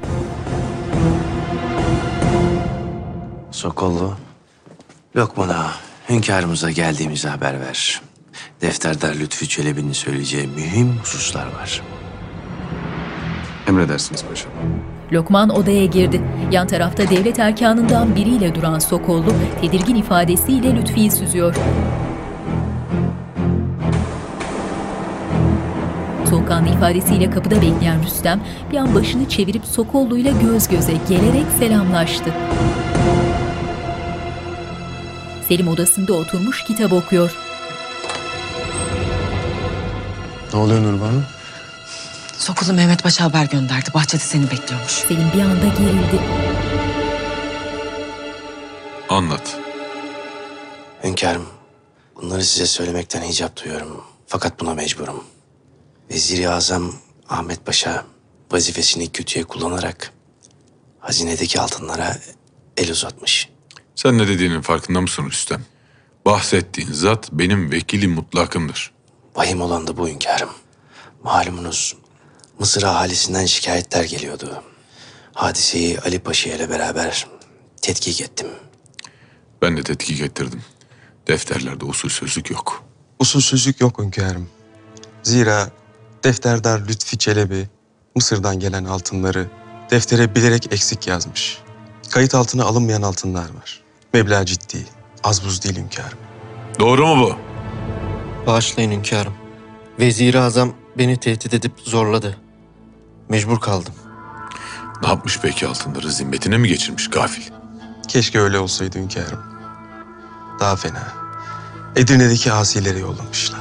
[3.50, 4.16] Sokollu,
[5.16, 5.72] Lokman'a
[6.08, 8.00] hünkârımıza geldiğimizi haber ver.
[8.60, 11.82] Defterdar Lütfü Çelebi'nin söyleyeceği mühim hususlar var.
[13.68, 14.52] Emredersiniz paşam.
[15.12, 16.20] Lokman odaya girdi.
[16.52, 21.54] Yan tarafta devlet erkanından biriyle duran Sokollu tedirgin ifadesiyle Lütfi'yi süzüyor.
[26.30, 28.40] Soğukkanlı ifadesiyle kapıda bekleyen Rüstem
[28.72, 32.30] bir an başını çevirip Sokollu'yla göz göze gelerek selamlaştı.
[35.48, 37.36] Selim odasında oturmuş kitap okuyor.
[40.52, 41.20] Ne oluyor Nurbanu?
[42.44, 43.90] Sokulu Mehmet Paşa haber gönderdi.
[43.94, 44.92] Bahçede seni bekliyormuş.
[44.92, 46.20] Selim bir anda gerildi.
[49.08, 49.60] Anlat.
[51.04, 51.46] Hünkârım,
[52.16, 54.04] bunları size söylemekten hicap duyuyorum.
[54.26, 55.24] Fakat buna mecburum.
[56.10, 56.94] Vezir-i Azam
[57.28, 58.04] Ahmet Paşa
[58.52, 60.12] vazifesini kötüye kullanarak
[61.00, 62.16] hazinedeki altınlara
[62.76, 63.48] el uzatmış.
[63.94, 65.64] Sen ne dediğinin farkında mısın Rüstem?
[66.26, 68.92] Bahsettiğin zat benim vekilim mutlakımdır.
[69.36, 70.50] Vahim olan da bu hünkârım.
[71.22, 72.03] Malumunuz
[72.58, 74.62] Mısır ahalisinden şikayetler geliyordu.
[75.34, 77.26] Hadiseyi Ali Paşa ile beraber
[77.82, 78.46] tetkik ettim.
[79.62, 80.62] Ben de tetkik ettirdim.
[81.28, 82.82] Defterlerde usulsüzlük yok.
[83.18, 84.48] Usulsüzlük yok hünkârım.
[85.22, 85.70] Zira
[86.24, 87.68] defterdar Lütfi Çelebi
[88.14, 89.46] Mısır'dan gelen altınları
[89.90, 91.58] deftere bilerek eksik yazmış.
[92.10, 93.82] Kayıt altına alınmayan altınlar var.
[94.14, 94.86] Meblağ ciddi.
[95.24, 96.18] Az buz değil hünkârım.
[96.78, 97.36] Doğru mu bu?
[98.46, 99.34] Bağışlayın hünkârım.
[100.00, 102.36] Vezir-i Azam beni tehdit edip zorladı.
[103.28, 103.92] Mecbur kaldım.
[105.02, 107.42] Ne yapmış peki altınları zimmetine mi geçirmiş gafil?
[108.08, 109.42] Keşke öyle olsaydı hünkârım.
[110.60, 111.12] Daha fena.
[111.96, 113.60] Edirne'deki asileri yollamışlar.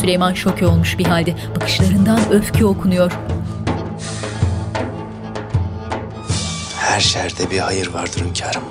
[0.00, 1.36] Süleyman şoke olmuş bir halde.
[1.56, 3.12] Bakışlarından öfke okunuyor.
[6.78, 8.64] Her şerde bir hayır vardır hünkârım.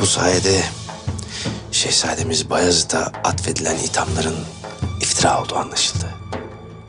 [0.00, 0.62] Bu sayede
[1.72, 4.36] Şehzademiz Bayezid'e atfedilen ithamların
[5.00, 6.21] iftira olduğu anlaşıldı.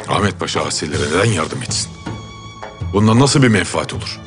[0.09, 1.91] Ahmet Paşa asillere neden yardım etsin?
[2.93, 4.19] Bundan nasıl bir menfaat olur?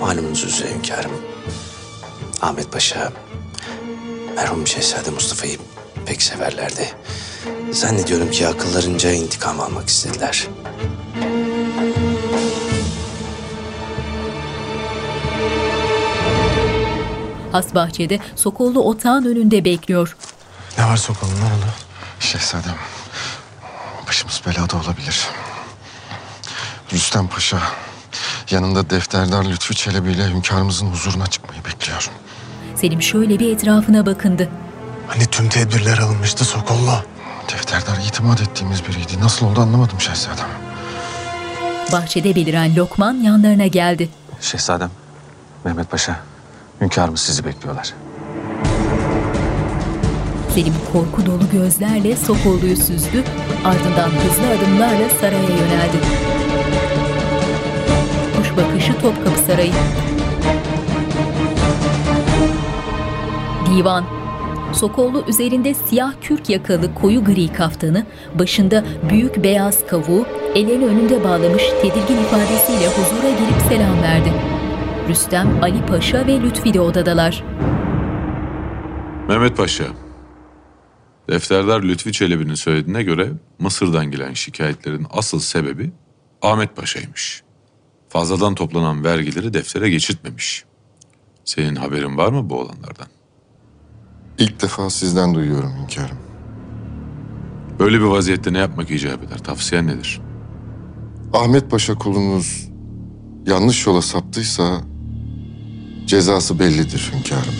[0.00, 1.10] Malumunuz üzere hünkârım.
[2.42, 3.12] Ahmet Paşa
[4.36, 5.58] merhum Şehzade Mustafa'yı
[6.06, 6.90] pek severlerdi.
[7.72, 10.46] Zannediyorum ki akıllarınca intikam almak istediler.
[17.52, 20.16] Has bahçede Sokollu otağın önünde bekliyor.
[20.78, 21.85] Ne var sokalım ne oldu?
[22.20, 22.74] Şehzadem,
[24.08, 25.26] başımız belada olabilir.
[26.92, 27.58] Rüstem Paşa
[28.50, 32.10] yanında defterdar Lütfü Çelebi ile hünkârımızın huzuruna çıkmayı bekliyor.
[32.76, 34.48] Selim şöyle bir etrafına bakındı.
[35.08, 37.02] Hani tüm tedbirler alınmıştı Sokollu.
[37.52, 39.20] Defterdar itimat ettiğimiz biriydi.
[39.20, 40.48] Nasıl oldu anlamadım şehzadem.
[41.92, 44.08] Bahçede beliren Lokman yanlarına geldi.
[44.40, 44.90] Şehzadem,
[45.64, 46.16] Mehmet Paşa,
[46.80, 47.94] hünkârımız sizi bekliyorlar.
[50.56, 53.24] Selim korku dolu gözlerle Sokollu'yu süzdü,
[53.64, 55.96] ardından hızlı adımlarla saraya yöneldi.
[58.36, 59.72] Kuş bakışı Topkapı Sarayı.
[63.66, 64.04] Divan.
[64.72, 68.06] Sokollu üzerinde siyah kürk yakalı koyu gri kaftanı,
[68.38, 74.32] başında büyük beyaz kavuğu, ellerini önünde bağlamış tedirgin ifadesiyle huzura girip selam verdi.
[75.08, 77.44] Rüstem, Ali Paşa ve Lütfi de odadalar.
[79.28, 79.84] Mehmet Paşa,
[81.28, 85.92] defterdar Lütfi Çelebi'nin söylediğine göre Mısır'dan gelen şikayetlerin asıl sebebi
[86.42, 87.42] Ahmet Paşa'ymış.
[88.08, 90.64] Fazladan toplanan vergileri deftere geçirtmemiş.
[91.44, 93.06] Senin haberin var mı bu olanlardan?
[94.38, 96.18] İlk defa sizden duyuyorum hünkârım.
[97.78, 99.38] Böyle bir vaziyette ne yapmak icap eder?
[99.38, 100.20] Tavsiyen nedir?
[101.32, 102.68] Ahmet Paşa kulunuz
[103.46, 104.80] yanlış yola saptıysa
[106.06, 107.54] cezası bellidir hünkârım.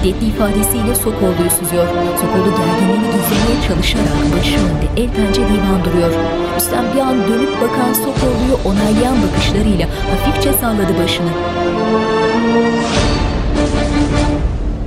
[0.00, 1.86] Hiddetli ifadesiyle Sokollu'yu süzüyor.
[2.20, 6.12] Sokollu gerginliğini gizlemeye çalışarak başı önde el pençe divan duruyor.
[6.56, 11.30] Rüstem bir an dönüp bakan Sokollu'yu onaylayan bakışlarıyla hafifçe salladı başını.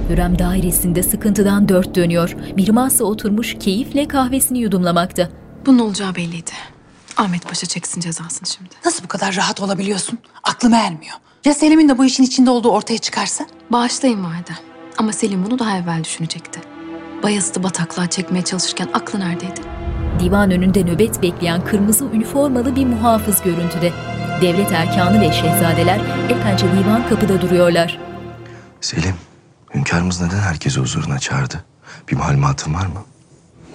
[0.09, 2.35] Hürrem dairesinde sıkıntıdan dört dönüyor.
[2.57, 5.29] Bir masa oturmuş keyifle kahvesini yudumlamakta.
[5.65, 6.51] Bunun olacağı belliydi.
[7.17, 8.69] Ahmet Paşa çeksin cezasını şimdi.
[8.85, 10.19] Nasıl bu kadar rahat olabiliyorsun?
[10.43, 11.15] Aklım ermiyor.
[11.45, 13.45] Ya Selim'in de bu işin içinde olduğu ortaya çıkarsa?
[13.71, 14.72] Bağışlayın valide.
[14.97, 16.59] Ama Selim bunu daha evvel düşünecekti.
[17.23, 19.61] Bayezid'i bataklığa çekmeye çalışırken aklı neredeydi?
[20.19, 23.93] Divan önünde nöbet bekleyen kırmızı üniformalı bir muhafız görüntüde.
[24.41, 27.99] Devlet erkanı ve şehzadeler el pençe divan kapıda duruyorlar.
[28.81, 29.15] Selim,
[29.75, 31.63] hünkârımız neden herkesi huzuruna çağırdı?
[32.11, 33.03] Bir malumatın var mı?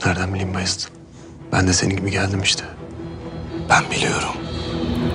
[0.06, 0.80] Nereden bileyim Bayezid?
[1.52, 2.64] Ben de senin gibi geldim işte.
[3.70, 4.28] Ben biliyorum.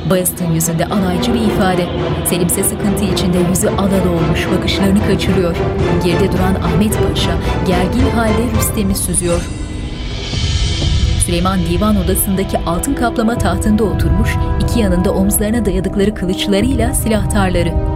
[0.09, 1.85] Bayezid'in yüzünde alaycı bir ifade.
[2.25, 5.55] Selim ise sıkıntı içinde yüzü alal olmuş, bakışlarını kaçırıyor.
[6.03, 7.31] Geride duran Ahmet Paşa
[7.67, 9.41] gergin halde Rüstem'i süzüyor.
[11.25, 14.30] Süleyman divan odasındaki altın kaplama tahtında oturmuş,
[14.63, 17.92] iki yanında omuzlarına dayadıkları kılıçlarıyla silahtarları.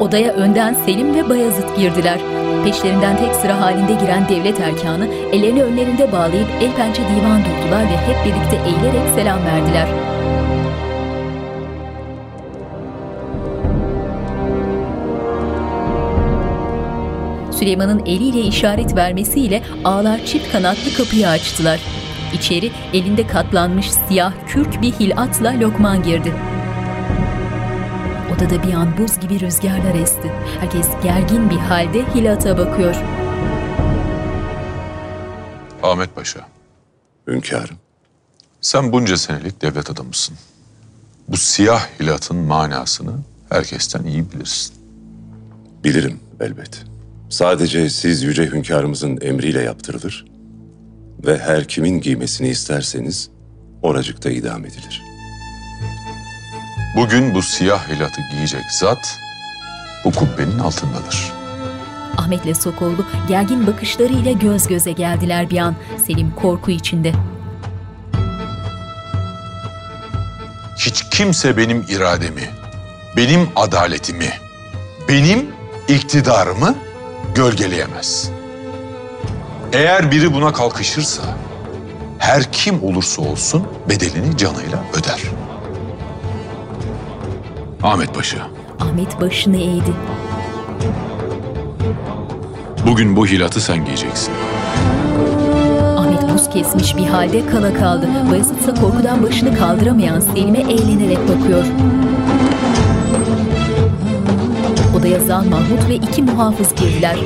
[0.00, 2.18] Odaya önden Selim ve Bayezid girdiler.
[2.64, 7.96] Peşlerinden tek sıra halinde giren devlet erkanı ellerini önlerinde bağlayıp el pençe divan durdular ve
[7.96, 9.88] hep birlikte eğilerek selam verdiler.
[17.52, 21.80] Süleyman'ın eliyle işaret vermesiyle ağlar çift kanatlı kapıyı açtılar.
[22.34, 26.32] İçeri elinde katlanmış siyah kürk bir hilatla Lokman girdi.
[28.38, 30.32] Odada bir an buz gibi rüzgarlar esti.
[30.60, 32.94] Herkes gergin bir halde Hilat'a bakıyor.
[35.82, 36.40] Ahmet Paşa,
[37.26, 37.76] Hünkârım.
[38.60, 40.36] sen bunca senelik devlet adamısın.
[41.28, 43.12] Bu siyah hilatın manasını
[43.48, 44.74] herkesten iyi bilirsin.
[45.84, 46.84] Bilirim elbet.
[47.30, 50.24] Sadece siz yüce hünkârımızın emriyle yaptırılır
[51.26, 53.30] ve her kimin giymesini isterseniz
[53.82, 55.02] oracıkta idam edilir.
[56.96, 59.18] Bugün bu siyah hilatı giyecek zat
[60.04, 61.32] bu kubbenin altındadır.
[62.16, 65.74] Ahmet'le Sokollu gergin bakışlarıyla göz göze geldiler bir an.
[66.06, 67.12] Selim korku içinde.
[70.78, 72.50] Hiç kimse benim irademi,
[73.16, 74.32] benim adaletimi,
[75.08, 75.46] benim
[75.88, 76.74] iktidarımı
[77.34, 78.30] gölgeleyemez.
[79.72, 81.22] Eğer biri buna kalkışırsa
[82.18, 85.20] her kim olursa olsun bedelini canıyla öder.
[87.82, 88.48] Ahmet Paşa,
[88.80, 89.92] Ahmet başını eğdi.
[92.86, 94.32] bugün bu hilatı sen giyeceksin.
[95.96, 98.06] Ahmet buz kesmiş bir halde kala kaldı.
[98.30, 101.64] Bayezid ise korkudan başını kaldıramayan Selim'e eğlenerek bakıyor.
[104.98, 107.16] Odaya Zal Mahmut ve iki muhafız girdiler.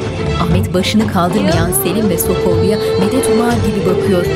[0.42, 4.26] Ahmet başını kaldırmayan Selim ve Sokollu'ya medet umar gibi bakıyor.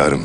[0.00, 0.24] Hünkârım.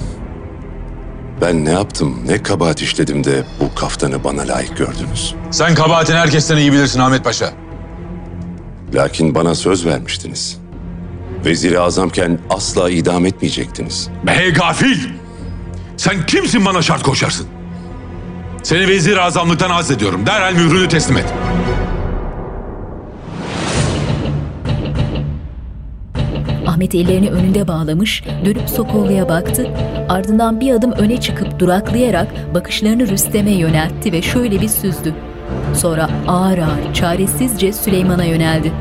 [1.41, 5.35] Ben ne yaptım, ne kabahat işledim de bu kaftanı bana layık gördünüz.
[5.51, 7.49] Sen kabahatini herkesten iyi bilirsin Ahmet Paşa.
[8.93, 10.57] Lakin bana söz vermiştiniz.
[11.45, 14.09] Vezir-i azamken asla idam etmeyecektiniz.
[14.25, 14.99] Hey gafil!
[15.97, 17.47] Sen kimsin bana şart koşarsın?
[18.63, 20.25] Seni vezir azamlıktan azlediyorum.
[20.25, 21.33] Derhal mührünü teslim et.
[26.75, 29.67] Ahmet ellerini önünde bağlamış, dönüp Sokollu'ya baktı.
[30.09, 35.13] Ardından bir adım öne çıkıp duraklayarak bakışlarını Rüstem'e yöneltti ve şöyle bir süzdü.
[35.73, 38.71] Sonra ağır ağır, çaresizce Süleyman'a yöneldi.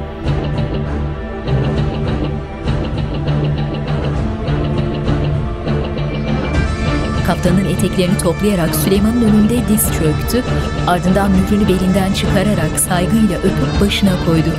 [7.27, 10.43] Kaptanın eteklerini toplayarak Süleyman'ın önünde diz çöktü.
[10.87, 14.51] Ardından mührünü belinden çıkararak saygıyla öpüp başına koydu.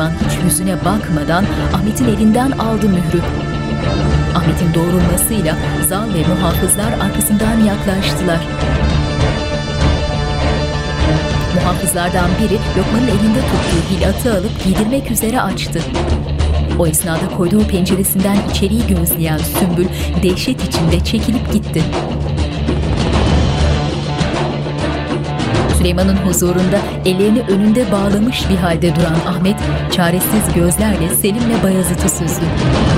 [0.00, 1.44] Süleyman hiç yüzüne bakmadan
[1.74, 3.20] Ahmet'in elinden aldı mührü.
[4.34, 5.56] Ahmet'in doğrulmasıyla
[5.88, 8.40] Zal ve muhafızlar arkasından yaklaştılar.
[11.54, 15.80] Muhafızlardan biri Lokman'ın elinde tuttuğu hilatı alıp giydirmek üzere açtı.
[16.78, 19.86] O esnada koridor penceresinden içeriği gözleyen Sümbül
[20.22, 21.82] dehşet içinde çekilip gitti.
[25.80, 29.56] Süleyman'ın huzurunda ellerini önünde bağlamış bir halde duran Ahmet,
[29.92, 32.44] çaresiz gözlerle Selim'le Bayazıt'ı süzdü.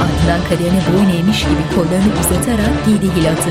[0.02, 3.50] Ardından kaderine boyun eğmiş gibi kollarını uzatarak giydi hilatı.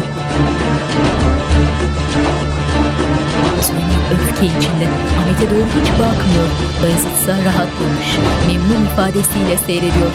[4.14, 4.88] Öfke içinde
[5.20, 6.48] Ahmet'e doğru hiç bakmıyor.
[6.84, 8.18] Bayezid ise rahatlamış,
[8.48, 10.12] memnun ifadesiyle seyrediyor.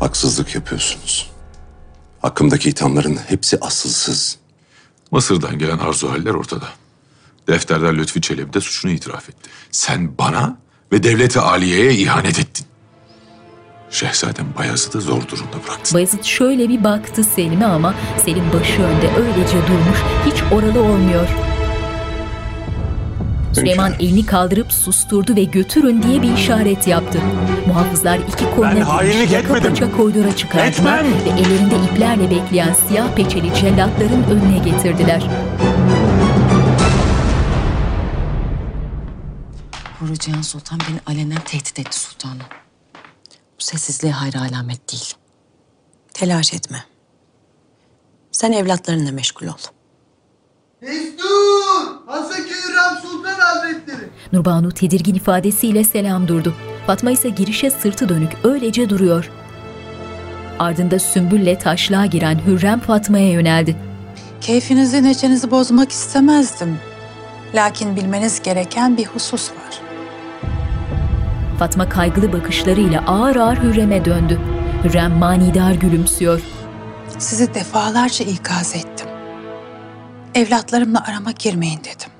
[0.00, 1.37] Haksızlık yapıyorsunuz.
[2.22, 4.38] Hakkımdaki ithamların hepsi asılsız.
[5.10, 6.68] Mısır'dan gelen arzu haller ortada.
[7.48, 9.50] Defterdar Lütfi Çelebi de suçunu itiraf etti.
[9.70, 10.58] Sen bana
[10.92, 12.66] ve devleti aliyeye ihanet ettin.
[13.90, 15.94] Şehzadem Bayezid'i zor durumda bıraktın.
[15.94, 21.28] Bayezid şöyle bir baktı Selim'e ama Selim başı önde öylece durmuş, hiç oralı olmuyor.
[23.52, 27.18] Süleyman elini kaldırıp susturdu ve götürün diye bir işaret yaptı.
[27.66, 29.70] Muhafızlar iki koluna etmedim.
[29.70, 31.14] paça koridora çıkarttılar Etmem.
[31.24, 35.22] ve ellerinde iplerle bekleyen siyah peçeli cellatların önüne getirdiler.
[40.18, 42.46] Cihan Sultan beni alenen tehdit etti sultanım.
[43.60, 45.14] Bu sessizliğe hayra alamet değil.
[46.14, 46.84] Telaş etme.
[48.32, 49.77] Sen evlatlarınla meşgul ol.
[50.82, 52.06] Destur!
[52.06, 54.08] Hazreti Hürrem Sultan Hazretleri!
[54.32, 56.54] Nurbanu tedirgin ifadesiyle selam durdu.
[56.86, 59.30] Fatma ise girişe sırtı dönük öylece duruyor.
[60.58, 63.76] Ardında sümbülle taşlığa giren Hürrem Fatma'ya yöneldi.
[64.40, 66.78] Keyfinizi neşenizi bozmak istemezdim.
[67.54, 69.80] Lakin bilmeniz gereken bir husus var.
[71.58, 74.40] Fatma kaygılı bakışlarıyla ağır ağır Hürrem'e döndü.
[74.84, 76.40] Hürrem manidar gülümsüyor.
[77.18, 79.17] Sizi defalarca ikaz ettim.
[80.34, 82.10] Evlatlarımla arama girmeyin dedim.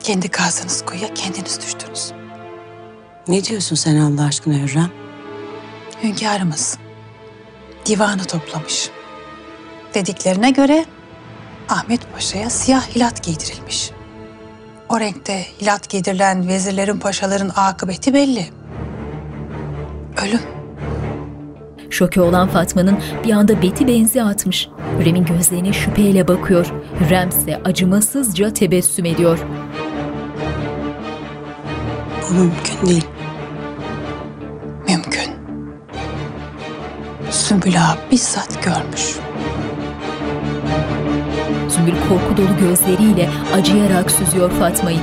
[0.00, 2.12] Kendi kazdığınız kuyuya kendiniz düştünüz.
[3.28, 4.90] Ne diyorsun sen Allah aşkına Hürrem?
[6.02, 6.78] Hünkârımız
[7.86, 8.90] divanı toplamış.
[9.94, 10.84] Dediklerine göre
[11.68, 13.90] Ahmet Paşa'ya siyah hilat giydirilmiş.
[14.88, 18.48] O renkte hilat giydirilen vezirlerin paşaların akıbeti belli.
[20.22, 20.40] Ölüm.
[21.90, 24.68] Şoke olan Fatma'nın bir anda beti benzi atmış.
[24.98, 26.72] Hürrem'in gözlerine şüpheyle bakıyor.
[27.00, 29.38] Hürrem ise acımasızca tebessüm ediyor.
[32.30, 33.04] Bu mümkün değil.
[34.88, 35.30] Mümkün.
[37.30, 39.16] Sümbül Ağa bizzat görmüş.
[41.68, 44.98] Sümbül korku dolu gözleriyle acıyarak süzüyor Fatma'yı.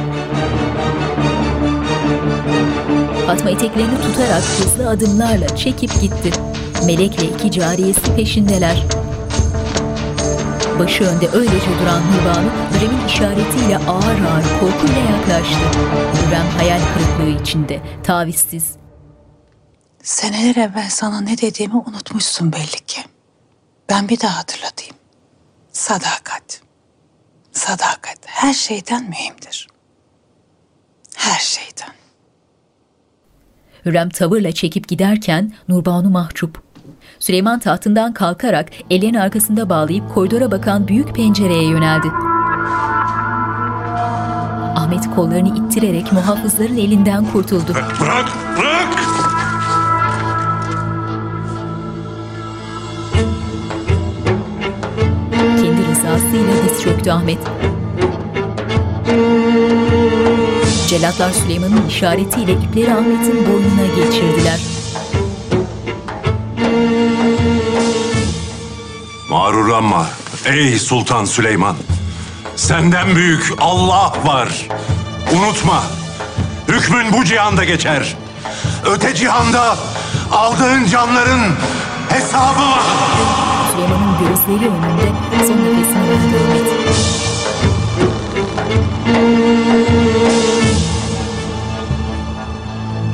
[3.27, 6.52] Fatma eteklerini tutarak hızlı adımlarla çekip gitti.
[6.85, 8.83] Melekle iki cariyesi peşindeler.
[10.79, 15.79] Başı önde öylece duran Nurbanu, Hürrem'in işaretiyle ağır ağır korkuyla yaklaştı.
[16.13, 18.71] Hürrem hayal kırıklığı içinde, tavizsiz.
[20.03, 23.01] Seneler evvel sana ne dediğimi unutmuşsun belli ki.
[23.89, 24.95] Ben bir daha hatırlatayım.
[25.71, 26.61] Sadakat.
[27.51, 29.67] Sadakat her şeyden mühimdir.
[31.15, 31.93] Her şeyden.
[33.85, 36.62] Hürrem tavırla çekip giderken Nurbanu mahcup.
[37.23, 42.07] Süleyman tahtından kalkarak ellerini arkasında bağlayıp koridora bakan büyük pencereye yöneldi.
[44.75, 47.73] Ahmet kollarını ittirerek muhafızların elinden kurtuldu.
[48.01, 48.27] Bırak,
[48.57, 48.89] bırak!
[55.57, 57.39] Kendi rızasıyla diz çöktü Ahmet.
[60.87, 64.82] Celatlar Süleyman'ın işaretiyle ipleri Ahmet'in boynuna geçirdiler.
[69.29, 70.07] Mağrurlanma
[70.45, 71.75] ey Sultan Süleyman.
[72.55, 74.67] Senden büyük Allah var.
[75.33, 75.83] Unutma.
[76.67, 78.15] Hükmün bu cihanda geçer.
[78.85, 79.77] Öte cihanda
[80.31, 81.41] aldığın canların
[82.09, 82.83] hesabı var.
[83.71, 86.83] Süleyman'ın gözleri önünde son nefesini verdi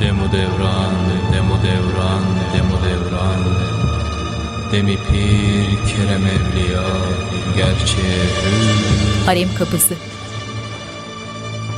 [0.00, 0.94] demo devran,
[1.32, 2.22] demo devran
[4.72, 6.82] Demi pir kerem evliya
[7.56, 8.26] gerçeğe
[9.26, 9.94] Harem kapısı.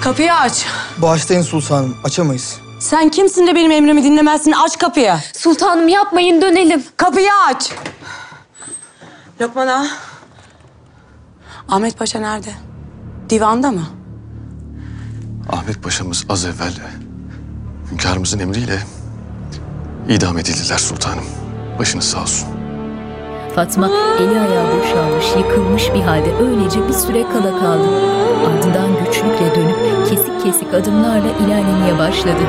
[0.00, 0.66] Kapıyı aç.
[0.98, 2.60] Bağışlayın sultanım, açamayız.
[2.78, 4.52] Sen kimsin de benim emrimi dinlemezsin?
[4.52, 5.14] Aç kapıyı.
[5.36, 6.82] Sultanım yapmayın dönelim.
[6.96, 7.70] Kapıyı aç.
[9.40, 9.86] Lokman ağa.
[11.68, 12.50] Ahmet Paşa nerede?
[13.30, 13.86] Divanda mı?
[15.48, 16.72] Ahmet Paşa'mız az evvel
[17.90, 18.78] hünkârımızın emriyle
[20.08, 21.24] idam edildiler sultanım.
[21.78, 22.48] Başınız sağ olsun.
[23.54, 27.88] Fatma eli ayağı boşalmış, yıkılmış bir halde öylece bir süre kala kaldı.
[28.46, 32.42] Ardından güçlükle dönüp kesik kesik adımlarla ilerlemeye başladı.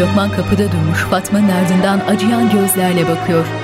[0.00, 3.61] Lokman kapıda durmuş Fatma'nın ardından acıyan gözlerle bakıyor.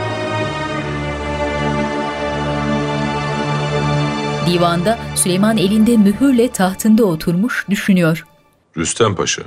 [4.49, 8.27] Divanda Süleyman elinde mühürle tahtında oturmuş düşünüyor.
[8.77, 9.43] Rüstem Paşa.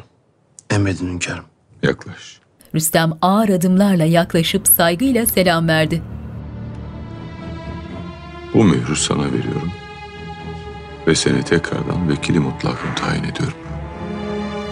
[0.69, 1.45] Emredin hünkârım.
[1.83, 2.39] Yaklaş.
[2.75, 6.01] Rüstem ağır adımlarla yaklaşıp saygıyla selam verdi.
[8.53, 9.71] Bu mührü sana veriyorum.
[11.07, 13.57] Ve seni tekrardan vekili mutlakım tayin ediyorum.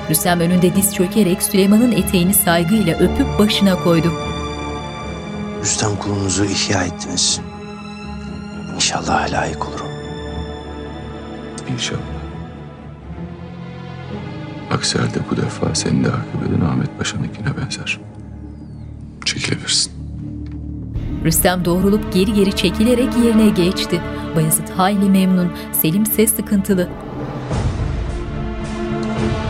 [0.09, 4.13] Rüstem önünde diz çökerek Süleyman'ın eteğini saygıyla öpüp başına koydu.
[5.61, 7.41] Rüstem kulunuzu ihya ettiniz.
[8.75, 9.88] İnşallah layık olurum.
[11.73, 11.99] İnşallah.
[14.71, 17.99] Aksi halde bu defa senin de akıbetin Ahmet Paşa'nınkine benzer.
[19.25, 19.91] Çekilebilirsin.
[21.25, 24.01] Rüstem doğrulup geri geri çekilerek yerine geçti.
[24.35, 26.89] Bayezid hayli memnun, Selim ise sıkıntılı.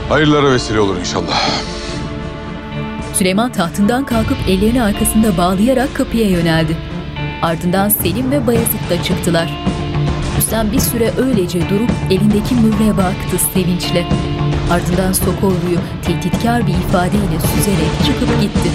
[0.09, 1.49] Hayırlara vesile olur inşallah.
[3.13, 6.77] Süleyman tahtından kalkıp ellerini arkasında bağlayarak kapıya yöneldi.
[7.41, 9.65] Ardından Selim ve Bayezid de çıktılar.
[10.49, 14.05] Rüstem bir süre öylece durup elindeki mühre baktı sevinçle.
[14.71, 18.69] Ardından Sokollu'yu tehditkar bir ifadeyle süzerek çıkıp gitti.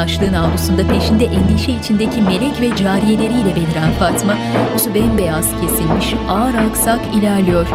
[0.00, 4.34] Taşlığın avlusunda peşinde endişe içindeki melek ve cariyeleriyle beliren Fatma,
[4.72, 7.66] yüzü bembeyaz kesilmiş, ağır aksak ilerliyor.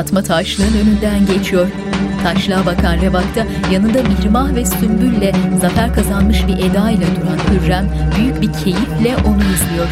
[0.00, 1.68] Fatma taşlığın önünden geçiyor.
[2.22, 8.40] Taşlığa bakan Revak'ta yanında Mihrimah ve Sümbül'le zafer kazanmış bir eda ile duran Hürrem büyük
[8.40, 9.88] bir keyifle onu izliyor.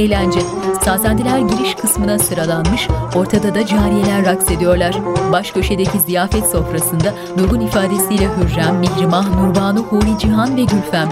[0.00, 0.40] Eğlence.
[0.84, 4.96] Sazendiler giriş kısmına sıralanmış, ortada da cariyeler raks ediyorlar.
[5.32, 11.08] Baş köşedeki ziyafet sofrasında durgun ifadesiyle Hürrem, Mihrimah, Nurbanu, Huri Cihan ve Gülfem.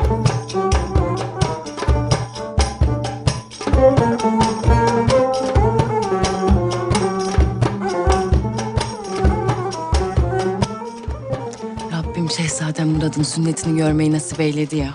[11.93, 14.90] Rabbim Şehzadem Murad'ın sünnetini görmeyi nasip eyledi ya.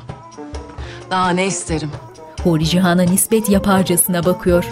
[1.11, 1.91] Daha ne isterim?
[2.43, 4.65] Huri Cihan'a nispet yaparcasına bakıyor.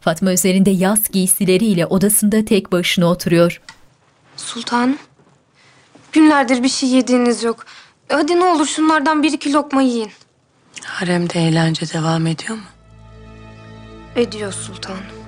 [0.00, 3.60] Fatma üzerinde yaz giysileriyle odasında tek başına oturuyor.
[4.36, 4.98] Sultanım.
[6.12, 7.64] Günlerdir bir şey yediğiniz yok.
[8.08, 10.10] Hadi ne olur şunlardan bir iki lokma yiyin.
[10.84, 12.64] Haremde eğlence devam ediyor mu?
[14.16, 15.23] Ediyor sultanım.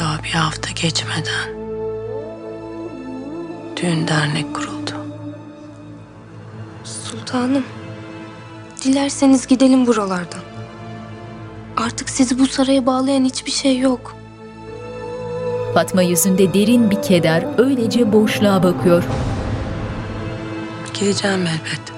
[0.00, 1.62] Daha bir hafta geçmeden
[3.76, 4.92] düğün dernek kuruldu.
[6.84, 7.64] Sultanım.
[8.84, 10.40] Dilerseniz gidelim buralardan.
[11.76, 14.16] Artık sizi bu saraya bağlayan hiçbir şey yok.
[15.74, 19.04] Fatma yüzünde derin bir keder öylece boşluğa bakıyor.
[20.94, 21.92] Gideceğim elbet.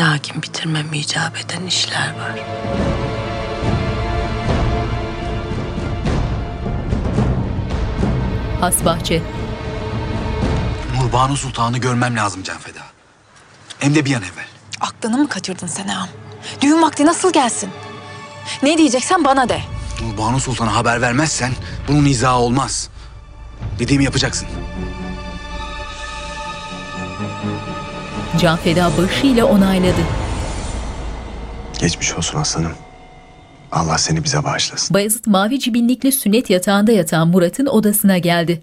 [0.00, 2.40] Lakin bitirmem icap eden işler var.
[8.60, 9.22] Hasbahçe.
[10.96, 12.80] Nurbanu Sultan'ı görmem lazım Canfeda.
[13.78, 14.46] Hem de bir an evvel.
[14.80, 16.08] Aklını mı kaçırdın sen ağam?
[16.60, 17.70] Düğün vakti nasıl gelsin?
[18.62, 19.60] Ne diyeceksen bana de.
[20.02, 21.52] Nurbanu Sultan'a haber vermezsen
[21.88, 22.88] bunun izahı olmaz.
[23.78, 24.48] Dediğimi yapacaksın.
[28.40, 30.00] Can Feda başıyla onayladı.
[31.80, 32.72] Geçmiş olsun aslanım.
[33.72, 34.94] Allah seni bize bağışlasın.
[34.94, 38.62] Bayezid mavi cibinlikli sünnet yatağında yatan Murat'ın odasına geldi.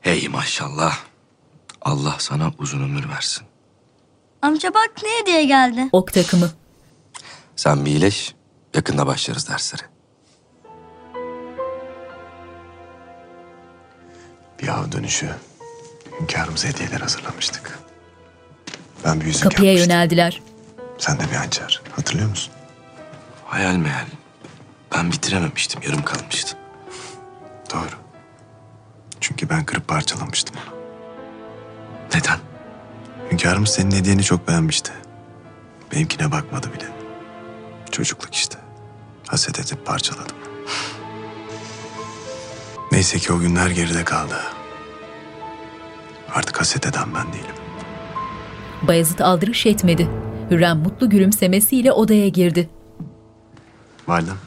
[0.00, 0.98] Hey maşallah.
[1.82, 3.42] Allah sana uzun ömür versin.
[4.42, 5.88] Amca bak ne hediye geldi.
[5.92, 6.50] Ok takımı.
[7.56, 8.34] Sen bir iyileş.
[8.74, 9.82] Yakında başlarız derslere.
[14.62, 15.30] Bir av dönüşü
[16.20, 17.78] hünkârımıza hediyeler hazırlamıştık.
[19.04, 19.90] Ben bir yüzük Kapıya yapmıştım.
[19.92, 20.42] yöneldiler.
[20.98, 21.82] Sen de bir hançer.
[21.96, 22.52] Hatırlıyor musun?
[23.52, 24.06] Hayal meyal.
[24.94, 25.82] Ben bitirememiştim.
[25.82, 26.56] Yarım kalmıştı.
[27.72, 27.96] Doğru.
[29.20, 30.78] Çünkü ben kırıp parçalamıştım onu.
[32.14, 32.38] Neden?
[33.30, 34.92] Hünkârımız senin hediyeni çok beğenmişti.
[35.92, 36.88] Benimkine bakmadı bile.
[37.90, 38.58] Çocukluk işte.
[39.26, 40.36] Haset edip parçaladım.
[42.92, 44.40] Neyse ki o günler geride kaldı.
[46.34, 47.54] Artık haset eden ben değilim.
[48.82, 50.08] Bayezid aldırış etmedi.
[50.50, 52.70] Hürrem mutlu gülümsemesiyle odaya girdi.
[54.08, 54.38] Validem.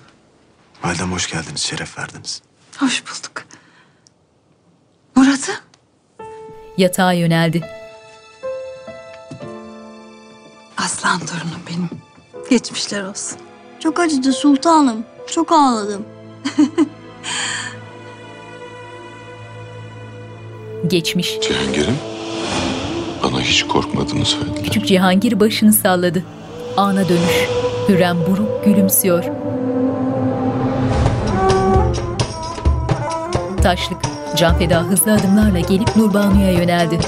[0.84, 2.41] Validem hoş geldiniz, şeref verdiniz.
[2.77, 3.44] Hoş bulduk.
[5.15, 5.56] Murat'ım.
[6.77, 7.69] Yatağa yöneldi.
[10.77, 11.90] Aslan torunum benim.
[12.49, 13.38] Geçmişler olsun.
[13.80, 15.06] Çok acıdı sultanım.
[15.32, 16.06] Çok ağladım.
[20.88, 21.40] Geçmiş.
[21.41, 21.98] Cihangir'im
[23.23, 24.64] bana hiç korkmadığını söylediler.
[24.64, 26.23] Küçük Cihangir başını salladı.
[26.77, 27.49] Ana dönüş.
[27.90, 29.24] Hürrem buruk gülümsüyor.
[33.64, 33.98] Taşlık.
[34.36, 36.99] Can Feda hızlı adımlarla gelip Nurbanu'ya yöneldi.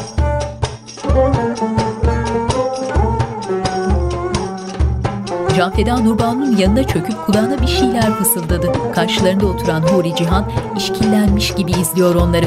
[5.57, 8.71] Can Feda Nurbanu'nun yanına çöküp kulağına bir şeyler fısıldadı.
[8.95, 12.45] Karşılarında oturan Huri Cihan işkillenmiş gibi izliyor onları.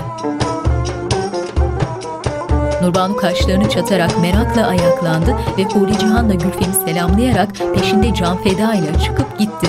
[2.83, 9.39] Nurbanu kaşlarını çatarak merakla ayaklandı ve Huri Cihan'la Gülfem'i selamlayarak peşinde Can Feda ile çıkıp
[9.39, 9.67] gitti.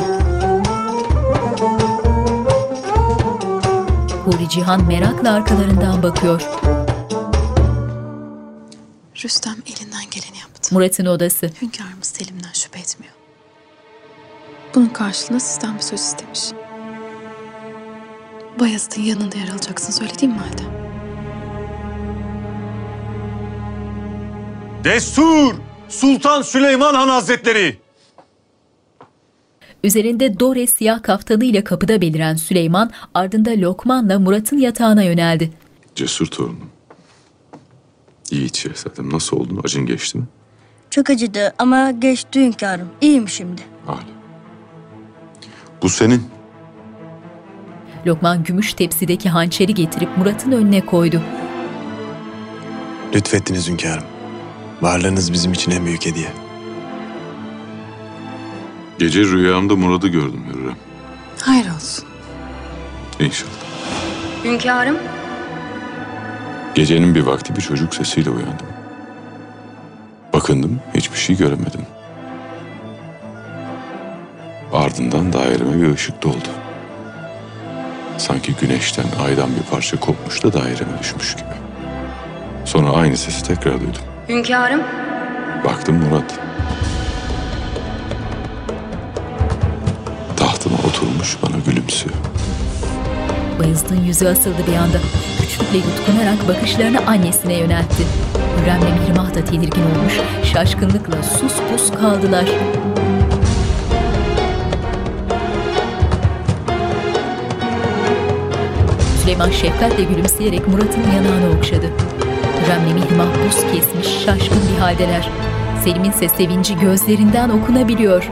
[4.26, 6.42] Huri Cihan merakla arkalarından bakıyor.
[9.24, 10.76] Rüstem elinden geleni yaptı.
[10.76, 11.50] Murat'ın odası.
[11.62, 13.14] Hünkârımız Selim'den şüphe etmiyor.
[14.76, 16.42] Bunun karşılığında sizden bir söz istemiş.
[18.60, 20.91] Bayezid'in yanında yer alacaksın söylediğim mi halde?
[24.84, 25.56] Destur!
[25.90, 27.78] Sultan Süleyman Han Hazretleri!
[29.84, 35.52] Üzerinde dore siyah kaftanıyla kapıda beliren Süleyman ardında Lokman'la Murat'ın yatağına yöneldi.
[35.96, 36.70] Cesur torunum.
[38.32, 39.62] Yiğit şehzadem nasıl oldun?
[39.64, 40.24] Acın geçti mi?
[40.90, 42.90] Çok acıdı ama geçti hünkârım.
[43.02, 43.62] İyiyim şimdi.
[45.82, 46.24] Bu senin.
[48.08, 51.22] Lokman gümüş tepsideki hançeri getirip Murat'ın önüne koydu.
[53.14, 54.11] Lütfettiniz hünkârım.
[54.82, 56.34] Varlığınız bizim için en büyük hediye.
[59.00, 60.76] Gece rüyamda Murad'ı gördüm Hürrem.
[61.42, 62.06] Hayır olsun.
[63.20, 63.52] İnşallah.
[64.44, 64.98] Hünkârım.
[66.76, 68.68] Gecenin bir vakti bir çocuk sesiyle uyandım.
[70.34, 71.82] Bakındım hiçbir şey göremedim.
[74.74, 76.50] Ardından daireme bir ışık doldu.
[78.18, 81.54] Sanki güneşten, aydan bir parça kopmuş da daireme düşmüş gibi.
[82.66, 84.11] Sonra aynı sesi tekrar duydum.
[84.32, 84.82] Hünkârım.
[85.66, 86.40] Baktım Murat.
[90.38, 92.16] Tahtına oturmuş bana gülümsüyor.
[93.60, 94.98] Bayezid'in yüzü asıldı bir anda.
[95.42, 98.04] Güçlükle yutkunarak bakışlarını annesine yöneltti.
[98.62, 100.14] Hürrem'le Mihrimah da tedirgin olmuş,
[100.54, 102.46] şaşkınlıkla sus pus kaldılar.
[109.22, 111.92] Süleyman şefkatle gülümseyerek Murat'ın yanağını okşadı.
[112.62, 115.30] Hürrem'le Mihrimah buz kesmiş, şaşkın bir haldeler.
[115.84, 118.30] Selim'in ise sevinci gözlerinden okunabiliyor.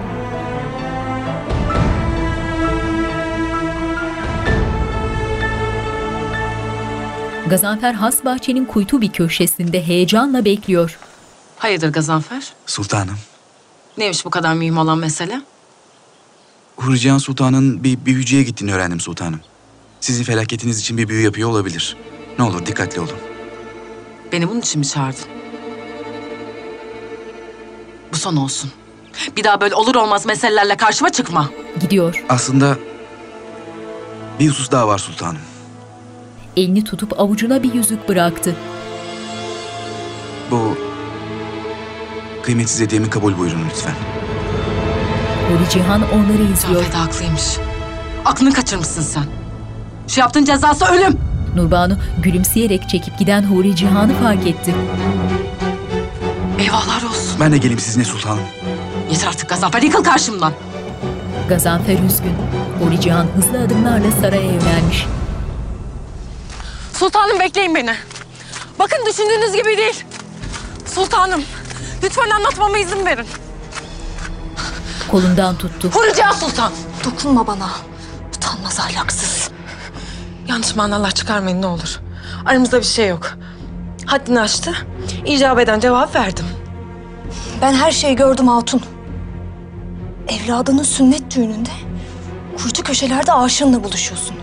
[7.49, 10.99] Gazanfer has bahçenin kuytu bir köşesinde heyecanla bekliyor.
[11.57, 12.53] Hayırdır Gazanfer?
[12.65, 13.17] Sultanım.
[13.97, 15.41] Neymiş bu kadar mühim olan mesele?
[16.75, 19.39] Hurcihan Sultan'ın bir büyücüye gittiğini öğrendim sultanım.
[19.99, 21.97] Sizin felaketiniz için bir büyü yapıyor olabilir.
[22.39, 23.28] Ne olur dikkatli olun.
[24.31, 25.25] Beni bunun için mi çağırdın?
[28.13, 28.71] Bu son olsun.
[29.37, 31.49] Bir daha böyle olur olmaz meselelerle karşıma çıkma.
[31.81, 32.23] Gidiyor.
[32.29, 32.77] Aslında
[34.39, 35.41] bir husus daha var sultanım.
[36.57, 38.55] elini tutup avucuna bir yüzük bıraktı.
[40.51, 40.77] Bu
[42.43, 43.93] kıymetsiz hediyemi kabul buyurun lütfen.
[45.49, 46.81] Huri Cihan onları izliyor.
[46.81, 47.57] Afet haklıymış.
[48.25, 49.23] Aklını kaçırmışsın sen.
[50.07, 51.28] Şu yaptığın cezası ölüm.
[51.55, 54.75] Nurbanu gülümseyerek çekip giden Huri Cihan'ı fark etti.
[56.59, 57.39] Eyvahlar olsun.
[57.39, 58.43] Ben de geleyim sizinle sultanım.
[59.11, 60.53] Yeter artık Gazanfer yıkıl karşımdan.
[61.49, 62.33] Gazanfer üzgün.
[62.83, 65.05] Huri Cihan hızlı adımlarla saraya yönelmiş.
[66.93, 67.93] Sultanım bekleyin beni.
[68.79, 70.03] Bakın düşündüğünüz gibi değil.
[70.95, 71.41] Sultanım
[72.03, 73.25] lütfen anlatmama izin verin.
[75.11, 75.89] Kolundan tuttu.
[75.93, 76.71] Hurica Sultan.
[77.05, 77.69] Dokunma bana.
[78.37, 79.49] Utanmaz ahlaksız.
[80.49, 81.99] Yanlış manalar çıkarmayın ne olur.
[82.45, 83.37] Aramızda bir şey yok.
[84.05, 84.71] Haddini aştı.
[85.25, 86.45] İcap eden cevap verdim.
[87.61, 88.81] Ben her şeyi gördüm Hatun.
[90.27, 91.69] Evladının sünnet düğününde
[92.57, 94.35] kuytu köşelerde aşığınla buluşuyorsun.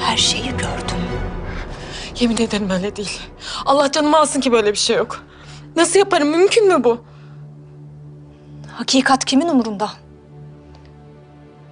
[0.00, 0.98] Her şeyi gördüm.
[2.20, 3.20] Yemin ederim öyle değil.
[3.66, 5.24] Allah canımı alsın ki böyle bir şey yok.
[5.76, 6.28] Nasıl yaparım?
[6.28, 7.04] Mümkün mü bu?
[8.72, 9.90] Hakikat kimin umurunda?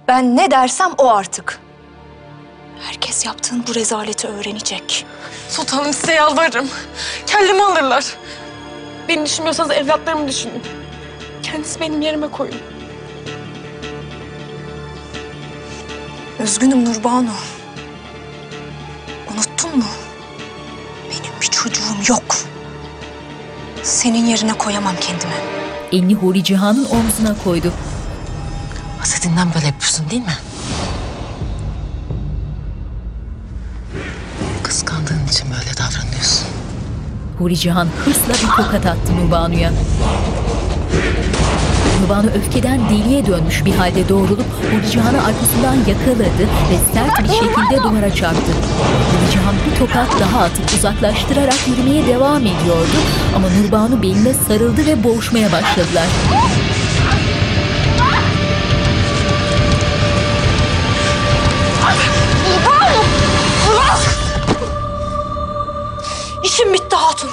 [0.07, 1.59] Ben ne dersem o artık.
[2.81, 5.05] Herkes yaptığın bu rezaleti öğrenecek.
[5.49, 6.69] Sultanım size yalvarırım.
[7.27, 8.05] Kellemi alırlar.
[9.07, 10.63] Beni düşünmüyorsanız evlatlarımı düşünün.
[11.43, 12.55] Kendisi benim yerime koyun.
[16.43, 17.29] Üzgünüm Nurbanu.
[19.33, 19.85] Unuttun mu?
[21.09, 22.35] Benim bir çocuğum yok.
[23.83, 25.33] Senin yerine koyamam kendimi.
[25.91, 27.73] Elini Huri Cihan'ın omzuna koydu.
[28.99, 30.37] Hasetinden böyle yapıyorsun değil mi?
[35.37, 36.47] İçin böyle davranıyorsun.
[37.37, 39.71] Huri Cihan hırsla bir tokat attı Nurbanu'ya.
[42.01, 47.83] Nurbanu öfkeden deliye dönmüş bir halde doğrulup Huri Cihan'ı arkasından yakaladı ve sert bir şekilde
[47.83, 48.51] duvara çarptı.
[49.11, 52.97] Huri Cihan bir tokat daha atıp uzaklaştırarak yürümeye devam ediyordu
[53.35, 56.07] ama Nurbanu beline sarıldı ve boğuşmaya başladılar.
[66.57, 67.29] İşim bitti Hatun.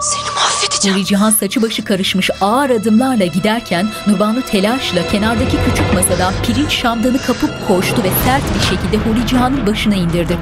[0.00, 1.04] Seni mahvedeceğim.
[1.04, 7.68] Cihan saçı başı karışmış ağır adımlarla giderken Nurbanu telaşla kenardaki küçük masada pirinç şamdanı kapıp
[7.68, 10.38] koştu ve sert bir şekilde Cihan'ın başına indirdi.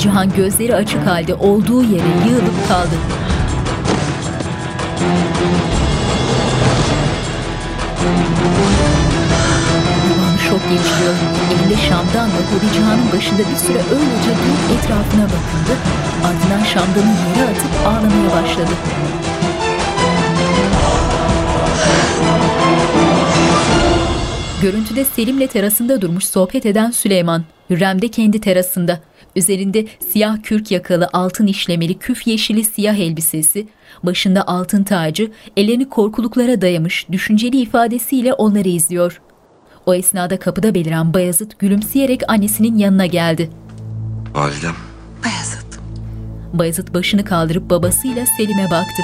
[0.00, 2.94] Cihan gözleri açık halde olduğu yere yığılıp kaldı.
[10.70, 11.14] Geçiriyor.
[11.52, 15.74] Elinde şamdanla Huri Cihan'ın başında bir süre öylece durup etrafına bakındı.
[16.24, 18.70] Ardından şamdanı yere atıp ağlamaya başladı.
[24.62, 27.44] Görüntüde Selim'le terasında durmuş sohbet eden Süleyman.
[27.70, 29.00] Hürrem de kendi terasında.
[29.36, 33.68] Üzerinde siyah kürk yakalı altın işlemeli küf yeşili siyah elbisesi,
[34.02, 39.20] başında altın tacı, ellerini korkuluklara dayamış düşünceli ifadesiyle onları izliyor.
[39.86, 43.50] O esnada kapıda beliren Bayezid gülümseyerek annesinin yanına geldi.
[44.34, 44.74] Validem.
[45.24, 45.80] Bayezid.
[46.52, 49.02] Bayezid başını kaldırıp babasıyla Selim'e baktı.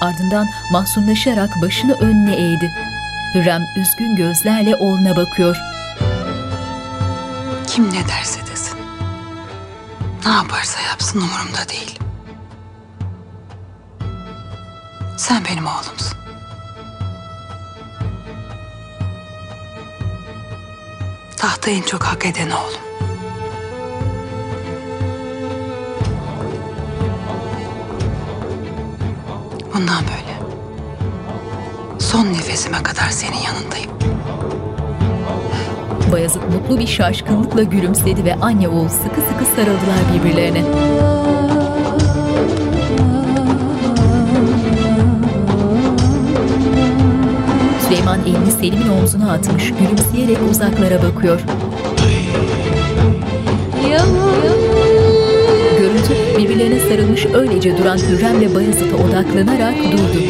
[0.00, 2.70] Ardından mahzunlaşarak başını önüne eğdi.
[3.34, 5.56] Hürrem üzgün gözlerle oğluna bakıyor.
[7.66, 8.78] Kim ne derse desin.
[10.26, 11.98] Ne yaparsa yapsın umurumda değil.
[15.16, 16.23] Sen benim oğlumsun.
[21.44, 22.80] Tahta en çok hak eden oğlum.
[29.74, 30.38] Bundan böyle.
[31.98, 33.90] Son nefesime kadar senin yanındayım.
[36.12, 40.62] Bayezid mutlu bir şaşkınlıkla gülümsedi ve anne oğul sıkı sıkı sarıldılar birbirlerine.
[47.94, 51.40] Süleyman elini Selim'in omzuna atmış, gülümseyerek uzaklara bakıyor.
[55.78, 60.22] Görüntü birbirlerine sarılmış öylece duran Hürrem ve Bayezid'e odaklanarak durdu.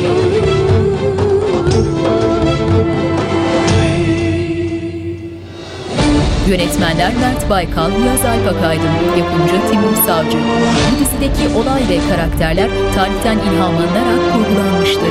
[6.49, 10.39] Yönetmenler Mert Baykal, Yaz Alp Akaydın, yapımcı Timur Savcı.
[10.39, 15.11] Bu dizideki olay ve karakterler tarihten ilhamlanarak kurgulanmıştır.